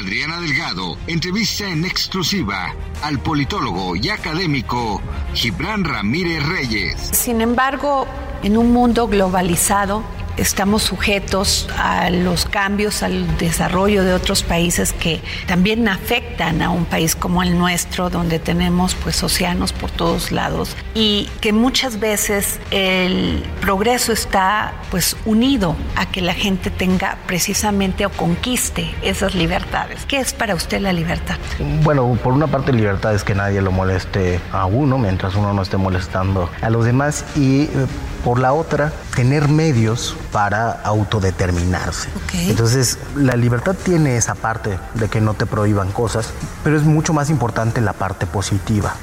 Adriana 0.00 0.40
Delgado 0.40 0.96
entrevista 1.08 1.68
en 1.68 1.84
exclusiva 1.86 2.72
al 3.02 3.18
politólogo 3.18 3.96
y 3.96 4.10
académico 4.10 5.02
Gibran 5.34 5.82
Ramírez 5.82 6.46
Reyes. 6.46 7.00
Sin 7.00 7.40
embargo, 7.40 8.06
en 8.44 8.56
un 8.56 8.72
mundo 8.72 9.08
globalizado, 9.08 10.04
estamos 10.38 10.82
sujetos 10.82 11.68
a 11.76 12.10
los 12.10 12.46
cambios, 12.46 13.02
al 13.02 13.36
desarrollo 13.38 14.04
de 14.04 14.14
otros 14.14 14.42
países 14.42 14.92
que 14.92 15.20
también 15.46 15.88
afectan 15.88 16.62
a 16.62 16.70
un 16.70 16.84
país 16.84 17.14
como 17.14 17.42
el 17.42 17.58
nuestro, 17.58 18.10
donde 18.10 18.38
tenemos 18.38 18.94
pues 18.94 19.22
océanos 19.22 19.72
por 19.72 19.90
todos 19.90 20.32
lados 20.32 20.76
y 20.94 21.28
que 21.40 21.52
muchas 21.52 22.00
veces 22.00 22.60
el 22.70 23.44
progreso 23.60 24.12
está 24.12 24.74
pues 24.90 25.16
unido 25.24 25.76
a 25.96 26.06
que 26.06 26.20
la 26.20 26.34
gente 26.34 26.70
tenga 26.70 27.18
precisamente 27.26 28.06
o 28.06 28.10
conquiste 28.10 28.94
esas 29.02 29.34
libertades. 29.34 30.04
¿Qué 30.06 30.18
es 30.18 30.32
para 30.32 30.54
usted 30.54 30.80
la 30.80 30.92
libertad? 30.92 31.36
Bueno, 31.82 32.18
por 32.22 32.32
una 32.32 32.46
parte 32.46 32.72
libertad 32.72 33.14
es 33.14 33.24
que 33.24 33.34
nadie 33.34 33.60
lo 33.60 33.72
moleste 33.72 34.40
a 34.52 34.66
uno 34.66 34.98
mientras 34.98 35.34
uno 35.34 35.52
no 35.52 35.62
esté 35.62 35.76
molestando 35.76 36.50
a 36.60 36.70
los 36.70 36.84
demás 36.84 37.24
y 37.36 37.62
eh, 37.62 37.68
por 38.24 38.40
la 38.40 38.52
otra, 38.52 38.92
tener 39.14 39.48
medios 39.48 40.16
para 40.32 40.72
autodeterminarse. 40.82 42.08
Entonces, 42.32 42.98
la 43.16 43.36
libertad 43.36 43.74
tiene 43.74 44.16
esa 44.16 44.34
parte 44.34 44.78
de 44.94 45.08
que 45.08 45.20
no 45.20 45.34
te 45.34 45.46
prohíban 45.46 45.90
cosas, 45.92 46.30
pero 46.64 46.76
es 46.76 46.84
mucho 46.84 47.12
más 47.12 47.30
importante 47.30 47.80
la 47.80 47.92
parte 47.92 48.26
positiva, 48.26 48.94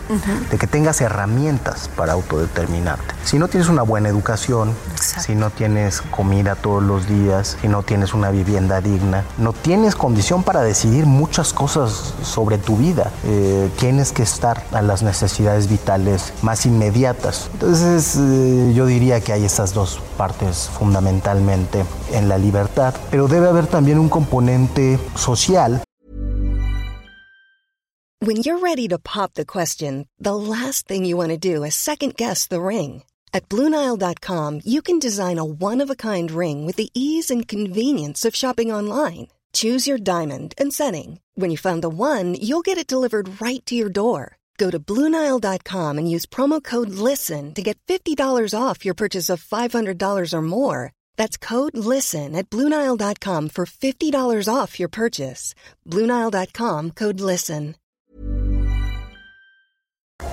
de 0.52 0.58
que 0.58 0.68
tengas 0.68 1.02
herramientas 1.02 1.90
para 1.96 2.14
autodeterminarte. 2.14 3.16
Si 3.24 3.40
no 3.40 3.48
tienes 3.48 3.70
una 3.70 3.82
buena 3.82 4.10
educación, 4.10 4.74
si 4.96 5.36
no 5.36 5.50
tienes 5.50 6.02
comida 6.02 6.56
todos 6.56 6.84
los 6.84 7.08
días, 7.08 7.58
si 7.62 7.68
no 7.68 7.84
tienes 7.84 8.14
una 8.14 8.30
vivienda 8.30 8.82
digna, 8.82 9.24
no 9.38 9.54
tienes 9.54 9.96
condición 9.96 10.44
para 10.44 10.62
decidir 10.62 11.06
muchas 11.06 11.54
cosas 11.54 12.14
sobre 12.24 12.58
tu 12.58 12.78
vida. 12.78 13.12
Eh, 13.24 13.72
tienes 13.80 14.12
que 14.12 14.24
estar 14.24 14.64
a 14.72 14.82
las 14.82 15.04
necesidades 15.04 15.68
vitales 15.68 16.34
más 16.42 16.66
inmediatas. 16.66 17.50
Entonces, 17.54 18.16
eh, 18.20 18.74
yo 18.76 18.86
diría 18.86 19.22
que 19.22 19.34
hay 19.34 19.46
estas 19.46 19.74
dos 19.74 20.00
partes 20.18 20.70
fundamentalmente 21.16 21.86
en 22.12 22.30
la 22.30 22.38
libertad, 22.38 22.94
pero 23.12 23.28
debe 23.28 23.48
haber 23.48 23.68
también 23.68 24.00
un 24.00 24.10
componente 24.10 25.00
social. 25.16 25.82
When 28.22 28.38
you're 28.38 28.60
ready 28.60 28.88
to 28.88 28.98
pop 28.98 29.34
the 29.34 29.46
question, 29.46 30.08
the 30.20 30.36
last 30.36 30.88
thing 30.88 31.06
you 31.06 31.18
want 31.18 31.30
to 31.30 31.38
do 31.38 31.64
is 31.64 31.76
second 31.76 32.16
guess 32.16 32.48
the 32.48 32.62
ring. 32.62 33.04
At 33.34 33.50
BlueNile.com, 33.50 34.62
you 34.64 34.82
can 34.82 35.00
design 35.00 35.38
a 35.38 35.46
one-of-a-kind 35.46 36.32
ring 36.32 36.66
with 36.66 36.78
the 36.78 36.90
ease 36.94 37.30
and 37.30 37.48
convenience 37.48 38.26
of 38.26 38.36
shopping 38.36 38.72
online. 38.72 39.28
Choose 39.54 39.88
your 39.88 40.00
diamond 40.00 40.54
and 40.58 40.74
setting. 40.74 41.20
When 41.36 41.52
you 41.52 41.58
find 41.58 41.82
the 41.82 41.90
one, 41.90 42.36
you'll 42.36 42.64
get 42.64 42.78
it 42.78 42.88
delivered 42.88 43.42
right 43.42 43.64
to 43.66 43.76
your 43.76 43.90
door. 43.92 44.38
Go 44.58 44.72
to 44.72 44.80
Bluenile.com 44.80 45.98
and 45.98 46.10
use 46.10 46.26
promo 46.26 46.64
code 46.64 46.90
LISTEN 46.90 47.54
to 47.54 47.62
get 47.62 47.78
$50 47.88 48.54
off 48.58 48.86
your 48.86 48.94
purchase 48.96 49.30
of 49.30 49.44
$500 49.44 50.34
or 50.34 50.42
more. 50.42 50.94
That's 51.18 51.38
code 51.38 51.76
LISTEN 51.76 52.36
at 52.36 52.50
Bluenile.com 52.50 53.50
for 53.50 53.66
$50 53.66 54.48
off 54.48 54.80
your 54.80 54.90
purchase. 54.90 55.54
Bluenile.com 55.86 56.92
code 56.92 57.20
LISTEN. 57.20 57.76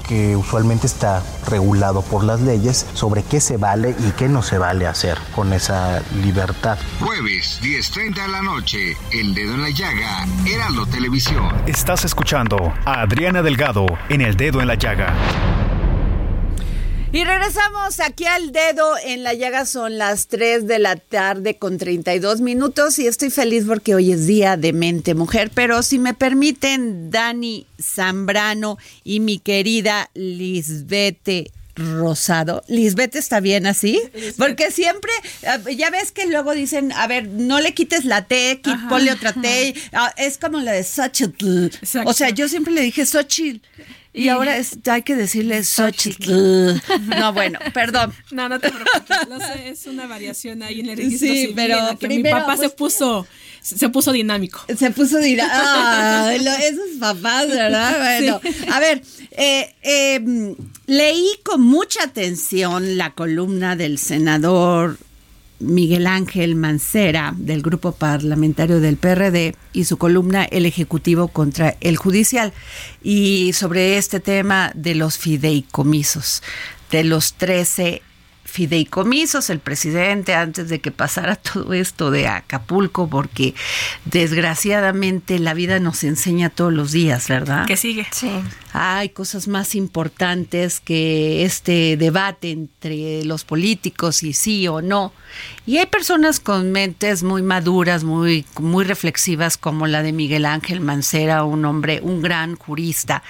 que 0.06 0.36
usualmente 0.36 0.86
está 0.86 1.22
regulado 1.48 2.02
por 2.02 2.24
las 2.24 2.40
leyes 2.40 2.86
sobre 2.94 3.22
qué 3.22 3.40
se 3.40 3.56
vale 3.56 3.94
y 3.98 4.10
qué 4.12 4.28
no 4.28 4.42
se 4.42 4.58
vale 4.58 4.86
hacer 4.86 5.18
con 5.34 5.52
esa 5.52 6.02
libertad. 6.22 6.78
Jueves, 7.00 7.60
10.30 7.62 8.26
de 8.26 8.28
la 8.28 8.42
noche, 8.42 8.96
El 9.12 9.34
Dedo 9.34 9.54
en 9.54 9.62
la 9.62 9.70
Llaga, 9.70 10.26
Heraldo 10.46 10.86
Televisión. 10.86 11.50
Estás 11.66 12.04
escuchando 12.04 12.72
a 12.84 13.00
Adriana 13.00 13.42
Delgado 13.42 13.86
en 14.08 14.20
El 14.20 14.36
Dedo 14.36 14.60
en 14.60 14.68
la 14.68 14.74
Llaga. 14.74 15.14
Y 17.14 17.24
regresamos 17.24 18.00
aquí 18.00 18.24
al 18.24 18.52
dedo 18.52 18.94
en 19.04 19.22
la 19.22 19.34
llaga, 19.34 19.66
son 19.66 19.98
las 19.98 20.28
3 20.28 20.66
de 20.66 20.78
la 20.78 20.96
tarde 20.96 21.58
con 21.58 21.76
32 21.76 22.40
minutos 22.40 22.98
y 22.98 23.06
estoy 23.06 23.28
feliz 23.28 23.66
porque 23.66 23.94
hoy 23.94 24.12
es 24.12 24.26
día 24.26 24.56
de 24.56 24.72
mente 24.72 25.14
mujer, 25.14 25.50
pero 25.54 25.82
si 25.82 25.98
me 25.98 26.14
permiten, 26.14 27.10
Dani 27.10 27.66
Zambrano 27.78 28.78
y 29.04 29.20
mi 29.20 29.38
querida 29.38 30.08
Lisbete 30.14 31.50
Rosado. 31.74 32.62
Lisbeth 32.68 33.16
está 33.16 33.40
bien 33.40 33.66
así, 33.66 34.00
porque 34.36 34.70
siempre, 34.70 35.10
eh, 35.42 35.76
ya 35.76 35.90
ves 35.90 36.12
que 36.12 36.26
luego 36.26 36.52
dicen, 36.52 36.92
a 36.92 37.06
ver, 37.06 37.28
no 37.28 37.60
le 37.60 37.72
quites 37.74 38.04
la 38.04 38.24
T, 38.24 38.60
ponle 38.88 39.12
otra 39.12 39.32
T, 39.32 39.74
ah, 39.92 40.12
es 40.16 40.38
como 40.38 40.60
la 40.60 40.72
de 40.72 40.84
Xochitl. 40.84 41.70
O 42.04 42.12
sea, 42.12 42.30
yo 42.30 42.48
siempre 42.48 42.72
le 42.72 42.82
dije 42.82 43.06
Xochitl. 43.06 43.66
Y, 44.14 44.28
ahora 44.28 44.58
es, 44.58 44.78
hay 44.90 45.02
que 45.02 45.16
decirle 45.16 45.64
Xochitl. 45.64 46.30
No, 47.18 47.32
bueno, 47.32 47.58
perdón. 47.72 48.12
No, 48.30 48.48
no 48.48 48.60
te 48.60 48.70
preocupes. 48.70 49.28
Lo 49.28 49.40
sé, 49.40 49.70
es 49.70 49.86
una 49.86 50.06
variación 50.06 50.62
ahí 50.62 50.80
en 50.80 50.90
el 50.90 50.96
registro 50.98 51.28
Sí, 51.28 51.34
civil 51.34 51.52
pero 51.56 51.78
en 51.78 51.84
la 51.86 51.90
que 51.96 52.06
primero, 52.06 52.36
mi 52.36 52.42
papá 52.42 52.56
se 52.56 52.68
pues, 52.68 52.74
puso 52.74 53.26
se 53.62 53.88
puso 53.88 54.12
dinámico. 54.12 54.60
Se 54.76 54.90
puso 54.90 55.18
dinámico. 55.18 55.56
Ah, 55.56 56.32
esos 56.34 56.98
papás, 56.98 57.48
¿verdad? 57.48 57.92
Bueno, 58.02 58.40
a 58.72 58.80
ver, 58.80 59.02
eh, 59.30 59.74
eh, 59.82 60.54
leí 60.86 61.28
con 61.44 61.60
mucha 61.60 62.04
atención 62.04 62.96
la 62.96 63.10
columna 63.10 63.76
del 63.76 63.98
senador 63.98 64.98
Miguel 65.58 66.08
Ángel 66.08 66.56
Mancera 66.56 67.34
del 67.36 67.62
grupo 67.62 67.92
parlamentario 67.92 68.80
del 68.80 68.96
PRD 68.96 69.54
y 69.72 69.84
su 69.84 69.96
columna 69.96 70.44
El 70.44 70.66
Ejecutivo 70.66 71.28
contra 71.28 71.76
el 71.80 71.96
Judicial 71.96 72.52
y 73.02 73.52
sobre 73.52 73.96
este 73.96 74.18
tema 74.18 74.72
de 74.74 74.96
los 74.96 75.18
fideicomisos, 75.18 76.42
de 76.90 77.04
los 77.04 77.34
13 77.34 78.02
fideicomisos 78.52 79.48
el 79.48 79.60
presidente 79.60 80.34
antes 80.34 80.68
de 80.68 80.82
que 80.82 80.90
pasara 80.90 81.36
todo 81.52 81.72
esto 81.72 82.10
de 82.10 82.28
Acapulco, 82.28 83.08
porque 83.08 83.54
desgraciadamente 84.04 85.38
la 85.38 85.54
vida 85.54 85.80
nos 85.80 86.04
enseña 86.04 86.50
todos 86.50 86.72
los 86.72 86.92
días, 86.92 87.28
¿verdad? 87.28 87.66
Que 87.66 87.78
sigue. 87.78 88.06
Sí. 88.12 88.30
Hay 88.74 89.08
cosas 89.08 89.48
más 89.48 89.74
importantes 89.74 90.80
que 90.80 91.44
este 91.44 91.96
debate 91.96 92.50
entre 92.50 93.24
los 93.24 93.44
políticos 93.44 94.22
y 94.22 94.34
sí 94.34 94.68
o 94.68 94.82
no. 94.82 95.14
Y 95.64 95.78
hay 95.78 95.86
personas 95.86 96.38
con 96.38 96.72
mentes 96.72 97.22
muy 97.22 97.40
maduras, 97.40 98.04
muy, 98.04 98.44
muy 98.58 98.84
reflexivas, 98.84 99.56
como 99.56 99.86
la 99.86 100.02
de 100.02 100.12
Miguel 100.12 100.44
Ángel 100.44 100.80
Mancera, 100.80 101.44
un 101.44 101.64
hombre, 101.64 102.00
un 102.02 102.20
gran 102.20 102.56
jurista. 102.56 103.22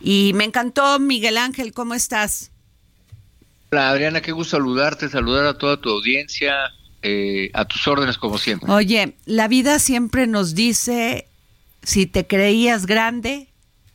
Y 0.00 0.32
me 0.34 0.44
encantó, 0.44 0.98
Miguel 0.98 1.36
Ángel, 1.36 1.74
¿cómo 1.74 1.92
estás? 1.94 2.49
Hola 3.72 3.90
Adriana, 3.90 4.20
qué 4.20 4.32
gusto 4.32 4.56
saludarte, 4.56 5.08
saludar 5.08 5.46
a 5.46 5.54
toda 5.54 5.76
tu 5.76 5.90
audiencia, 5.90 6.72
eh, 7.02 7.50
a 7.54 7.64
tus 7.64 7.86
órdenes 7.86 8.18
como 8.18 8.36
siempre. 8.36 8.68
Oye, 8.68 9.14
la 9.26 9.46
vida 9.46 9.78
siempre 9.78 10.26
nos 10.26 10.56
dice, 10.56 11.28
si 11.84 12.06
te 12.06 12.26
creías 12.26 12.86
grande, 12.86 13.46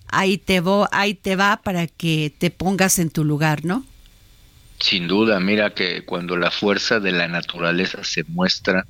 ahí 0.08 0.38
te, 0.38 0.62
vo, 0.62 0.88
ahí 0.94 1.14
te 1.14 1.36
va 1.36 1.58
para 1.58 1.88
que 1.88 2.34
te 2.38 2.52
pongas 2.52 3.00
en 3.00 3.10
tu 3.10 3.26
lugar, 3.26 3.66
¿no? 3.66 3.86
Sin 4.80 5.10
duda, 5.10 5.42
mira 5.42 5.74
que 5.74 6.06
cuando 6.06 6.38
la 6.38 6.52
fuerza 6.52 7.02
de 7.02 7.12
la 7.12 7.28
naturaleza 7.28 8.02
se 8.06 8.24
muestra, 8.30 8.86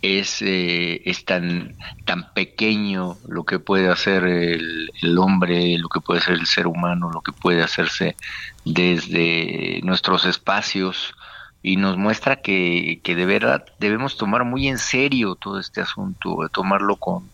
es, 0.00 0.42
eh, 0.42 1.02
es 1.06 1.24
tan, 1.24 1.74
tan 2.04 2.32
pequeño 2.34 3.16
lo 3.26 3.42
que 3.44 3.58
puede 3.58 3.88
hacer 3.88 4.24
el, 4.24 4.90
el, 5.02 5.18
hombre, 5.18 5.76
lo 5.78 5.88
que 5.88 6.00
puede 6.00 6.20
hacer 6.20 6.34
el 6.34 6.46
ser 6.46 6.68
humano, 6.68 7.10
lo 7.12 7.20
que 7.20 7.32
puede 7.32 7.62
hacerse 7.62 8.14
desde 8.64 9.80
nuestros 9.82 10.24
espacios 10.24 11.14
y 11.62 11.76
nos 11.76 11.96
muestra 11.96 12.36
que, 12.36 13.00
que 13.02 13.14
de 13.14 13.24
verdad 13.24 13.64
debemos 13.78 14.16
tomar 14.16 14.44
muy 14.44 14.68
en 14.68 14.78
serio 14.78 15.34
todo 15.34 15.58
este 15.58 15.80
asunto, 15.80 16.36
tomarlo 16.52 16.96
con, 16.96 17.30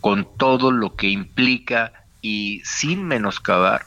con 0.00 0.26
todo 0.36 0.70
lo 0.70 0.94
que 0.94 1.08
implica 1.08 1.92
y 2.20 2.62
sin 2.64 3.04
menoscabar 3.04 3.82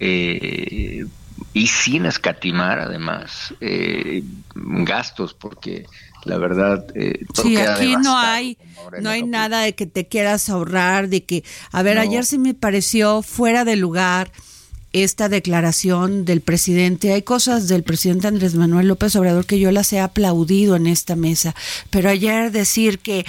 eh, 0.00 1.04
y 1.52 1.66
sin 1.66 2.06
escatimar 2.06 2.80
además 2.80 3.54
eh, 3.60 4.22
gastos 4.54 5.34
porque 5.34 5.86
la 6.24 6.38
verdad 6.38 6.84
eh, 6.94 7.24
sí 7.34 7.56
aquí 7.56 7.96
no 7.96 8.16
hay 8.16 8.58
no 9.00 9.10
hay 9.10 9.22
nada 9.22 9.60
de 9.60 9.74
que 9.74 9.86
te 9.86 10.08
quieras 10.08 10.48
ahorrar 10.48 11.08
de 11.08 11.24
que 11.24 11.44
a 11.70 11.82
ver 11.82 11.96
no. 11.96 12.02
ayer 12.02 12.24
sí 12.24 12.38
me 12.38 12.54
pareció 12.54 13.22
fuera 13.22 13.64
de 13.64 13.76
lugar 13.76 14.30
esta 14.92 15.28
declaración 15.28 16.24
del 16.24 16.40
presidente. 16.40 17.12
Hay 17.12 17.22
cosas 17.22 17.68
del 17.68 17.82
presidente 17.82 18.26
Andrés 18.26 18.54
Manuel 18.54 18.88
López 18.88 19.14
Obrador 19.16 19.46
que 19.46 19.58
yo 19.58 19.70
las 19.70 19.92
he 19.92 20.00
aplaudido 20.00 20.76
en 20.76 20.86
esta 20.86 21.16
mesa, 21.16 21.54
pero 21.90 22.08
ayer 22.08 22.50
decir 22.52 22.98
que, 22.98 23.26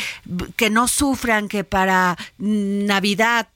que 0.55 0.69
no 0.69 0.87
sufran, 0.87 1.47
que 1.47 1.63
para 1.63 2.17
Navidad 2.37 3.47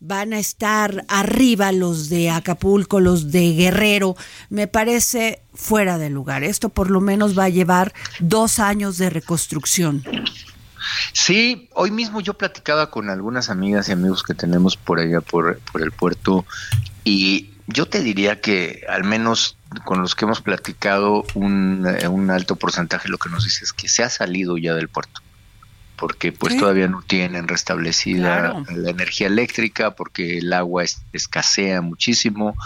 van 0.00 0.32
a 0.32 0.38
estar 0.38 1.04
arriba 1.08 1.72
los 1.72 2.08
de 2.08 2.30
Acapulco, 2.30 3.00
los 3.00 3.32
de 3.32 3.52
Guerrero, 3.54 4.16
me 4.48 4.68
parece 4.68 5.40
fuera 5.54 5.98
de 5.98 6.10
lugar. 6.10 6.44
Esto 6.44 6.68
por 6.68 6.90
lo 6.90 7.00
menos 7.00 7.36
va 7.36 7.44
a 7.44 7.48
llevar 7.48 7.92
dos 8.20 8.60
años 8.60 8.96
de 8.98 9.10
reconstrucción. 9.10 10.04
Sí, 11.12 11.68
hoy 11.74 11.90
mismo 11.90 12.20
yo 12.20 12.34
platicaba 12.34 12.90
con 12.90 13.10
algunas 13.10 13.50
amigas 13.50 13.88
y 13.88 13.92
amigos 13.92 14.22
que 14.22 14.34
tenemos 14.34 14.76
por 14.76 14.98
allá 14.98 15.20
por, 15.20 15.58
por 15.72 15.82
el 15.82 15.92
puerto 15.92 16.44
y 17.04 17.50
yo 17.68 17.86
te 17.86 18.00
diría 18.00 18.40
que 18.40 18.84
al 18.88 19.04
menos 19.04 19.56
con 19.84 20.00
los 20.00 20.14
que 20.14 20.24
hemos 20.24 20.40
platicado 20.40 21.24
un, 21.34 21.86
un, 22.08 22.30
alto 22.30 22.56
porcentaje 22.56 23.08
lo 23.08 23.18
que 23.18 23.28
nos 23.28 23.44
dice 23.44 23.64
es 23.64 23.72
que 23.72 23.88
se 23.88 24.02
ha 24.02 24.08
salido 24.08 24.56
ya 24.56 24.74
del 24.74 24.88
puerto 24.88 25.20
porque 25.96 26.32
pues 26.32 26.56
todavía 26.56 26.88
no 26.88 27.02
tienen 27.02 27.48
restablecida 27.48 28.38
claro. 28.38 28.64
la 28.74 28.90
energía 28.90 29.26
eléctrica 29.26 29.90
porque 29.90 30.38
el 30.38 30.52
agua 30.52 30.84
es, 30.84 31.02
escasea 31.12 31.82
muchísimo 31.82 32.56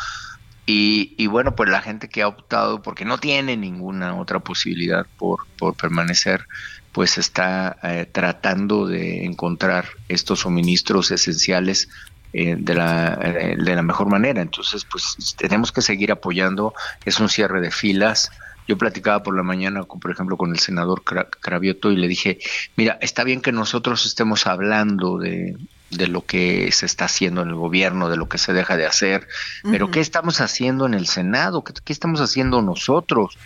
y, 0.67 1.15
y, 1.17 1.27
bueno 1.27 1.57
pues 1.57 1.69
la 1.69 1.83
gente 1.83 2.09
que 2.09 2.23
ha 2.23 2.29
optado 2.29 2.83
porque 2.83 3.05
no 3.05 3.19
tiene 3.19 3.57
ninguna 3.57 4.15
otra 4.15 4.39
posibilidad 4.39 5.07
por, 5.19 5.41
por 5.59 5.75
permanecer 5.75 6.47
pues 6.93 7.19
está 7.19 7.79
eh, 7.83 8.07
tratando 8.11 8.87
de 8.87 9.25
encontrar 9.25 9.87
estos 10.09 10.41
suministros 10.41 11.11
esenciales 11.11 11.89
eh, 12.35 12.57
de, 12.59 12.75
la, 12.75 13.19
eh, 13.23 13.57
de 13.59 13.75
la 13.75 13.83
mejor 13.83 14.09
manera. 14.09 14.43
Entonces, 14.43 14.85
pues 14.85 15.35
tenemos 15.37 15.73
que 15.73 15.83
seguir 15.83 16.13
apoyando. 16.13 16.75
Es 17.05 17.19
un 17.19 17.29
cierre 17.29 17.61
de 17.61 17.71
filas. 17.71 18.31
Yo 18.69 18.79
platicaba 18.79 19.23
por 19.23 19.37
la 19.37 19.43
mañana, 19.43 19.85
con, 19.85 20.01
por 20.01 20.11
ejemplo, 20.11 20.37
con 20.37 20.53
el 20.53 20.59
senador 20.59 21.03
Cravioto 21.03 21.91
y 21.91 21.97
le 21.97 22.09
dije, 22.09 22.39
mira, 22.77 22.99
está 23.01 23.25
bien 23.25 23.41
que 23.41 23.53
nosotros 23.53 24.07
estemos 24.07 24.47
hablando 24.47 25.19
de, 25.19 25.57
de 25.91 26.09
lo 26.09 26.25
que 26.25 26.71
se 26.73 26.87
está 26.87 27.07
haciendo 27.07 27.43
en 27.43 27.49
el 27.49 27.55
gobierno, 27.55 28.09
de 28.09 28.17
lo 28.17 28.29
que 28.29 28.39
se 28.39 28.53
deja 28.53 28.77
de 28.77 28.87
hacer, 28.87 29.27
uh 29.65 29.69
-huh. 29.69 29.73
pero 29.73 29.91
¿qué 29.91 30.01
estamos 30.01 30.41
haciendo 30.41 30.87
en 30.87 30.95
el 30.95 31.07
Senado? 31.07 31.65
¿Qué, 31.65 31.75
¿Qué, 31.85 31.93
estamos 31.93 32.21
haciendo 32.21 32.63
nosotros? 32.63 33.37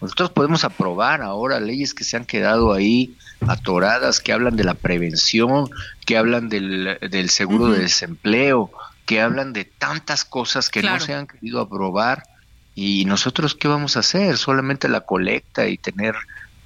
Nosotros 0.00 0.30
podemos 0.30 0.64
aprobar 0.64 1.22
ahora 1.22 1.60
leyes 1.60 1.94
que 1.94 2.04
se 2.04 2.16
han 2.16 2.24
quedado 2.24 2.72
ahí 2.72 3.16
atoradas, 3.46 4.20
que 4.20 4.32
hablan 4.32 4.56
de 4.56 4.64
la 4.64 4.74
prevención, 4.74 5.68
que 6.06 6.16
hablan 6.16 6.48
del, 6.48 6.98
del 7.10 7.30
seguro 7.30 7.64
uh 7.64 7.68
-huh. 7.68 7.72
de 7.74 7.80
desempleo, 7.80 8.70
que 9.06 9.20
hablan 9.20 9.52
de 9.52 9.64
tantas 9.64 10.24
cosas 10.24 10.70
que 10.70 10.80
claro. 10.80 10.98
no 10.98 11.04
se 11.04 11.14
han 11.14 11.26
querido 11.26 11.60
aprobar. 11.60 12.22
¿Y 12.74 13.04
nosotros 13.04 13.54
qué 13.54 13.68
vamos 13.68 13.96
a 13.96 14.00
hacer? 14.00 14.36
Solamente 14.36 14.88
la 14.88 15.00
colecta 15.00 15.66
y 15.68 15.76
tener 15.76 16.14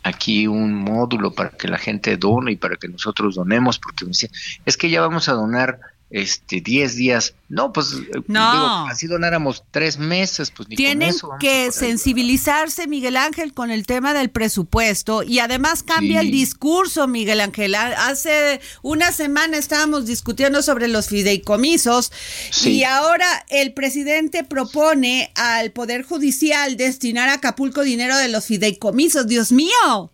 aquí 0.04 0.46
un 0.46 0.74
módulo 0.74 1.32
para 1.32 1.50
que 1.50 1.66
la 1.66 1.78
gente 1.78 2.16
done 2.16 2.52
y 2.52 2.56
para 2.56 2.76
que 2.76 2.88
nosotros 2.88 3.34
donemos, 3.34 3.78
porque 3.78 4.04
me 4.04 4.10
decía, 4.10 4.28
es 4.66 4.76
que 4.76 4.90
ya 4.90 5.00
vamos 5.00 5.28
a 5.28 5.32
donar 5.32 5.80
este 6.10 6.60
10 6.60 6.96
días. 6.96 7.34
No, 7.48 7.72
pues 7.72 7.92
no. 8.26 8.52
Digo, 8.52 8.66
así 8.88 9.06
donáramos 9.06 9.64
tres 9.70 9.98
meses, 9.98 10.50
pues 10.50 10.68
ni 10.68 10.76
Tienen 10.76 11.10
con 11.10 11.16
eso 11.16 11.30
que 11.40 11.72
sensibilizarse, 11.72 12.86
Miguel 12.86 13.16
Ángel, 13.16 13.52
con 13.52 13.70
el 13.70 13.86
tema 13.86 14.14
del 14.14 14.30
presupuesto 14.30 15.22
y 15.22 15.38
además 15.38 15.82
cambia 15.82 16.20
sí. 16.20 16.26
el 16.26 16.32
discurso, 16.32 17.06
Miguel 17.06 17.40
Ángel. 17.40 17.74
Hace 17.74 18.60
una 18.82 19.12
semana 19.12 19.56
estábamos 19.56 20.06
discutiendo 20.06 20.62
sobre 20.62 20.88
los 20.88 21.08
fideicomisos 21.08 22.12
sí. 22.50 22.72
y 22.72 22.84
ahora 22.84 23.26
el 23.48 23.72
presidente 23.72 24.44
propone 24.44 25.32
al 25.34 25.72
Poder 25.72 26.02
Judicial 26.02 26.76
destinar 26.76 27.28
a 27.28 27.34
Acapulco 27.34 27.82
dinero 27.82 28.16
de 28.16 28.28
los 28.28 28.46
fideicomisos. 28.46 29.26
Dios 29.26 29.52
mío. 29.52 30.10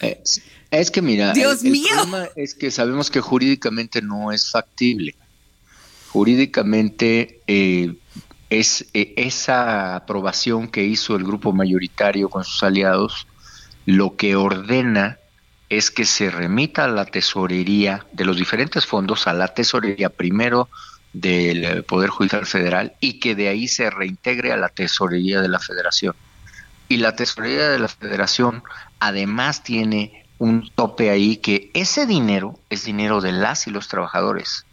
Eh, 0.00 0.20
es 0.72 0.90
que 0.90 1.02
mira, 1.02 1.32
Dios 1.32 1.60
el, 1.60 1.66
el 1.66 1.72
mío. 1.72 1.88
problema 1.92 2.28
es 2.36 2.54
que 2.54 2.70
sabemos 2.70 3.10
que 3.10 3.20
jurídicamente 3.20 4.02
no 4.02 4.32
es 4.32 4.50
factible 4.50 5.14
jurídicamente 6.12 7.40
eh, 7.46 7.94
es 8.50 8.86
eh, 8.92 9.14
esa 9.16 9.96
aprobación 9.96 10.68
que 10.68 10.84
hizo 10.84 11.16
el 11.16 11.24
grupo 11.24 11.52
mayoritario 11.52 12.28
con 12.28 12.44
sus 12.44 12.62
aliados 12.62 13.26
lo 13.86 14.16
que 14.16 14.36
ordena 14.36 15.18
es 15.70 15.90
que 15.90 16.04
se 16.04 16.30
remita 16.30 16.84
a 16.84 16.88
la 16.88 17.06
tesorería 17.06 18.06
de 18.12 18.26
los 18.26 18.36
diferentes 18.36 18.84
fondos 18.84 19.26
a 19.26 19.32
la 19.32 19.48
tesorería 19.48 20.10
primero 20.10 20.68
del 21.14 21.82
Poder 21.84 22.10
Judicial 22.10 22.46
Federal 22.46 22.94
y 23.00 23.18
que 23.18 23.34
de 23.34 23.48
ahí 23.48 23.68
se 23.68 23.88
reintegre 23.90 24.52
a 24.52 24.56
la 24.56 24.68
tesorería 24.68 25.40
de 25.40 25.48
la 25.48 25.58
Federación. 25.58 26.14
Y 26.88 26.98
la 26.98 27.16
tesorería 27.16 27.70
de 27.70 27.78
la 27.78 27.88
Federación 27.88 28.62
además 28.98 29.62
tiene 29.62 30.21
un 30.42 30.70
tope 30.74 31.10
ahí 31.10 31.36
que 31.36 31.70
ese 31.74 32.06
dinero 32.06 32.58
es 32.70 32.84
dinero 32.84 33.20
de 33.20 33.32
las 33.32 33.66
y 33.66 33.70
los 33.70 33.88
trabajadores 33.88 34.64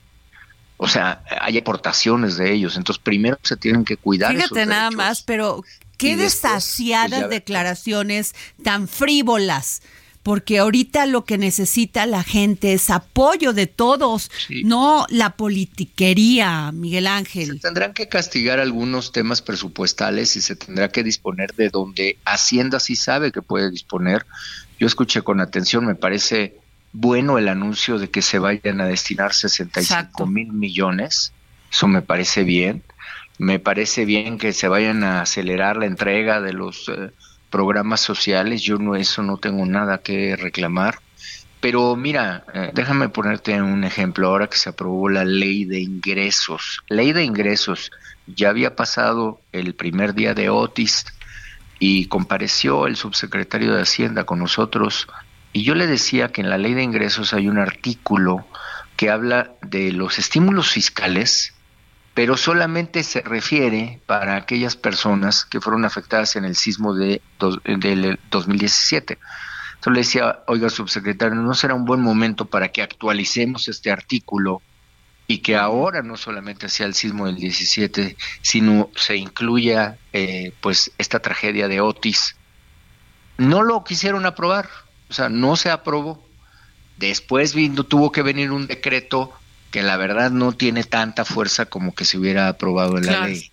o 0.81 0.87
sea, 0.87 1.21
hay 1.41 1.57
aportaciones 1.57 2.37
de 2.37 2.53
ellos, 2.53 2.77
entonces 2.77 3.03
primero 3.03 3.37
se 3.43 3.57
tienen 3.57 3.83
que 3.83 3.97
cuidar. 3.97 4.33
Fíjate 4.33 4.65
nada 4.65 4.89
más, 4.91 5.23
pero 5.23 5.61
qué 5.97 6.15
desasiadas 6.15 7.19
pues 7.19 7.29
declaraciones 7.29 8.33
tan 8.63 8.87
frívolas. 8.87 9.81
Porque 10.23 10.59
ahorita 10.59 11.05
lo 11.05 11.25
que 11.25 11.37
necesita 11.37 12.05
la 12.05 12.23
gente 12.23 12.73
es 12.73 12.89
apoyo 12.89 13.51
de 13.51 13.67
todos, 13.67 14.29
sí. 14.47 14.63
no 14.63 15.05
la 15.09 15.31
politiquería, 15.31 16.71
Miguel 16.71 17.07
Ángel. 17.07 17.47
Se 17.47 17.59
tendrán 17.59 17.93
que 17.93 18.07
castigar 18.07 18.59
algunos 18.59 19.11
temas 19.11 19.41
presupuestales 19.41 20.35
y 20.35 20.41
se 20.41 20.55
tendrá 20.55 20.89
que 20.89 21.03
disponer 21.03 21.53
de 21.55 21.69
donde 21.69 22.17
Hacienda 22.25 22.79
sí 22.79 22.95
sabe 22.95 23.31
que 23.31 23.41
puede 23.41 23.69
disponer. 23.71 24.25
Yo 24.79 24.87
escuché 24.87 25.21
con 25.21 25.41
atención, 25.41 25.85
me 25.85 25.95
parece 25.95 26.57
bueno 26.93 27.37
el 27.37 27.49
anuncio 27.49 27.99
de 27.99 28.09
que 28.09 28.21
se 28.21 28.39
vayan 28.39 28.81
a 28.81 28.85
destinar 28.85 29.33
65 29.33 29.79
Exacto. 29.79 30.25
mil 30.25 30.53
millones. 30.53 31.33
Eso 31.71 31.87
me 31.87 32.01
parece 32.01 32.43
bien. 32.43 32.83
Me 33.37 33.59
parece 33.59 34.05
bien 34.05 34.37
que 34.37 34.53
se 34.53 34.67
vayan 34.67 35.03
a 35.03 35.21
acelerar 35.21 35.77
la 35.77 35.85
entrega 35.85 36.41
de 36.41 36.53
los 36.53 36.89
eh, 36.89 37.11
programas 37.49 38.01
sociales, 38.01 38.61
yo 38.61 38.77
no 38.77 38.95
eso 38.95 39.23
no 39.23 39.37
tengo 39.37 39.65
nada 39.65 39.99
que 39.99 40.35
reclamar. 40.35 40.99
Pero 41.61 41.95
mira, 41.95 42.45
eh, 42.53 42.71
déjame 42.73 43.09
ponerte 43.09 43.61
un 43.61 43.83
ejemplo. 43.83 44.27
Ahora 44.27 44.47
que 44.47 44.57
se 44.57 44.69
aprobó 44.69 45.09
la 45.09 45.25
ley 45.25 45.65
de 45.65 45.79
ingresos, 45.79 46.81
ley 46.87 47.11
de 47.11 47.23
ingresos, 47.23 47.91
ya 48.27 48.49
había 48.49 48.75
pasado 48.75 49.41
el 49.51 49.73
primer 49.73 50.13
día 50.13 50.33
de 50.33 50.49
Otis 50.49 51.05
y 51.79 52.05
compareció 52.07 52.87
el 52.87 52.95
subsecretario 52.95 53.73
de 53.73 53.81
Hacienda 53.81 54.25
con 54.25 54.39
nosotros 54.39 55.07
y 55.51 55.63
yo 55.63 55.75
le 55.75 55.87
decía 55.87 56.31
que 56.31 56.41
en 56.41 56.49
la 56.49 56.57
ley 56.57 56.73
de 56.73 56.83
ingresos 56.83 57.33
hay 57.33 57.47
un 57.47 57.57
artículo 57.57 58.45
que 58.95 59.09
habla 59.09 59.53
de 59.61 59.91
los 59.91 60.19
estímulos 60.19 60.69
fiscales, 60.69 61.53
pero 62.13 62.37
solamente 62.37 63.03
se 63.03 63.21
refiere 63.21 64.01
para 64.05 64.35
aquellas 64.35 64.75
personas 64.75 65.45
que 65.45 65.61
fueron 65.61 65.85
afectadas 65.85 66.35
en 66.35 66.45
el 66.45 66.55
sismo 66.55 66.93
de 66.93 67.21
del 67.65 68.19
2017. 68.29 69.17
Entonces 69.75 69.93
le 69.93 69.99
decía, 69.99 70.43
oiga, 70.47 70.69
subsecretario, 70.69 71.35
¿no 71.35 71.53
será 71.53 71.73
un 71.73 71.85
buen 71.85 72.01
momento 72.01 72.45
para 72.45 72.67
que 72.67 72.81
actualicemos 72.81 73.69
este 73.69 73.91
artículo 73.91 74.61
y 75.31 75.37
que 75.43 75.55
ahora 75.55 76.01
no 76.01 76.17
solamente 76.17 76.69
sea 76.69 76.87
el 76.87 76.95
sismo 76.95 77.27
del 77.27 77.35
17, 77.35 78.17
sino 78.41 78.89
se 78.95 79.15
incluya 79.15 79.95
eh, 80.11 80.53
pues 80.59 80.91
esta 80.97 81.19
tragedia 81.19 81.67
de 81.67 81.81
Otis? 81.81 82.35
No 83.37 83.61
lo 83.61 83.83
quisieron 83.83 84.25
aprobar, 84.25 84.67
o 85.07 85.13
sea, 85.13 85.29
no 85.29 85.55
se 85.55 85.69
aprobó. 85.69 86.27
Después 86.97 87.53
vino, 87.53 87.83
tuvo 87.83 88.11
que 88.11 88.23
venir 88.23 88.51
un 88.51 88.65
decreto 88.65 89.31
que 89.69 89.83
la 89.83 89.97
verdad 89.97 90.31
no 90.31 90.53
tiene 90.53 90.83
tanta 90.83 91.25
fuerza 91.25 91.67
como 91.67 91.93
que 91.93 92.05
se 92.05 92.17
hubiera 92.17 92.47
aprobado 92.47 92.97
en 92.97 93.05
la 93.05 93.27
ley. 93.27 93.51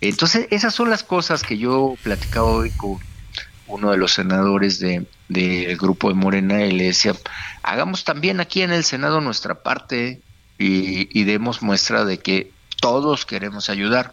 Entonces, 0.00 0.46
esas 0.52 0.72
son 0.72 0.88
las 0.88 1.02
cosas 1.02 1.42
que 1.42 1.58
yo 1.58 1.96
platicaba 2.00 2.46
hoy 2.46 2.70
con 2.76 3.00
uno 3.66 3.90
de 3.90 3.96
los 3.96 4.12
senadores 4.12 4.78
del 4.78 5.76
grupo 5.78 6.10
de 6.10 6.14
Morena 6.14 6.64
y 6.64 6.70
le 6.70 6.84
decía, 6.84 7.12
hagamos 7.64 8.04
también 8.04 8.38
aquí 8.38 8.62
en 8.62 8.72
el 8.72 8.84
Senado 8.84 9.20
nuestra 9.20 9.60
parte 9.64 10.22
y, 10.58 11.08
y 11.18 11.24
demos 11.24 11.62
muestra 11.62 12.04
de 12.04 12.18
que 12.18 12.52
todos 12.80 13.24
queremos 13.26 13.70
ayudar. 13.70 14.12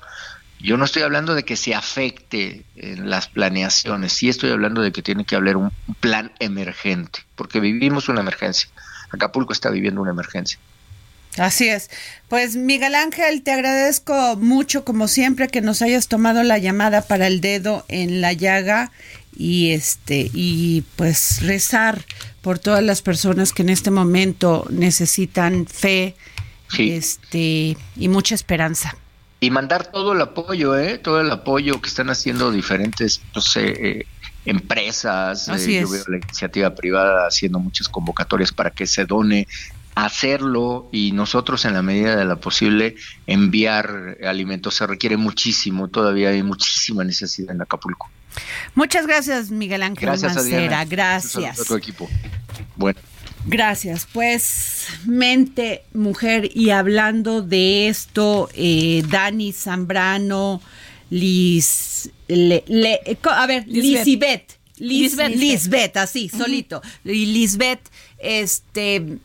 Yo 0.59 0.77
no 0.77 0.85
estoy 0.85 1.01
hablando 1.01 1.33
de 1.33 1.43
que 1.43 1.55
se 1.55 1.73
afecte 1.73 2.63
en 2.75 3.09
las 3.09 3.27
planeaciones, 3.27 4.13
sí 4.13 4.29
estoy 4.29 4.51
hablando 4.51 4.81
de 4.81 4.91
que 4.91 5.01
tiene 5.01 5.25
que 5.25 5.35
haber 5.35 5.57
un 5.57 5.71
plan 5.99 6.31
emergente, 6.39 7.19
porque 7.35 7.59
vivimos 7.59 8.09
una 8.09 8.21
emergencia. 8.21 8.69
Acapulco 9.11 9.53
está 9.53 9.69
viviendo 9.69 10.01
una 10.01 10.11
emergencia. 10.11 10.59
Así 11.37 11.69
es. 11.69 11.89
Pues 12.27 12.55
Miguel 12.55 12.93
Ángel, 12.95 13.41
te 13.41 13.51
agradezco 13.51 14.35
mucho 14.35 14.83
como 14.83 15.07
siempre 15.07 15.47
que 15.47 15.61
nos 15.61 15.81
hayas 15.81 16.07
tomado 16.07 16.43
la 16.43 16.57
llamada 16.57 17.01
para 17.01 17.27
el 17.27 17.39
dedo 17.41 17.85
en 17.87 18.21
la 18.21 18.33
llaga 18.33 18.91
y 19.35 19.71
este 19.71 20.29
y 20.33 20.83
pues 20.97 21.41
rezar 21.41 22.03
por 22.41 22.59
todas 22.59 22.83
las 22.83 23.01
personas 23.01 23.53
que 23.53 23.61
en 23.61 23.69
este 23.69 23.91
momento 23.91 24.65
necesitan 24.69 25.65
fe 25.67 26.15
este 26.77 27.75
y 27.97 28.07
mucha 28.07 28.33
esperanza 28.33 28.95
y 29.43 29.49
mandar 29.49 29.91
todo 29.91 30.13
el 30.13 30.21
apoyo, 30.21 30.77
¿eh? 30.77 30.99
todo 30.99 31.19
el 31.19 31.31
apoyo 31.31 31.81
que 31.81 31.89
están 31.89 32.11
haciendo 32.11 32.51
diferentes, 32.51 33.23
no 33.33 33.41
sé, 33.41 33.69
eh, 33.69 34.05
empresas. 34.45 35.49
Eh, 35.49 35.81
yo 35.81 35.89
veo 35.89 36.03
la 36.07 36.17
iniciativa 36.17 36.75
privada 36.75 37.25
haciendo 37.25 37.57
muchas 37.57 37.89
convocatorias 37.89 38.51
para 38.51 38.69
que 38.69 38.85
se 38.85 39.05
done 39.05 39.47
hacerlo 39.95 40.89
y 40.91 41.11
nosotros 41.11 41.65
en 41.65 41.73
la 41.73 41.81
medida 41.81 42.15
de 42.15 42.23
la 42.23 42.35
posible 42.35 42.95
enviar 43.25 44.19
alimentos. 44.23 44.75
Se 44.75 44.85
requiere 44.85 45.17
muchísimo, 45.17 45.87
todavía 45.87 46.29
hay 46.29 46.43
muchísima 46.43 47.03
necesidad 47.03 47.55
en 47.55 47.63
Acapulco. 47.63 48.11
Muchas 48.75 49.07
gracias, 49.07 49.51
Miguel 49.51 49.83
Ángel 49.83 50.07
gracias 50.07 50.35
Mancera. 50.35 50.85
Gracias. 50.85 51.59
A 51.59 51.63
tu 51.63 51.75
equipo. 51.75 52.09
Bueno. 52.75 52.99
Gracias. 53.45 54.07
Pues 54.11 54.85
mente, 55.05 55.83
mujer, 55.93 56.49
y 56.53 56.69
hablando 56.69 57.41
de 57.41 57.87
esto, 57.87 58.49
eh, 58.53 59.03
Dani 59.07 59.51
Zambrano, 59.51 60.61
Liz, 61.09 62.09
a 62.29 63.47
ver, 63.47 63.67
Lisbeth. 63.67 64.59
Lisbeth, 64.77 65.35
Lisbeth, 65.35 65.97
así, 65.97 66.29
solito. 66.29 66.81
Y 67.03 67.27
Lisbeth, 67.27 67.81
este, 68.17 69.19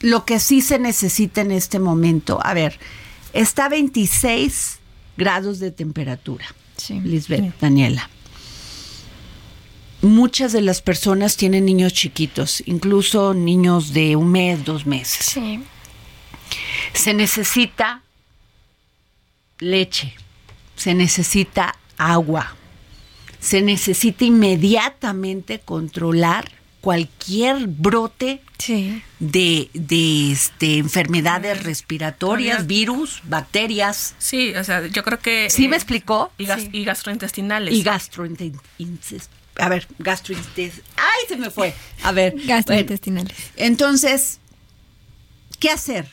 lo 0.00 0.24
que 0.24 0.38
sí 0.38 0.60
se 0.60 0.78
necesita 0.78 1.40
en 1.40 1.50
este 1.50 1.80
momento, 1.80 2.38
a 2.42 2.54
ver, 2.54 2.78
está 3.32 3.64
a 3.64 3.68
26 3.68 4.78
grados 5.16 5.58
de 5.58 5.72
temperatura. 5.72 6.46
Sí. 6.76 7.00
Lisbeth, 7.00 7.58
Daniela 7.60 8.10
muchas 10.06 10.52
de 10.52 10.62
las 10.62 10.80
personas 10.80 11.36
tienen 11.36 11.64
niños 11.64 11.92
chiquitos, 11.92 12.62
incluso 12.66 13.34
niños 13.34 13.92
de 13.92 14.16
un 14.16 14.30
mes, 14.30 14.64
dos 14.64 14.86
meses. 14.86 15.26
Sí. 15.26 15.62
Se 16.94 17.12
necesita 17.12 18.02
leche, 19.58 20.14
se 20.76 20.94
necesita 20.94 21.76
agua, 21.96 22.54
se 23.40 23.62
necesita 23.62 24.24
inmediatamente 24.24 25.60
controlar 25.60 26.50
cualquier 26.86 27.66
brote 27.66 28.40
de, 29.18 29.70
de 29.74 30.30
este, 30.30 30.78
enfermedades 30.78 31.64
respiratorias, 31.64 32.68
virus, 32.68 33.22
bacterias. 33.24 34.14
Sí, 34.18 34.54
o 34.54 34.62
sea, 34.62 34.86
yo 34.86 35.02
creo 35.02 35.18
que... 35.18 35.50
¿Sí 35.50 35.66
me 35.66 35.74
eh, 35.74 35.78
explicó? 35.78 36.30
Y, 36.38 36.46
y 36.70 36.84
gastrointestinales. 36.84 37.74
Y 37.74 37.82
gastrointestinales 37.82 39.28
a 39.56 39.68
ver, 39.68 39.88
gastrointestinales. 39.98 40.80
¡Ay, 40.96 41.26
se 41.26 41.36
me 41.36 41.50
fue! 41.50 41.74
A 42.04 42.12
ver. 42.12 42.36
Gastrointestinales. 42.46 43.34
entonces, 43.56 44.38
¿qué 45.58 45.70
hacer? 45.70 46.08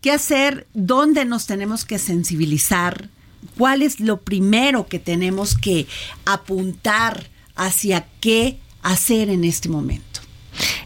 ¿Qué 0.00 0.10
hacer? 0.10 0.66
¿Dónde 0.74 1.24
nos 1.24 1.46
tenemos 1.46 1.84
que 1.84 2.00
sensibilizar? 2.00 3.10
¿Cuál 3.56 3.82
es 3.82 4.00
lo 4.00 4.22
primero 4.22 4.88
que 4.88 4.98
tenemos 4.98 5.56
que 5.56 5.86
apuntar 6.24 7.30
hacia 7.54 8.08
qué 8.20 8.58
hacer 8.82 9.30
en 9.30 9.44
este 9.44 9.68
momento? 9.68 10.20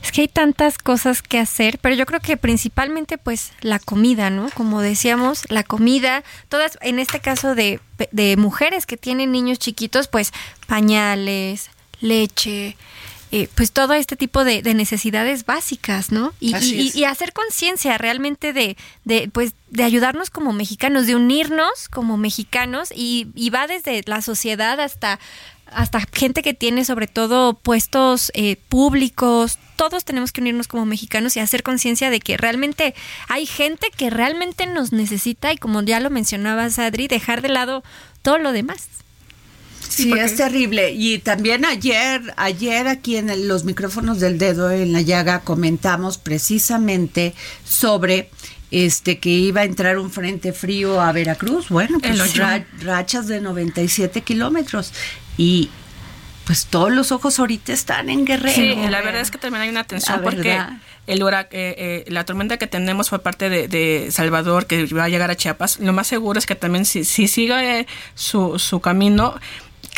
Es 0.03 0.13
que 0.13 0.23
hay 0.23 0.29
tantas 0.29 0.79
cosas 0.79 1.23
que 1.23 1.39
hacer, 1.39 1.79
pero 1.79 1.95
yo 1.95 2.07
creo 2.07 2.21
que 2.21 2.37
principalmente 2.37 3.19
pues 3.19 3.53
la 3.61 3.79
comida, 3.79 4.31
¿no? 4.31 4.51
Como 4.51 4.81
decíamos, 4.81 5.51
la 5.51 5.65
comida, 5.65 6.23
todas, 6.49 6.79
en 6.83 6.99
este 6.99 7.21
caso 7.21 7.55
de, 7.55 7.81
de 8.13 8.37
mujeres 8.37 8.87
que 8.87 8.97
tienen 8.97 9.33
niños 9.33 9.59
chiquitos, 9.59 10.09
pues 10.09 10.33
pañales, 10.67 11.71
leche, 12.01 12.77
eh, 13.37 13.49
pues 13.57 13.73
todo 13.73 13.95
este 13.95 14.15
tipo 14.15 14.45
de, 14.45 14.63
necesidades 14.75 15.45
básicas, 15.45 16.13
¿no? 16.13 16.33
Y, 16.39 16.55
y, 16.95 17.03
hacer 17.03 17.33
conciencia 17.33 17.99
realmente 17.99 18.53
de, 18.53 18.77
de, 19.05 19.29
pues, 19.33 19.55
de 19.71 19.83
ayudarnos 19.83 20.31
como 20.31 20.53
mexicanos, 20.53 21.09
de 21.09 21.17
unirnos 21.17 21.89
como 21.89 22.17
mexicanos 22.17 22.91
y, 22.95 23.27
y 23.35 23.51
va 23.51 23.67
desde 23.67 24.03
la 24.07 24.23
sociedad 24.23 24.79
hasta 24.79 25.19
hasta 25.75 26.01
gente 26.13 26.43
que 26.43 26.55
tiene 26.55 26.85
sobre 26.85 27.07
todo 27.07 27.55
puestos 27.55 28.31
eh, 28.35 28.57
públicos, 28.69 29.59
todos 29.77 30.05
tenemos 30.05 30.33
que 30.33 30.41
unirnos 30.41 30.69
como 30.69 30.87
mexicanos 30.87 31.37
y 31.37 31.41
hacer 31.41 31.63
conciencia 31.63 32.11
de 32.11 32.21
que 32.21 32.37
realmente 32.37 32.95
hay 33.29 33.47
gente 33.47 33.89
que 33.97 34.11
realmente 34.11 34.67
nos 34.67 34.93
necesita 34.93 35.53
y 35.53 35.57
como 35.57 35.83
ya 35.83 36.01
lo 36.01 36.11
mencionabas 36.11 36.79
Adri, 36.79 37.09
dejar 37.09 37.43
de 37.43 37.49
lado 37.49 37.83
todo 38.23 38.39
lo 38.39 38.53
demás. 38.53 38.89
Sí, 39.89 40.13
es 40.13 40.37
terrible. 40.37 40.93
Y 40.93 41.19
también 41.19 41.65
ayer, 41.65 42.35
ayer 42.37 42.89
aquí 42.89 43.17
en 43.17 43.47
los 43.47 43.65
micrófonos 43.65 44.19
del 44.19 44.39
dedo 44.39 44.71
en 44.71 44.93
la 44.93 45.03
llaga 45.03 45.41
comentamos 45.41 46.19
precisamente 46.19 47.35
sobre 47.65 48.31
este 48.71 49.19
que 49.21 49.29
iba 49.29 49.61
a 49.61 49.65
entrar 49.65 49.99
un 49.99 50.11
frente 50.11 50.53
frío 50.53 51.01
a 51.01 51.13
Veracruz. 51.13 51.69
Bueno, 51.69 52.01
pues 52.01 52.37
rachas 52.81 53.29
de 53.29 53.41
97 53.41 54.23
kilómetros 54.23 54.93
y 55.37 55.71
pues 56.45 56.67
todos 56.67 56.93
los 56.93 57.11
ojos 57.13 57.39
ahorita 57.39 57.73
están 57.73 58.11
en 58.11 58.25
Guerrero. 58.25 58.55
Sí, 58.55 58.75
la 58.91 59.01
verdad 59.01 59.23
es 59.23 59.31
que 59.31 59.39
también 59.39 59.63
hay 59.63 59.69
una 59.71 59.85
tensión 59.85 60.21
porque 60.23 60.61
el 61.07 61.23
eh, 61.23 61.47
eh, 61.51 62.05
la 62.09 62.25
tormenta 62.25 62.59
que 62.59 62.67
tenemos 62.67 63.09
fue 63.11 63.19
parte 63.19 63.49
de, 63.49 64.09
Salvador 64.11 64.67
que 64.67 64.85
va 64.87 65.05
a 65.05 65.09
llegar 65.09 65.31
a 65.31 65.37
Chiapas. 65.37 65.81
Lo 65.81 65.93
más 65.93 66.07
seguro 66.07 66.39
es 66.39 66.47
que 66.47 66.55
también 66.55 66.85
si, 66.85 67.05
si 67.05 67.29
siga 67.29 67.65
eh, 67.65 67.87
su, 68.15 68.59
su 68.59 68.81
camino 68.81 69.35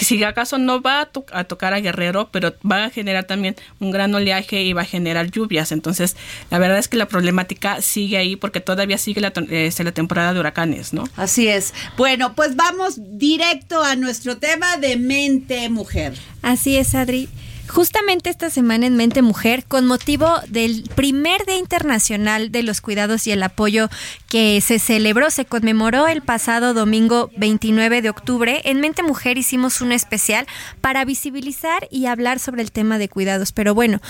si 0.05 0.23
acaso 0.25 0.59
no 0.59 0.81
va 0.81 1.09
a, 1.33 1.45
tocar 1.45 1.75
a 1.75 1.81
Guerrero, 1.81 2.29
pero 2.31 2.55
va 2.71 2.85
a 2.85 2.91
generar 2.91 3.25
también 3.25 3.57
un 3.81 3.91
gran 3.91 4.15
oleaje 4.15 4.63
y 4.63 4.73
va 4.73 4.83
a 4.83 4.87
generar 4.87 5.31
lluvias. 5.31 5.73
Entonces, 5.73 6.17
la 6.51 6.59
verdad 6.59 6.79
es 6.79 6.89
que 6.89 6.97
la 6.97 7.07
problemática 7.07 7.81
sigue 7.81 8.17
ahí 8.17 8.37
porque 8.37 8.61
todavía 8.61 8.99
sigue 8.99 9.21
la, 9.21 9.33
este, 9.51 9.85
la 9.85 9.93
temporada 9.93 10.35
de 10.35 10.41
huracanes, 10.41 10.93
¿no? 10.93 11.05
Así 11.17 11.49
es. 11.49 11.73
Bueno, 11.97 12.35
pues 12.35 12.57
vamos 12.57 12.95
directo 13.19 13.83
a 13.83 13.97
nuestro 13.97 14.37
tema 14.37 14.77
de 14.77 14.97
mente 14.97 15.69
mujer. 15.69 16.15
Así 16.43 16.77
es, 16.77 16.95
Adri. 16.95 17.29
Justamente 17.69 18.31
esta 18.31 18.49
semana 18.49 18.87
en 18.87 18.97
Mente 18.97 19.23
Mujer, 19.23 19.65
con 19.65 19.87
motivo 19.87 20.29
del 20.49 20.89
primer 20.95 21.45
Día 21.47 21.59
Internacional 21.59 22.51
de 22.53 22.63
los 22.63 22.81
Cuidados 22.81 23.27
y 23.27 23.33
el 23.33 23.43
Apoyo 23.43 23.89
que 24.29 24.61
se 24.61 24.79
celebró, 24.79 25.31
se 25.31 25.45
conmemoró 25.45 26.07
el 26.07 26.23
pasado 26.23 26.75
domingo 26.75 27.31
29 27.37 28.03
de 28.03 28.11
octubre, 28.11 28.63
en 28.65 28.81
Mente 28.81 29.03
Mujer 29.03 29.37
hicimos 29.37 29.81
un 29.81 29.93
especial 29.93 30.47
para 30.81 31.05
visibilizar 31.05 31.89
y 31.91 32.07
hablar 32.07 32.39
sobre 32.39 32.63
el 32.63 32.73
tema 32.73 32.99
de 32.99 33.09
cuidados. 33.09 33.53
Pero 33.53 33.75
bueno, 33.75 34.01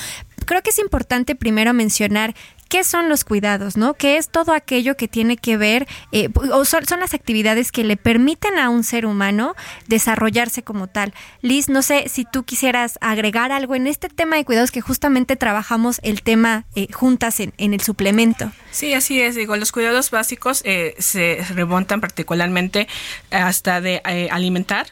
creo 0.45 0.63
que 0.63 0.71
es 0.71 0.79
importante 0.79 1.35
primero 1.35 1.75
mencionar 1.75 2.35
¿Qué 2.69 2.83
son 2.83 3.09
los 3.09 3.25
cuidados, 3.25 3.77
no? 3.77 3.95
¿Qué 3.95 4.17
es 4.17 4.29
todo 4.29 4.53
aquello 4.53 4.97
que 4.97 5.09
tiene 5.09 5.37
que 5.37 5.57
ver, 5.57 5.87
eh, 6.12 6.29
o 6.35 6.64
son, 6.64 6.85
las 6.99 7.14
actividades 7.14 7.71
que 7.71 7.85
le 7.85 7.97
permiten 7.97 8.59
a 8.59 8.71
un 8.71 8.83
ser 8.83 9.07
humano 9.07 9.55
desarrollarse 9.87 10.62
como 10.62 10.89
tal? 10.89 11.14
Liz, 11.43 11.69
no 11.69 11.83
sé 11.83 12.09
si 12.09 12.25
tú 12.25 12.45
quisieras 12.45 12.99
agregar 13.01 13.53
algo 13.53 13.75
en 13.75 13.87
este 13.87 14.09
tema 14.09 14.37
de 14.37 14.45
cuidados 14.45 14.71
que 14.71 14.81
justamente 14.81 15.37
trabajamos 15.37 16.01
el 16.03 16.23
tema 16.23 16.64
eh, 16.75 16.89
juntas 16.93 17.41
en, 17.41 17.53
el 17.57 17.81
suplemento. 17.81 18.51
Sí, 18.71 18.95
así 18.95 19.21
es. 19.21 19.37
Digo, 19.37 19.57
los 19.57 19.71
cuidados 19.71 20.11
básicos 20.11 20.62
eh, 20.64 20.95
se 20.99 21.45
remontan 21.55 22.01
particularmente 22.01 22.89
hasta 23.31 23.81
de 23.81 24.01
alimentar, 24.31 24.87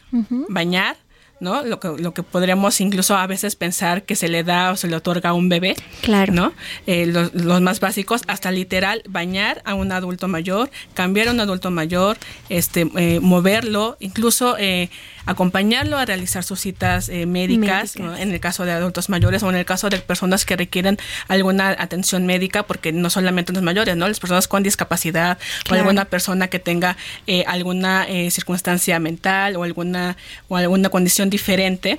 bañar, 0.48 0.96
¿no? 1.44 1.62
Lo 1.62 1.78
que, 1.78 1.88
lo 1.98 2.12
que 2.12 2.24
podríamos 2.24 2.80
incluso 2.80 3.16
a 3.16 3.26
veces 3.28 3.54
pensar 3.54 4.02
que 4.02 4.16
se 4.16 4.28
le 4.28 4.42
da 4.42 4.72
o 4.72 4.76
se 4.76 4.88
le 4.88 4.96
otorga 4.96 5.30
a 5.30 5.32
un 5.34 5.48
bebé, 5.48 5.76
claro. 6.02 6.32
¿no? 6.32 6.52
Eh, 6.88 7.06
los, 7.06 7.32
los, 7.34 7.60
más 7.60 7.78
básicos, 7.78 8.22
hasta 8.26 8.50
literal, 8.50 9.02
bañar 9.08 9.62
a 9.64 9.74
un 9.74 9.92
adulto 9.92 10.26
mayor, 10.26 10.70
cambiar 10.94 11.28
a 11.28 11.30
un 11.30 11.40
adulto 11.40 11.70
mayor, 11.70 12.16
este, 12.48 12.88
eh, 12.96 13.20
moverlo, 13.20 13.96
incluso 14.00 14.56
eh, 14.58 14.90
acompañarlo 15.26 15.96
a 15.96 16.04
realizar 16.04 16.44
sus 16.44 16.60
citas 16.60 17.08
eh, 17.08 17.26
médicas, 17.26 17.96
en 17.96 18.30
el 18.30 18.40
caso 18.40 18.64
de 18.64 18.72
adultos 18.72 19.08
mayores 19.08 19.42
o 19.42 19.50
en 19.50 19.56
el 19.56 19.64
caso 19.64 19.88
de 19.88 19.98
personas 19.98 20.44
que 20.44 20.56
requieren 20.56 20.98
alguna 21.28 21.70
atención 21.70 22.26
médica, 22.26 22.64
porque 22.64 22.92
no 22.92 23.10
solamente 23.10 23.52
los 23.52 23.62
mayores, 23.62 23.96
¿no? 23.96 24.08
Las 24.08 24.20
personas 24.20 24.48
con 24.48 24.62
discapacidad 24.62 25.38
o 25.70 25.74
alguna 25.74 26.04
persona 26.04 26.48
que 26.48 26.58
tenga 26.58 26.96
eh, 27.26 27.44
alguna 27.46 28.06
eh, 28.08 28.30
circunstancia 28.30 28.98
mental 28.98 29.56
o 29.56 29.62
alguna 29.62 30.16
o 30.48 30.56
alguna 30.56 30.88
condición 30.88 31.30
diferente 31.30 31.98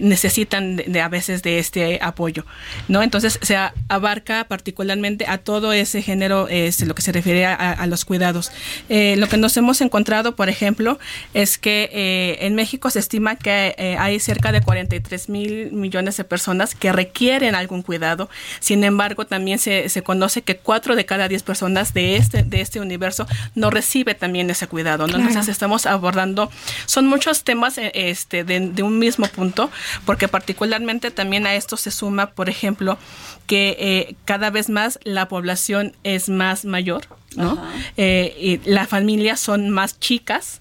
necesitan 0.00 0.76
de, 0.76 1.00
a 1.00 1.08
veces 1.08 1.42
de 1.42 1.58
este 1.58 1.98
apoyo, 2.02 2.44
¿no? 2.88 3.02
Entonces 3.02 3.38
se 3.42 3.56
abarca 3.88 4.44
particularmente 4.44 5.26
a 5.26 5.38
todo 5.38 5.72
ese 5.72 6.02
género, 6.02 6.48
es 6.48 6.80
lo 6.80 6.94
que 6.94 7.02
se 7.02 7.12
refiere 7.12 7.46
a, 7.46 7.86
los 7.86 8.04
cuidados. 8.04 8.50
lo 8.88 9.28
que 9.28 9.36
nos 9.36 9.56
hemos 9.56 9.80
encontrado, 9.80 10.36
por 10.36 10.48
ejemplo, 10.48 10.98
es 11.34 11.58
que 11.58 12.38
en 12.40 12.57
México 12.58 12.90
se 12.90 12.98
estima 12.98 13.36
que 13.36 13.76
eh, 13.78 13.96
hay 14.00 14.18
cerca 14.18 14.50
de 14.50 14.60
43 14.60 15.28
mil 15.28 15.70
millones 15.70 16.16
de 16.16 16.24
personas 16.24 16.74
que 16.74 16.90
requieren 16.90 17.54
algún 17.54 17.82
cuidado. 17.82 18.28
Sin 18.58 18.82
embargo, 18.82 19.26
también 19.26 19.60
se, 19.60 19.88
se 19.88 20.02
conoce 20.02 20.42
que 20.42 20.56
4 20.56 20.96
de 20.96 21.06
cada 21.06 21.28
10 21.28 21.44
personas 21.44 21.94
de 21.94 22.16
este, 22.16 22.42
de 22.42 22.60
este 22.60 22.80
universo 22.80 23.28
no 23.54 23.70
recibe 23.70 24.16
también 24.16 24.50
ese 24.50 24.66
cuidado. 24.66 25.06
Entonces 25.06 25.46
estamos 25.46 25.86
abordando, 25.86 26.50
son 26.86 27.06
muchos 27.06 27.44
temas 27.44 27.78
eh, 27.78 27.92
este, 27.94 28.42
de, 28.42 28.82
un 28.82 28.98
mismo 28.98 29.28
punto, 29.28 29.70
porque 30.04 30.26
particularmente 30.26 31.12
también 31.12 31.46
a 31.46 31.54
esto 31.54 31.76
se 31.76 31.92
suma, 31.92 32.30
por 32.30 32.48
ejemplo, 32.48 32.98
que 33.46 33.76
eh, 33.78 34.16
cada 34.24 34.50
vez 34.50 34.68
más 34.68 34.98
la 35.04 35.28
población 35.28 35.94
es 36.02 36.28
más 36.28 36.64
mayor, 36.64 37.02
¿no? 37.36 37.62
y 37.96 38.60
las 38.64 38.88
familias 38.88 39.38
son 39.38 39.70
más 39.70 40.00
chicas. 40.00 40.60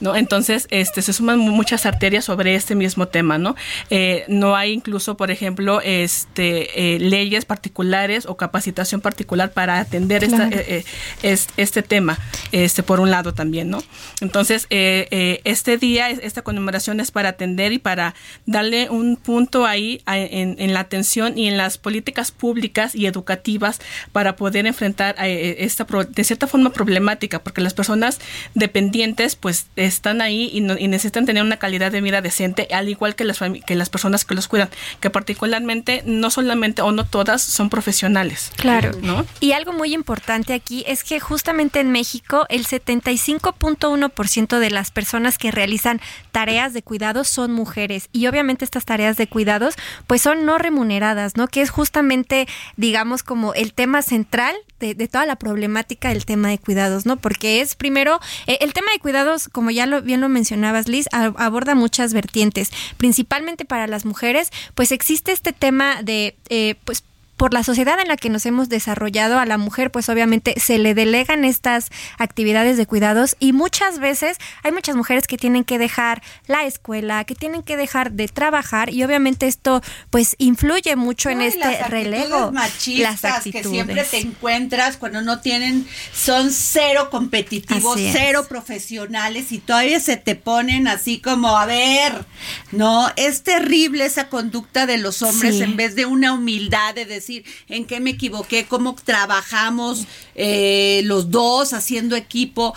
¿No? 0.00 0.16
Entonces, 0.16 0.66
este, 0.70 1.02
se 1.02 1.12
suman 1.12 1.38
muchas 1.38 1.86
arterias 1.86 2.24
sobre 2.24 2.54
este 2.54 2.74
mismo 2.74 3.08
tema, 3.08 3.38
¿no? 3.38 3.56
Eh, 3.90 4.24
no 4.28 4.56
hay 4.56 4.72
incluso, 4.72 5.16
por 5.16 5.30
ejemplo, 5.30 5.80
este, 5.82 6.94
eh, 6.94 6.98
leyes 6.98 7.44
particulares 7.44 8.26
o 8.26 8.36
capacitación 8.36 9.00
particular 9.00 9.52
para 9.52 9.80
atender 9.80 10.24
eh, 10.24 10.84
este 11.22 11.82
tema, 11.82 12.18
este, 12.52 12.82
por 12.82 13.00
un 13.00 13.10
lado 13.10 13.32
también, 13.32 13.70
¿no? 13.70 13.82
Entonces, 14.20 14.66
este 14.70 15.78
día, 15.78 16.10
esta 16.10 16.42
conmemoración 16.42 17.00
es 17.00 17.10
para 17.10 17.30
atender 17.30 17.72
y 17.72 17.78
para 17.78 18.14
darle 18.44 18.90
un 18.90 19.16
punto 19.16 19.66
ahí 19.66 20.02
en, 20.06 20.74
la 20.74 20.80
atención 20.80 21.38
y 21.38 21.48
en 21.48 21.56
las 21.56 21.78
políticas 21.78 22.32
públicas 22.32 22.94
y 22.94 23.06
educativas 23.06 23.80
para 24.12 24.36
poder 24.36 24.66
enfrentar 24.66 25.16
esta, 25.18 25.84
de 25.84 26.24
cierta 26.24 26.46
forma, 26.46 26.70
problemática, 26.70 27.42
porque 27.42 27.60
las 27.60 27.74
personas 27.74 28.20
dependientes, 28.54 29.36
pues, 29.36 29.66
están 29.86 30.20
ahí 30.20 30.50
y, 30.52 30.60
necesitan 30.60 31.26
tener 31.26 31.42
una 31.42 31.58
calidad 31.58 31.90
de 31.92 32.00
vida 32.00 32.20
decente, 32.20 32.68
al 32.72 32.88
igual 32.88 33.14
que 33.14 33.24
las, 33.24 33.40
que 33.66 33.74
las 33.74 33.90
personas 33.90 34.24
que 34.24 34.34
los 34.34 34.48
cuidan, 34.48 34.68
que 35.00 35.10
particularmente 35.10 36.02
no 36.06 36.30
solamente 36.30 36.82
o 36.82 36.92
no 36.92 37.04
todas 37.04 37.42
son 37.42 37.70
profesionales. 37.70 38.52
Claro. 38.56 38.92
¿no? 39.02 39.26
Y 39.40 39.52
algo 39.52 39.72
muy 39.72 39.94
importante 39.94 40.52
aquí 40.54 40.84
es 40.86 41.04
que 41.04 41.20
justamente 41.20 41.80
en 41.80 41.90
México 41.90 42.46
el 42.48 42.66
75.1% 42.66 44.58
de 44.58 44.70
las 44.70 44.90
personas 44.90 45.38
que 45.38 45.50
realizan 45.50 46.00
tareas 46.32 46.72
de 46.72 46.82
cuidados 46.82 47.28
son 47.28 47.52
mujeres 47.52 48.08
y 48.12 48.26
obviamente 48.26 48.64
estas 48.64 48.84
tareas 48.84 49.16
de 49.16 49.26
cuidados 49.26 49.74
pues 50.06 50.22
son 50.22 50.44
no 50.44 50.58
remuneradas, 50.58 51.36
¿no? 51.36 51.48
Que 51.48 51.62
es 51.62 51.70
justamente 51.70 52.46
digamos 52.76 53.22
como 53.22 53.54
el 53.54 53.72
tema 53.72 54.02
central 54.02 54.54
de, 54.78 54.94
toda 55.08 55.26
la 55.26 55.36
problemática 55.36 56.10
del 56.10 56.24
tema 56.24 56.48
de 56.48 56.58
cuidados, 56.58 57.06
¿no? 57.06 57.16
Porque 57.16 57.60
es 57.60 57.74
primero, 57.74 58.20
eh, 58.46 58.58
el 58.60 58.72
tema 58.72 58.92
de 58.92 58.98
cuidados, 58.98 59.48
como 59.48 59.70
ya 59.70 59.86
lo, 59.86 60.02
bien 60.02 60.20
lo 60.20 60.28
mencionabas, 60.28 60.88
Liz, 60.88 61.06
aborda 61.12 61.74
muchas 61.74 62.12
vertientes, 62.12 62.70
principalmente 62.96 63.64
para 63.64 63.86
las 63.86 64.04
mujeres, 64.04 64.50
pues 64.74 64.92
existe 64.92 65.32
este 65.32 65.52
tema 65.52 66.02
de, 66.02 66.36
eh, 66.48 66.74
pues, 66.84 67.04
por 67.36 67.52
la 67.52 67.62
sociedad 67.62 68.00
en 68.00 68.08
la 68.08 68.16
que 68.16 68.30
nos 68.30 68.46
hemos 68.46 68.68
desarrollado 68.68 69.38
a 69.38 69.46
la 69.46 69.58
mujer, 69.58 69.90
pues 69.90 70.08
obviamente 70.08 70.54
se 70.58 70.78
le 70.78 70.94
delegan 70.94 71.44
estas 71.44 71.90
actividades 72.18 72.76
de 72.76 72.86
cuidados 72.86 73.36
y 73.38 73.52
muchas 73.52 73.98
veces 73.98 74.38
hay 74.62 74.72
muchas 74.72 74.96
mujeres 74.96 75.26
que 75.26 75.36
tienen 75.36 75.64
que 75.64 75.78
dejar 75.78 76.22
la 76.46 76.64
escuela, 76.64 77.24
que 77.24 77.34
tienen 77.34 77.62
que 77.62 77.76
dejar 77.76 78.12
de 78.12 78.28
trabajar 78.28 78.90
y 78.90 79.04
obviamente 79.04 79.46
esto 79.46 79.82
pues 80.10 80.34
influye 80.38 80.96
mucho 80.96 81.28
en 81.28 81.42
este 81.42 81.58
las 81.58 81.90
relevo. 81.90 82.52
Machistas 82.52 83.22
las 83.22 83.36
actitudes 83.36 83.62
que 83.62 83.68
siempre 83.68 84.04
te 84.04 84.18
encuentras 84.18 84.96
cuando 84.96 85.20
no 85.22 85.40
tienen, 85.40 85.86
son 86.14 86.50
cero 86.50 87.08
competitivos, 87.10 87.98
cero 88.12 88.46
profesionales 88.48 89.52
y 89.52 89.58
todavía 89.58 90.00
se 90.00 90.16
te 90.16 90.34
ponen 90.34 90.88
así 90.88 91.20
como, 91.20 91.56
a 91.58 91.66
ver, 91.66 92.24
no, 92.72 93.10
es 93.16 93.42
terrible 93.42 94.06
esa 94.06 94.28
conducta 94.28 94.86
de 94.86 94.98
los 94.98 95.22
hombres 95.22 95.60
en 95.60 95.76
vez 95.76 95.94
de 95.94 96.06
una 96.06 96.32
humildad 96.32 96.94
de 96.94 97.04
decir, 97.04 97.25
decir 97.26 97.44
en 97.68 97.84
qué 97.84 98.00
me 98.00 98.10
equivoqué, 98.10 98.66
cómo 98.66 98.94
trabajamos 98.94 100.06
eh, 100.34 101.02
los 101.04 101.30
dos 101.30 101.72
haciendo 101.72 102.16
equipo 102.16 102.74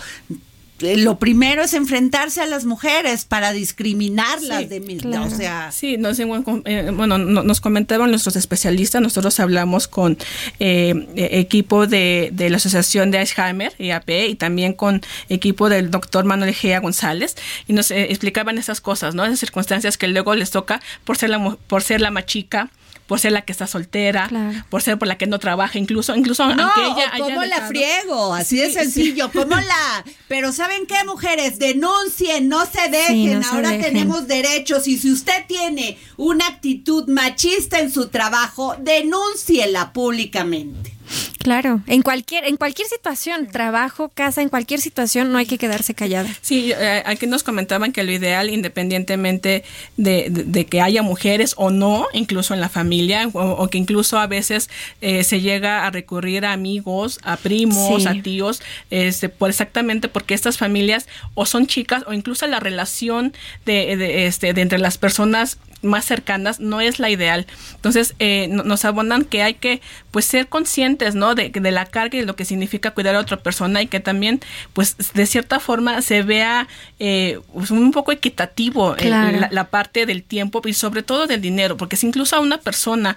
eh, 0.80 0.96
lo 0.96 1.18
primero 1.18 1.62
es 1.62 1.74
enfrentarse 1.74 2.40
a 2.40 2.46
las 2.46 2.64
mujeres 2.64 3.26
para 3.26 3.52
discriminarlas 3.52 4.70
de 4.70 4.80
mí, 4.80 4.96
o 5.04 5.28
sea 5.28 5.70
sí 5.72 5.98
nos, 5.98 6.18
eh, 6.18 6.90
bueno 6.90 7.18
nos 7.18 7.60
comentaban 7.60 8.10
nuestros 8.10 8.34
especialistas 8.34 9.02
nosotros 9.02 9.38
hablamos 9.40 9.88
con 9.88 10.16
equipo 10.58 11.86
de, 11.86 12.30
de, 12.32 12.48
la 12.48 12.56
asociación 12.56 13.10
de 13.10 13.18
Alzheimer 13.18 13.74
IAP 13.78 14.08
y 14.30 14.34
también 14.36 14.72
con 14.72 15.02
equipo 15.28 15.68
del 15.68 15.90
doctor 15.90 16.24
Manuel 16.24 16.54
Gea 16.54 16.80
González 16.80 17.36
y 17.68 17.74
nos 17.74 17.90
explicaban 17.90 18.56
esas 18.56 18.80
cosas 18.80 19.14
no 19.14 19.24
esas 19.26 19.38
circunstancias 19.38 19.98
que 19.98 20.08
luego 20.08 20.34
les 20.34 20.50
toca 20.50 20.80
por 21.04 21.18
ser 21.18 21.28
la 21.28 21.58
por 21.68 21.82
ser 21.82 22.00
la 22.00 22.10
machica 22.10 22.70
por 23.10 23.18
ser 23.18 23.32
la 23.32 23.42
que 23.42 23.50
está 23.50 23.66
soltera, 23.66 24.30
por 24.68 24.82
ser 24.82 24.96
por 24.96 25.08
la 25.08 25.18
que 25.18 25.26
no 25.26 25.40
trabaja, 25.40 25.80
incluso, 25.80 26.14
incluso 26.14 26.46
no, 26.54 26.62
aunque 26.62 26.80
ella 26.80 27.10
¿cómo 27.18 27.44
la 27.44 27.66
friego? 27.66 28.32
Así 28.32 28.58
de 28.58 28.72
sencillo, 28.72 29.32
¿cómo 29.32 29.56
la? 29.56 30.04
Pero 30.28 30.52
¿saben 30.52 30.86
qué, 30.86 30.94
mujeres? 31.04 31.58
Denuncien, 31.58 32.48
no 32.48 32.64
se 32.66 32.88
dejen, 32.88 33.42
ahora 33.42 33.76
tenemos 33.80 34.28
derechos 34.28 34.86
y 34.86 34.96
si 34.96 35.10
usted 35.10 35.44
tiene 35.48 35.98
una 36.16 36.46
actitud 36.46 37.08
machista 37.08 37.80
en 37.80 37.90
su 37.90 38.10
trabajo, 38.10 38.76
denúnciela 38.78 39.92
públicamente. 39.92 40.94
Claro, 41.42 41.80
en 41.86 42.02
cualquier 42.02 42.44
en 42.44 42.56
cualquier 42.56 42.86
situación, 42.86 43.46
trabajo, 43.46 44.10
casa, 44.10 44.42
en 44.42 44.50
cualquier 44.50 44.78
situación 44.78 45.32
no 45.32 45.38
hay 45.38 45.46
que 45.46 45.56
quedarse 45.56 45.94
callada. 45.94 46.28
Sí, 46.42 46.72
eh, 46.76 47.02
aquí 47.06 47.26
nos 47.26 47.42
comentaban 47.42 47.92
que 47.92 48.02
lo 48.02 48.12
ideal, 48.12 48.50
independientemente 48.50 49.64
de, 49.96 50.66
que 50.68 50.80
haya 50.82 51.02
mujeres 51.02 51.54
o 51.56 51.70
no, 51.70 52.06
incluso 52.12 52.52
en 52.52 52.60
la 52.60 52.68
familia, 52.68 53.26
o, 53.32 53.68
que 53.68 53.78
incluso 53.78 54.18
a 54.18 54.26
veces 54.26 54.68
eh, 55.00 55.24
se 55.24 55.40
llega 55.40 55.86
a 55.86 55.90
recurrir 55.90 56.44
a 56.44 56.52
amigos, 56.52 57.18
a 57.22 57.38
primos, 57.38 58.04
a 58.04 58.20
tíos, 58.20 58.60
este, 58.90 59.30
por 59.30 59.48
exactamente 59.48 60.08
porque 60.08 60.34
estas 60.34 60.58
familias 60.58 61.08
o 61.32 61.46
son 61.46 61.66
chicas 61.66 62.04
o 62.06 62.12
incluso 62.12 62.46
la 62.48 62.60
relación 62.60 63.32
de, 63.64 64.26
este, 64.26 64.52
de 64.52 64.60
entre 64.60 64.78
las 64.78 64.98
personas 64.98 65.58
más 65.82 66.04
cercanas 66.04 66.60
no 66.60 66.80
es 66.80 66.98
la 66.98 67.10
ideal. 67.10 67.46
Entonces 67.74 68.14
eh, 68.18 68.48
nos 68.48 68.84
abonan 68.84 69.24
que 69.24 69.42
hay 69.42 69.54
que 69.54 69.80
pues 70.10 70.24
ser 70.24 70.48
conscientes, 70.48 71.14
¿no? 71.14 71.29
De, 71.34 71.50
de, 71.50 71.70
la 71.70 71.86
carga 71.86 72.16
y 72.16 72.20
de 72.20 72.26
lo 72.26 72.36
que 72.36 72.44
significa 72.44 72.90
cuidar 72.92 73.14
a 73.14 73.20
otra 73.20 73.36
persona 73.36 73.82
y 73.82 73.86
que 73.86 74.00
también 74.00 74.40
pues 74.72 74.96
de 75.14 75.26
cierta 75.26 75.60
forma 75.60 76.02
se 76.02 76.22
vea 76.22 76.68
eh, 76.98 77.40
pues, 77.52 77.70
un 77.70 77.92
poco 77.92 78.12
equitativo 78.12 78.96
la, 78.96 79.48
la 79.50 79.64
parte 79.64 80.06
del 80.06 80.22
tiempo 80.22 80.60
y 80.64 80.72
sobre 80.72 81.02
todo 81.02 81.26
del 81.26 81.40
dinero, 81.40 81.76
porque 81.76 81.96
si 81.96 82.06
incluso 82.06 82.36
a 82.36 82.40
una 82.40 82.58
persona 82.58 83.16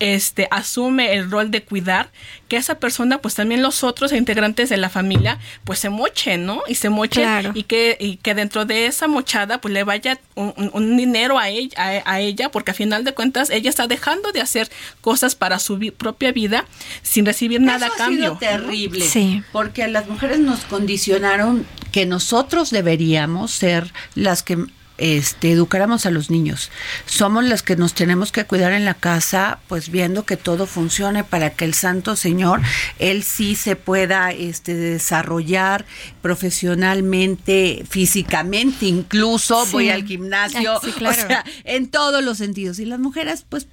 este 0.00 0.48
asume 0.50 1.14
el 1.14 1.30
rol 1.30 1.50
de 1.50 1.62
cuidar, 1.62 2.10
que 2.48 2.56
esa 2.56 2.78
persona, 2.78 3.18
pues 3.18 3.34
también 3.34 3.62
los 3.62 3.84
otros 3.84 4.12
integrantes 4.12 4.68
de 4.68 4.76
la 4.76 4.90
familia, 4.90 5.38
pues 5.64 5.78
se 5.78 5.88
mochen, 5.88 6.46
¿no? 6.46 6.62
Y 6.68 6.74
se 6.74 6.88
mochen 6.88 7.52
y 7.54 7.64
que 7.64 7.96
y 7.98 8.16
que 8.16 8.34
dentro 8.34 8.64
de 8.64 8.86
esa 8.86 9.08
mochada, 9.08 9.60
pues 9.60 9.72
le 9.72 9.84
vaya 9.84 10.18
un, 10.34 10.96
dinero 10.96 11.38
a 11.38 11.48
ella, 11.48 12.02
a, 12.04 12.20
ella, 12.20 12.50
porque 12.50 12.72
a 12.72 12.74
final 12.74 13.04
de 13.04 13.14
cuentas 13.14 13.50
ella 13.50 13.70
está 13.70 13.86
dejando 13.86 14.32
de 14.32 14.40
hacer 14.40 14.70
cosas 15.00 15.34
para 15.34 15.58
su 15.58 15.78
propia 15.96 16.32
vida 16.32 16.64
sin 17.02 17.26
recibir 17.26 17.60
nada 17.60 17.86
a 17.86 17.90
cambio. 17.90 18.34
Ha 18.34 18.38
terrible, 18.38 19.06
sí. 19.06 19.42
porque 19.52 19.86
las 19.88 20.08
mujeres 20.08 20.38
nos 20.38 20.60
condicionaron 20.64 21.66
que 21.92 22.06
nosotros 22.06 22.70
deberíamos 22.70 23.52
ser 23.52 23.92
las 24.14 24.42
que 24.42 24.66
este, 24.98 25.52
educáramos 25.52 26.06
a 26.06 26.10
los 26.10 26.30
niños. 26.30 26.70
Somos 27.06 27.44
las 27.44 27.62
que 27.62 27.76
nos 27.76 27.94
tenemos 27.94 28.32
que 28.32 28.44
cuidar 28.44 28.72
en 28.72 28.84
la 28.84 28.94
casa, 28.94 29.58
pues 29.68 29.90
viendo 29.90 30.24
que 30.24 30.36
todo 30.36 30.66
funcione 30.66 31.24
para 31.24 31.50
que 31.50 31.64
el 31.64 31.74
Santo 31.74 32.16
Señor, 32.16 32.60
Él 32.98 33.22
sí 33.22 33.56
se 33.56 33.76
pueda 33.76 34.30
este, 34.30 34.74
desarrollar 34.74 35.84
profesionalmente, 36.22 37.84
físicamente, 37.88 38.86
incluso 38.86 39.66
voy 39.66 39.90
al 39.90 40.04
gimnasio, 40.04 40.76
o 40.76 41.12
sea, 41.12 41.44
en 41.64 41.90
todos 41.90 42.22
los 42.22 42.38
sentidos. 42.38 42.78
Y 42.78 42.84
las 42.84 43.00
mujeres, 43.00 43.44
pues 43.48 43.66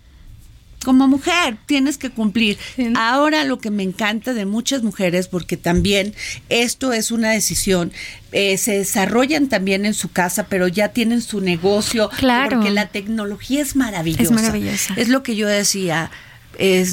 como 0.84 1.08
mujer 1.08 1.58
tienes 1.66 1.98
que 1.98 2.10
cumplir. 2.10 2.58
Ahora 2.96 3.44
lo 3.44 3.60
que 3.60 3.72
me 3.72 3.84
encanta 3.84 4.34
de 4.34 4.46
muchas 4.46 4.84
mujeres, 4.84 5.28
porque 5.28 5.58
también 5.58 6.14
esto 6.50 6.94
es 6.94 7.12
una 7.12 7.32
decisión, 7.32 7.92
eh, 8.32 8.58
se 8.58 8.78
desarrollan 8.78 9.50
también 9.50 9.86
en 9.86 9.94
su 9.94 10.12
casa, 10.12 10.48
pero 10.48 10.68
ya 10.68 10.90
tienen 10.90 11.22
su 11.22 11.42
negocio, 11.42 12.10
claro. 12.18 12.58
porque 12.58 12.72
la 12.72 12.88
tecnología 12.88 13.62
es 13.62 13.76
maravillosa. 13.76 14.24
Es 14.24 14.32
maravillosa. 14.32 14.94
Es 14.98 15.10
lo 15.10 15.24
que 15.24 15.36
yo 15.36 15.48
decía 15.48 16.12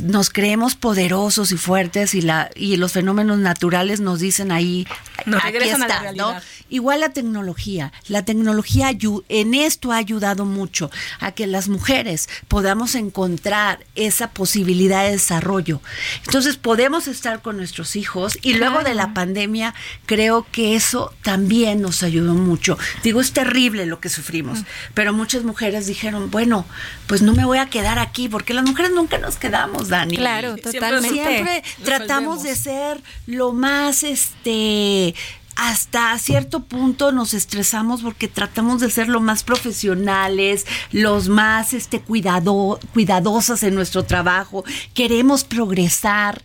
nos 0.04 0.30
creemos 0.30 0.76
poderosos 0.76 1.52
y 1.52 1.56
fuertes 1.56 2.14
y 2.14 2.22
la 2.22 2.50
y 2.54 2.76
los 2.76 2.92
fenómenos 2.92 3.38
naturales 3.38 4.00
nos 4.00 4.20
dicen 4.20 4.52
ahí 4.52 4.86
aquí 5.26 5.56
está, 5.58 6.12
¿no? 6.12 6.34
Igual 6.70 7.00
la 7.00 7.10
tecnología, 7.10 7.92
la 8.08 8.24
tecnología 8.24 8.90
en 9.28 9.54
esto 9.54 9.92
ha 9.92 9.96
ayudado 9.96 10.44
mucho 10.44 10.90
a 11.18 11.32
que 11.32 11.46
las 11.46 11.68
mujeres 11.68 12.28
podamos 12.46 12.94
encontrar 12.94 13.84
esa 13.94 14.30
posibilidad 14.30 15.04
de 15.04 15.12
desarrollo. 15.12 15.80
Entonces 16.24 16.56
podemos 16.56 17.08
estar 17.08 17.42
con 17.42 17.56
nuestros 17.56 17.96
hijos 17.96 18.38
y 18.42 18.54
luego 18.54 18.82
de 18.82 18.94
la 18.94 19.12
pandemia 19.12 19.74
creo 20.06 20.46
que 20.52 20.76
eso 20.76 21.12
también 21.22 21.80
nos 21.80 22.02
ayudó 22.02 22.34
mucho. 22.34 22.78
Digo, 23.02 23.20
es 23.20 23.32
terrible 23.32 23.86
lo 23.86 24.00
que 24.00 24.08
sufrimos, 24.08 24.60
pero 24.94 25.12
muchas 25.12 25.42
mujeres 25.42 25.86
dijeron, 25.86 26.30
bueno, 26.30 26.64
pues 27.06 27.22
no 27.22 27.34
me 27.34 27.44
voy 27.44 27.58
a 27.58 27.66
quedar 27.66 27.98
aquí 27.98 28.28
porque 28.28 28.54
las 28.54 28.64
mujeres 28.64 28.92
nunca 28.92 29.18
nos 29.18 29.36
quedamos 29.36 29.47
Dani. 29.88 30.16
Claro, 30.16 30.56
totalmente. 30.56 31.08
Siempre, 31.10 31.62
tratamos 31.84 32.42
de 32.42 32.54
ser 32.54 33.00
lo 33.26 33.52
más, 33.52 34.02
este, 34.02 35.14
hasta 35.58 36.16
cierto 36.18 36.60
punto 36.60 37.10
nos 37.10 37.34
estresamos 37.34 38.02
porque 38.02 38.28
tratamos 38.28 38.80
de 38.80 38.90
ser 38.90 39.08
lo 39.08 39.20
más 39.20 39.42
profesionales, 39.42 40.66
los 40.92 41.28
más 41.28 41.72
este 41.72 42.00
cuidado, 42.00 42.78
cuidadosas 42.94 43.64
en 43.64 43.74
nuestro 43.74 44.04
trabajo, 44.04 44.64
queremos 44.94 45.42
progresar. 45.42 46.42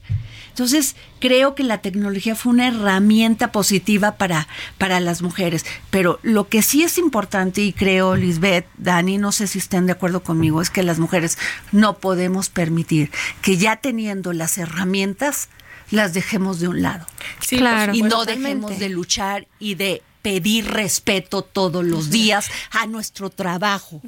Entonces, 0.54 0.95
creo 1.20 1.56
que 1.56 1.64
la 1.64 1.80
tecnología 1.80 2.36
fue 2.36 2.54
una 2.54 2.68
herramienta 2.68 3.51
positiva 3.51 4.18
para, 4.18 4.47
para 4.78 4.99
las 4.99 5.24
mujeres. 5.24 5.66
Pero 5.89 6.20
lo 6.22 6.47
que 6.47 6.62
sí 6.62 6.84
es 6.84 6.99
importante, 6.99 7.62
y 7.62 7.74
creo, 7.74 8.16
Lisbeth, 8.16 8.68
Dani, 8.78 9.18
no 9.18 9.32
sé 9.32 9.47
si 9.47 9.58
estén 9.58 9.88
de 9.88 9.93
acuerdo 9.93 10.22
conmigo, 10.22 10.62
es 10.62 10.70
que 10.70 10.84
las 10.84 10.99
mujeres 10.99 11.39
no 11.72 11.97
podemos 11.97 12.49
permitir 12.49 13.10
que 13.41 13.58
ya 13.58 13.78
teniendo 13.78 14.32
las 14.32 14.60
herramientas, 14.60 15.49
las 15.89 16.14
dejemos 16.14 16.60
de 16.60 16.68
un 16.68 16.84
lado. 16.84 17.08
Sí, 17.39 17.58
claro. 17.58 17.95
Y 17.95 18.04
no 18.04 18.24
dejemos 18.24 18.78
de 18.78 18.89
luchar 18.89 19.47
y 19.58 19.74
de 19.74 20.04
pedir 20.24 20.72
respeto 20.72 21.44
todos 21.44 21.86
los 21.86 22.10
días 22.10 22.50
a 22.72 22.88
nuestro 22.88 23.30
trabajo, 23.30 24.02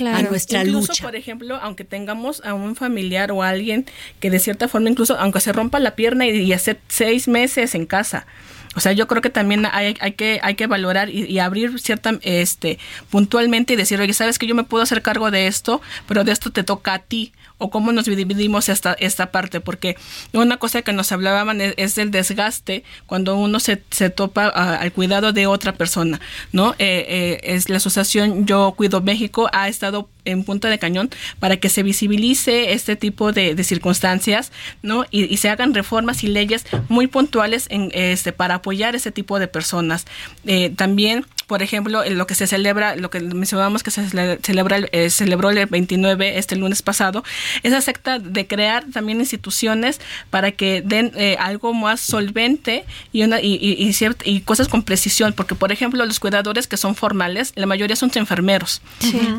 a 0.00 0.22
nuestra 0.22 0.60
incluso, 0.60 0.92
lucha. 0.92 1.02
por 1.02 1.16
ejemplo, 1.16 1.56
aunque 1.60 1.84
tengamos 1.84 2.42
a 2.44 2.54
un 2.54 2.76
familiar 2.76 3.32
o 3.32 3.42
alguien 3.42 3.86
que 4.20 4.30
de 4.30 4.38
cierta 4.38 4.68
forma, 4.68 4.90
incluso 4.90 5.18
aunque 5.18 5.40
se 5.40 5.52
rompa 5.52 5.80
la 5.80 5.96
pierna 5.96 6.26
y, 6.26 6.42
y 6.42 6.52
hace 6.52 6.78
seis 6.88 7.26
meses 7.26 7.74
en 7.74 7.86
casa, 7.86 8.26
o 8.74 8.80
sea, 8.80 8.92
yo 8.92 9.06
creo 9.06 9.20
que 9.20 9.30
también 9.30 9.66
hay, 9.70 9.96
hay 10.00 10.12
que 10.12 10.40
hay 10.42 10.54
que 10.54 10.66
valorar 10.66 11.10
y, 11.10 11.38
abrir 11.38 11.78
cierta 11.78 12.18
este 12.22 12.78
puntualmente 13.10 13.74
y 13.74 13.76
decir, 13.76 14.00
oye, 14.00 14.12
sabes 14.14 14.38
que 14.38 14.46
yo 14.46 14.54
me 14.54 14.64
puedo 14.64 14.82
hacer 14.82 15.02
cargo 15.02 15.30
de 15.30 15.46
esto, 15.46 15.82
pero 16.06 16.24
de 16.24 16.32
esto 16.32 16.50
te 16.50 16.64
toca 16.64 16.94
a 16.94 16.98
ti 16.98 17.32
o 17.62 17.70
cómo 17.70 17.92
nos 17.92 18.06
dividimos 18.06 18.68
esta, 18.68 18.94
esta 18.94 19.30
parte, 19.30 19.60
porque 19.60 19.96
una 20.32 20.56
cosa 20.56 20.82
que 20.82 20.92
nos 20.92 21.12
hablaban 21.12 21.60
es, 21.60 21.96
el 21.96 22.10
desgaste 22.10 22.82
cuando 23.06 23.36
uno 23.36 23.60
se, 23.60 23.82
se 23.90 24.10
topa 24.10 24.48
al 24.48 24.92
cuidado 24.92 25.32
de 25.32 25.46
otra 25.46 25.72
persona, 25.72 26.20
¿no? 26.50 26.74
Eh, 26.78 27.06
eh, 27.08 27.40
es 27.44 27.68
la 27.68 27.76
asociación 27.76 28.46
Yo 28.46 28.74
Cuido 28.76 29.00
México 29.00 29.48
ha 29.52 29.68
estado 29.68 30.08
en 30.24 30.44
punta 30.44 30.68
de 30.68 30.78
cañón 30.78 31.10
para 31.38 31.56
que 31.56 31.68
se 31.68 31.82
visibilice 31.82 32.72
este 32.72 32.96
tipo 32.96 33.32
de, 33.32 33.62
circunstancias, 33.62 34.50
¿no? 34.82 35.04
Y, 35.10 35.36
se 35.36 35.48
hagan 35.48 35.74
reformas 35.74 36.24
y 36.24 36.28
leyes 36.28 36.64
muy 36.88 37.06
puntuales 37.06 37.66
en, 37.70 37.90
este, 37.94 38.32
para 38.32 38.56
apoyar 38.56 38.96
ese 38.96 39.12
tipo 39.12 39.38
de 39.38 39.48
personas. 39.48 40.06
Eh, 40.46 40.70
también 40.70 41.26
por 41.52 41.62
ejemplo, 41.62 42.02
lo 42.08 42.26
que 42.26 42.34
se 42.34 42.46
celebra, 42.46 42.96
lo 42.96 43.10
que 43.10 43.20
mencionamos 43.20 43.82
que 43.82 43.90
se 43.90 44.08
celebra, 44.08 44.78
eh, 44.90 45.10
celebró 45.10 45.50
el 45.50 45.66
29, 45.66 46.38
este 46.38 46.56
lunes 46.56 46.80
pasado, 46.80 47.24
es 47.62 47.74
acepta 47.74 48.18
de 48.18 48.46
crear 48.46 48.86
también 48.90 49.20
instituciones 49.20 50.00
para 50.30 50.52
que 50.52 50.80
den 50.80 51.12
eh, 51.14 51.36
algo 51.38 51.74
más 51.74 52.00
solvente 52.00 52.86
y, 53.12 53.22
una, 53.24 53.42
y, 53.42 53.56
y, 53.56 53.94
y, 54.24 54.40
cosas 54.40 54.68
con 54.68 54.82
precisión, 54.82 55.34
porque 55.34 55.54
por 55.54 55.72
ejemplo, 55.72 56.06
los 56.06 56.20
cuidadores 56.20 56.66
que 56.66 56.78
son 56.78 56.94
formales, 56.94 57.52
la 57.54 57.66
mayoría 57.66 57.96
son 57.96 58.10
enfermeros, 58.14 58.80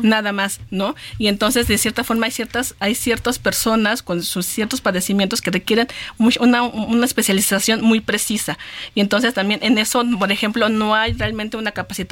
nada 0.02 0.30
más, 0.30 0.60
¿no? 0.70 0.94
Y 1.18 1.26
entonces, 1.26 1.66
de 1.66 1.78
cierta 1.78 2.04
forma, 2.04 2.26
hay 2.26 2.32
ciertas, 2.32 2.76
hay 2.78 2.94
ciertas 2.94 3.40
personas 3.40 4.04
con 4.04 4.22
sus 4.22 4.46
ciertos 4.46 4.80
padecimientos 4.80 5.40
que 5.40 5.50
requieren 5.50 5.88
una, 6.18 6.62
una 6.62 7.06
especialización 7.06 7.80
muy 7.80 7.98
precisa. 7.98 8.56
Y 8.94 9.00
entonces 9.00 9.34
también 9.34 9.58
en 9.64 9.78
eso, 9.78 10.04
por 10.16 10.30
ejemplo, 10.30 10.68
no 10.68 10.94
hay 10.94 11.14
realmente 11.14 11.56
una 11.56 11.72
capacidad 11.72 12.03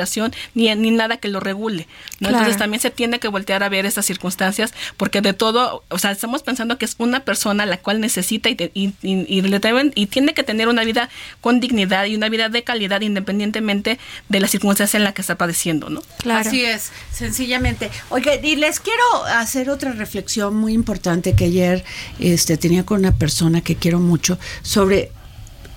ni, 0.54 0.74
ni 0.74 0.90
nada 0.90 1.16
que 1.16 1.28
lo 1.28 1.40
regule. 1.40 1.86
Entonces 2.20 2.56
también 2.56 2.80
se 2.80 2.90
tiene 2.90 3.18
que 3.18 3.28
voltear 3.28 3.62
a 3.62 3.68
ver 3.68 3.86
estas 3.86 4.06
circunstancias 4.06 4.72
porque 4.96 5.20
de 5.20 5.32
todo, 5.32 5.84
o 5.88 5.98
sea, 5.98 6.10
estamos 6.10 6.42
pensando 6.42 6.78
que 6.78 6.84
es 6.84 6.96
una 6.98 7.20
persona 7.20 7.66
la 7.66 7.78
cual 7.78 8.00
necesita 8.00 8.48
y, 8.48 8.56
y, 8.74 8.94
y, 9.02 9.42
le 9.42 9.58
deben, 9.58 9.92
y 9.94 10.06
tiene 10.06 10.34
que 10.34 10.42
tener 10.42 10.68
una 10.68 10.84
vida 10.84 11.08
con 11.40 11.60
dignidad 11.60 12.06
y 12.06 12.16
una 12.16 12.28
vida 12.28 12.48
de 12.48 12.62
calidad 12.64 13.00
independientemente 13.00 13.98
de 14.28 14.40
las 14.40 14.50
circunstancias 14.50 14.94
en 14.94 15.04
la 15.04 15.12
que 15.12 15.22
está 15.22 15.36
padeciendo, 15.36 15.90
¿no? 15.90 16.02
Claro. 16.18 16.48
Así 16.48 16.64
es, 16.64 16.90
sencillamente. 17.12 17.90
Oye, 18.10 18.40
y 18.42 18.56
les 18.56 18.80
quiero 18.80 19.02
hacer 19.26 19.70
otra 19.70 19.92
reflexión 19.92 20.56
muy 20.56 20.72
importante 20.72 21.34
que 21.34 21.44
ayer 21.44 21.84
este, 22.18 22.56
tenía 22.56 22.84
con 22.84 23.00
una 23.00 23.12
persona 23.12 23.60
que 23.60 23.76
quiero 23.76 23.98
mucho 23.98 24.38
sobre 24.62 25.10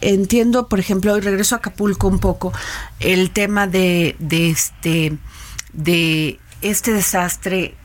entiendo, 0.06 0.70
por 0.70 0.80
ejemplo, 0.80 1.18
y 1.18 1.22
regreso 1.22 1.56
a 1.56 1.58
Acapulco 1.58 2.08
un 2.08 2.20
poco, 2.20 2.54
el 3.00 3.32
tema 3.32 3.68
de, 3.68 4.16
de 4.20 4.50
este 4.50 5.18
de 5.74 6.40
este 6.62 6.94
desastre 6.94 7.76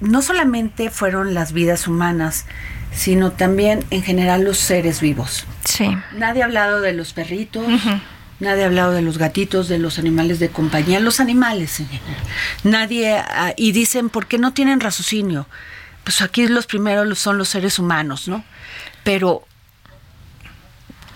no 0.00 0.22
solamente 0.22 0.90
fueron 0.90 1.34
las 1.34 1.52
vidas 1.52 1.86
humanas, 1.86 2.46
sino 2.92 3.32
también 3.32 3.84
en 3.90 4.02
general 4.02 4.44
los 4.44 4.58
seres 4.58 5.00
vivos. 5.00 5.46
Sí. 5.64 5.88
Nadie 6.16 6.42
ha 6.42 6.46
hablado 6.46 6.80
de 6.80 6.92
los 6.92 7.12
perritos, 7.12 7.66
nadie 8.40 8.62
ha 8.62 8.66
hablado 8.66 8.92
de 8.92 9.02
los 9.02 9.18
gatitos, 9.18 9.68
de 9.68 9.78
los 9.78 9.98
animales 9.98 10.38
de 10.38 10.48
compañía, 10.48 11.00
los 11.00 11.20
animales 11.20 11.80
en 11.80 11.88
general. 11.88 12.22
Nadie, 12.64 13.16
ah, 13.16 13.54
y 13.56 13.72
dicen, 13.72 14.10
¿por 14.10 14.26
qué 14.26 14.38
no 14.38 14.52
tienen 14.52 14.80
raciocinio? 14.80 15.46
Pues 16.02 16.20
aquí 16.22 16.46
los 16.48 16.66
primeros 16.66 17.18
son 17.18 17.38
los 17.38 17.48
seres 17.48 17.78
humanos, 17.78 18.28
¿no? 18.28 18.44
Pero 19.04 19.44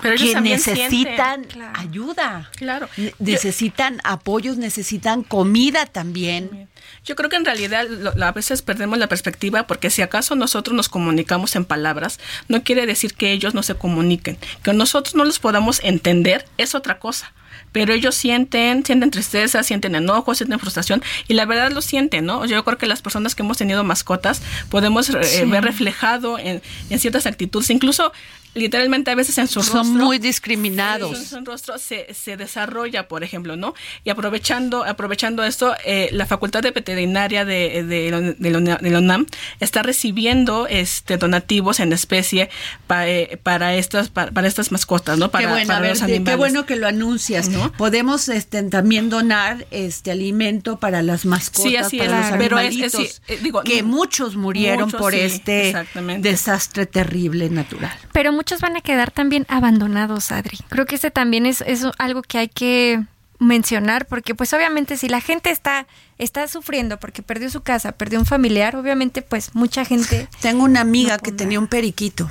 que 0.00 0.40
necesitan 0.40 1.46
ayuda. 1.74 2.50
Claro. 2.56 2.88
Necesitan 3.18 4.00
apoyos, 4.04 4.56
necesitan 4.56 5.22
comida 5.22 5.86
también. 5.86 6.68
Yo 7.04 7.16
creo 7.16 7.30
que 7.30 7.36
en 7.36 7.44
realidad 7.44 7.86
a 8.22 8.32
veces 8.32 8.62
perdemos 8.62 8.98
la 8.98 9.08
perspectiva 9.08 9.66
porque 9.66 9.90
si 9.90 10.02
acaso 10.02 10.34
nosotros 10.34 10.76
nos 10.76 10.88
comunicamos 10.88 11.56
en 11.56 11.64
palabras, 11.64 12.20
no 12.48 12.62
quiere 12.62 12.86
decir 12.86 13.14
que 13.14 13.32
ellos 13.32 13.54
no 13.54 13.62
se 13.62 13.74
comuniquen. 13.74 14.38
Que 14.62 14.72
nosotros 14.72 15.14
no 15.14 15.24
los 15.24 15.38
podamos 15.38 15.80
entender 15.82 16.46
es 16.58 16.74
otra 16.74 16.98
cosa 16.98 17.32
pero 17.72 17.92
ellos 17.92 18.14
sienten, 18.14 18.84
sienten 18.84 19.10
tristeza, 19.10 19.62
sienten 19.62 19.94
enojo, 19.94 20.34
sienten 20.34 20.58
frustración 20.58 21.02
y 21.26 21.34
la 21.34 21.44
verdad 21.44 21.72
lo 21.72 21.82
sienten, 21.82 22.26
¿no? 22.26 22.44
Yo 22.46 22.64
creo 22.64 22.78
que 22.78 22.86
las 22.86 23.02
personas 23.02 23.34
que 23.34 23.42
hemos 23.42 23.58
tenido 23.58 23.84
mascotas 23.84 24.42
podemos 24.70 25.10
eh, 25.10 25.44
ver 25.46 25.64
reflejado 25.64 26.38
en, 26.38 26.62
en, 26.90 26.98
ciertas 26.98 27.26
actitudes, 27.26 27.70
incluso 27.70 28.12
literalmente 28.54 29.10
a 29.10 29.14
veces 29.14 29.38
en 29.38 29.48
su 29.48 29.60
rostro. 29.60 29.84
Son 29.84 29.96
muy 29.96 30.18
discriminados. 30.18 31.16
En 31.16 31.24
su, 31.24 31.44
rostro 31.44 31.78
se, 31.78 32.12
se, 32.14 32.36
desarrolla, 32.36 33.08
por 33.08 33.24
ejemplo, 33.24 33.56
¿no? 33.56 33.74
Y 34.04 34.10
aprovechando, 34.10 34.84
aprovechando 34.84 35.44
esto, 35.44 35.74
eh, 35.84 36.08
la 36.12 36.26
Facultad 36.26 36.62
de 36.62 36.70
Veterinaria 36.70 37.44
de, 37.44 37.84
de, 37.84 38.34
de, 38.38 38.90
la 38.90 38.98
UNAM 38.98 39.26
está 39.60 39.82
recibiendo 39.82 40.66
este 40.66 41.16
donativos 41.16 41.80
en 41.80 41.92
especie 41.92 42.50
eh, 42.90 43.38
para 43.42 43.74
estas 43.74 44.08
para, 44.08 44.46
estas 44.46 44.72
mascotas, 44.72 45.18
¿no? 45.18 45.30
Para, 45.30 45.44
qué 45.44 45.50
bueno, 45.50 45.88
los 45.88 46.02
animales. 46.02 46.24
Qué 46.24 46.36
bueno 46.36 46.66
que 46.66 46.76
lo 46.76 46.86
anuncias. 46.86 47.48
¿No? 47.58 47.72
Podemos 47.72 48.28
este, 48.28 48.62
también 48.64 49.10
donar 49.10 49.66
este 49.70 50.10
alimento 50.10 50.78
para 50.78 51.02
las 51.02 51.24
mascotas, 51.24 51.92
para 51.92 52.20
los 52.20 52.32
animalitos, 52.32 53.20
eh, 53.28 53.38
digo, 53.42 53.62
que 53.62 53.82
muchos 53.82 54.36
murieron 54.36 54.90
por 54.90 55.14
este 55.14 55.74
desastre 56.20 56.86
terrible 56.86 57.50
natural. 57.50 57.96
Pero 58.12 58.32
muchos 58.32 58.60
van 58.60 58.76
a 58.76 58.80
quedar 58.80 59.10
también 59.10 59.46
abandonados, 59.48 60.32
Adri. 60.32 60.58
Creo 60.68 60.86
que 60.86 60.96
ese 60.96 61.10
también 61.10 61.46
es, 61.46 61.62
algo 61.98 62.22
que 62.22 62.38
hay 62.38 62.48
que 62.48 63.02
mencionar 63.40 64.06
porque 64.06 64.34
pues 64.34 64.52
obviamente 64.52 64.96
si 64.96 65.08
la 65.08 65.20
gente 65.20 65.50
está 65.50 65.86
está 66.18 66.48
sufriendo 66.48 66.98
porque 66.98 67.22
perdió 67.22 67.48
su 67.50 67.60
casa, 67.60 67.92
perdió 67.92 68.18
un 68.18 68.26
familiar, 68.26 68.74
obviamente 68.74 69.22
pues 69.22 69.54
mucha 69.54 69.84
gente 69.84 70.28
Tengo 70.40 70.64
una 70.64 70.80
amiga 70.80 71.18
que 71.18 71.30
tenía 71.30 71.60
un 71.60 71.68
periquito. 71.68 72.28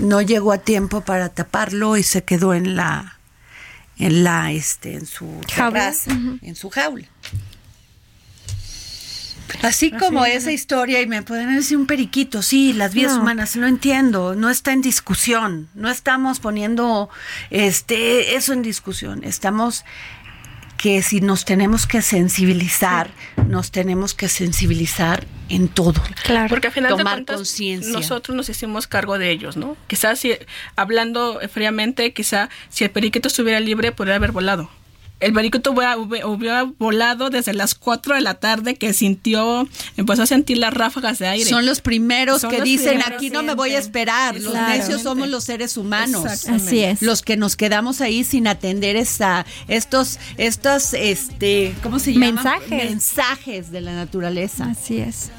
No 0.00 0.20
llegó 0.20 0.50
a 0.50 0.58
tiempo 0.58 1.02
para 1.02 1.28
taparlo 1.28 1.96
y 1.96 2.02
se 2.02 2.24
quedó 2.24 2.54
en 2.54 2.74
la 2.74 3.19
en 4.00 4.24
la 4.24 4.50
este 4.50 4.94
en 4.94 5.06
su 5.06 5.40
jaula, 5.54 5.92
en 6.42 6.56
su 6.56 6.70
jaula. 6.70 7.06
Así 9.62 9.90
como 9.90 10.24
esa 10.24 10.52
historia, 10.52 11.02
y 11.02 11.06
me 11.06 11.22
pueden 11.22 11.54
decir 11.54 11.76
un 11.76 11.86
periquito, 11.86 12.40
sí, 12.40 12.72
las 12.72 12.94
vidas 12.94 13.18
humanas, 13.18 13.56
lo 13.56 13.66
entiendo, 13.66 14.34
no 14.34 14.48
está 14.48 14.72
en 14.72 14.80
discusión, 14.80 15.68
no 15.74 15.90
estamos 15.90 16.40
poniendo 16.40 17.10
este 17.50 18.36
eso 18.36 18.52
en 18.52 18.62
discusión, 18.62 19.22
estamos 19.24 19.84
que 20.78 21.02
si 21.02 21.20
nos 21.20 21.44
tenemos 21.44 21.86
que 21.86 22.00
sensibilizar, 22.00 23.10
nos 23.48 23.70
tenemos 23.70 24.14
que 24.14 24.28
sensibilizar 24.28 25.26
en 25.50 25.68
todo. 25.68 26.00
Claro. 26.24 26.48
Porque 26.48 26.68
al 26.68 26.72
final 26.72 26.90
Tomar 26.90 27.18
de 27.18 27.24
cuentas, 27.26 27.60
nosotros 27.88 28.36
nos 28.36 28.48
hicimos 28.48 28.86
cargo 28.86 29.18
de 29.18 29.30
ellos, 29.30 29.56
¿no? 29.56 29.76
Quizás 29.86 30.18
si, 30.18 30.32
hablando 30.76 31.40
fríamente, 31.52 32.12
quizá 32.12 32.48
si 32.68 32.84
el 32.84 32.90
periquito 32.90 33.28
estuviera 33.28 33.60
libre, 33.60 33.92
podría 33.92 34.16
haber 34.16 34.32
volado 34.32 34.70
el 35.20 35.34
periquito 35.34 35.72
hubiera, 35.72 36.64
volado 36.78 37.30
desde 37.30 37.52
las 37.52 37.74
4 37.74 38.14
de 38.14 38.20
la 38.22 38.34
tarde 38.34 38.74
que 38.74 38.92
sintió, 38.92 39.68
empezó 39.96 40.22
a 40.22 40.26
sentir 40.26 40.58
las 40.58 40.72
ráfagas 40.72 41.18
de 41.18 41.28
aire. 41.28 41.48
Son 41.48 41.66
los 41.66 41.80
primeros 41.80 42.44
que 42.44 42.62
dicen, 42.62 43.02
aquí 43.06 43.30
no 43.30 43.42
me 43.42 43.54
voy 43.54 43.74
a 43.74 43.78
esperar. 43.78 44.40
Los 44.40 44.54
necios 44.54 45.02
somos 45.02 45.28
los 45.28 45.44
seres 45.44 45.76
humanos. 45.76 46.24
Así 46.24 46.80
es. 46.80 47.02
Los 47.02 47.22
que 47.22 47.36
nos 47.36 47.56
quedamos 47.56 48.00
ahí 48.00 48.24
sin 48.24 48.48
atender 48.48 48.96
esa, 48.96 49.44
estos, 49.68 50.18
estos, 50.38 50.94
este, 50.94 51.74
¿cómo 51.82 51.98
se 51.98 52.14
llama? 52.14 52.26
Mensajes. 52.32 52.90
Mensajes 52.90 53.70
de 53.70 53.80
la 53.82 53.94
naturaleza. 53.94 54.64
Así 54.70 54.98
es. 54.98 55.30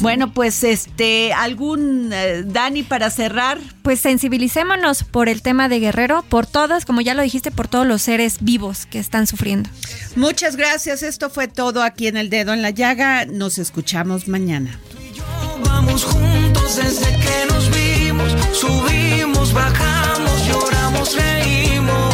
Bueno, 0.00 0.32
pues 0.32 0.64
este, 0.64 1.32
algún 1.32 2.10
eh, 2.12 2.42
Dani 2.44 2.82
para 2.82 3.10
cerrar. 3.10 3.58
Pues 3.82 4.00
sensibilicémonos 4.00 5.04
por 5.04 5.28
el 5.28 5.42
tema 5.42 5.68
de 5.68 5.80
Guerrero, 5.80 6.24
por 6.28 6.46
todas, 6.46 6.84
como 6.84 7.00
ya 7.00 7.14
lo 7.14 7.22
dijiste, 7.22 7.50
por 7.50 7.68
todos 7.68 7.86
los 7.86 8.02
seres 8.02 8.38
vivos 8.40 8.86
que 8.86 8.98
están 8.98 9.26
sufriendo. 9.26 9.68
Muchas 10.16 10.56
gracias. 10.56 11.02
Esto 11.02 11.30
fue 11.30 11.48
todo 11.48 11.82
aquí 11.82 12.06
en 12.06 12.16
el 12.16 12.30
dedo 12.30 12.52
en 12.52 12.62
la 12.62 12.70
llaga. 12.70 13.26
Nos 13.26 13.58
escuchamos 13.58 14.28
mañana. 14.28 14.78
Vamos 15.64 16.04
juntos 16.04 16.76
desde 16.76 17.06
que 17.06 17.46
nos 17.52 17.70
vimos, 17.70 18.32
subimos, 18.52 19.52
bajamos, 19.52 20.46
lloramos, 20.46 21.14
reímos. 21.14 22.13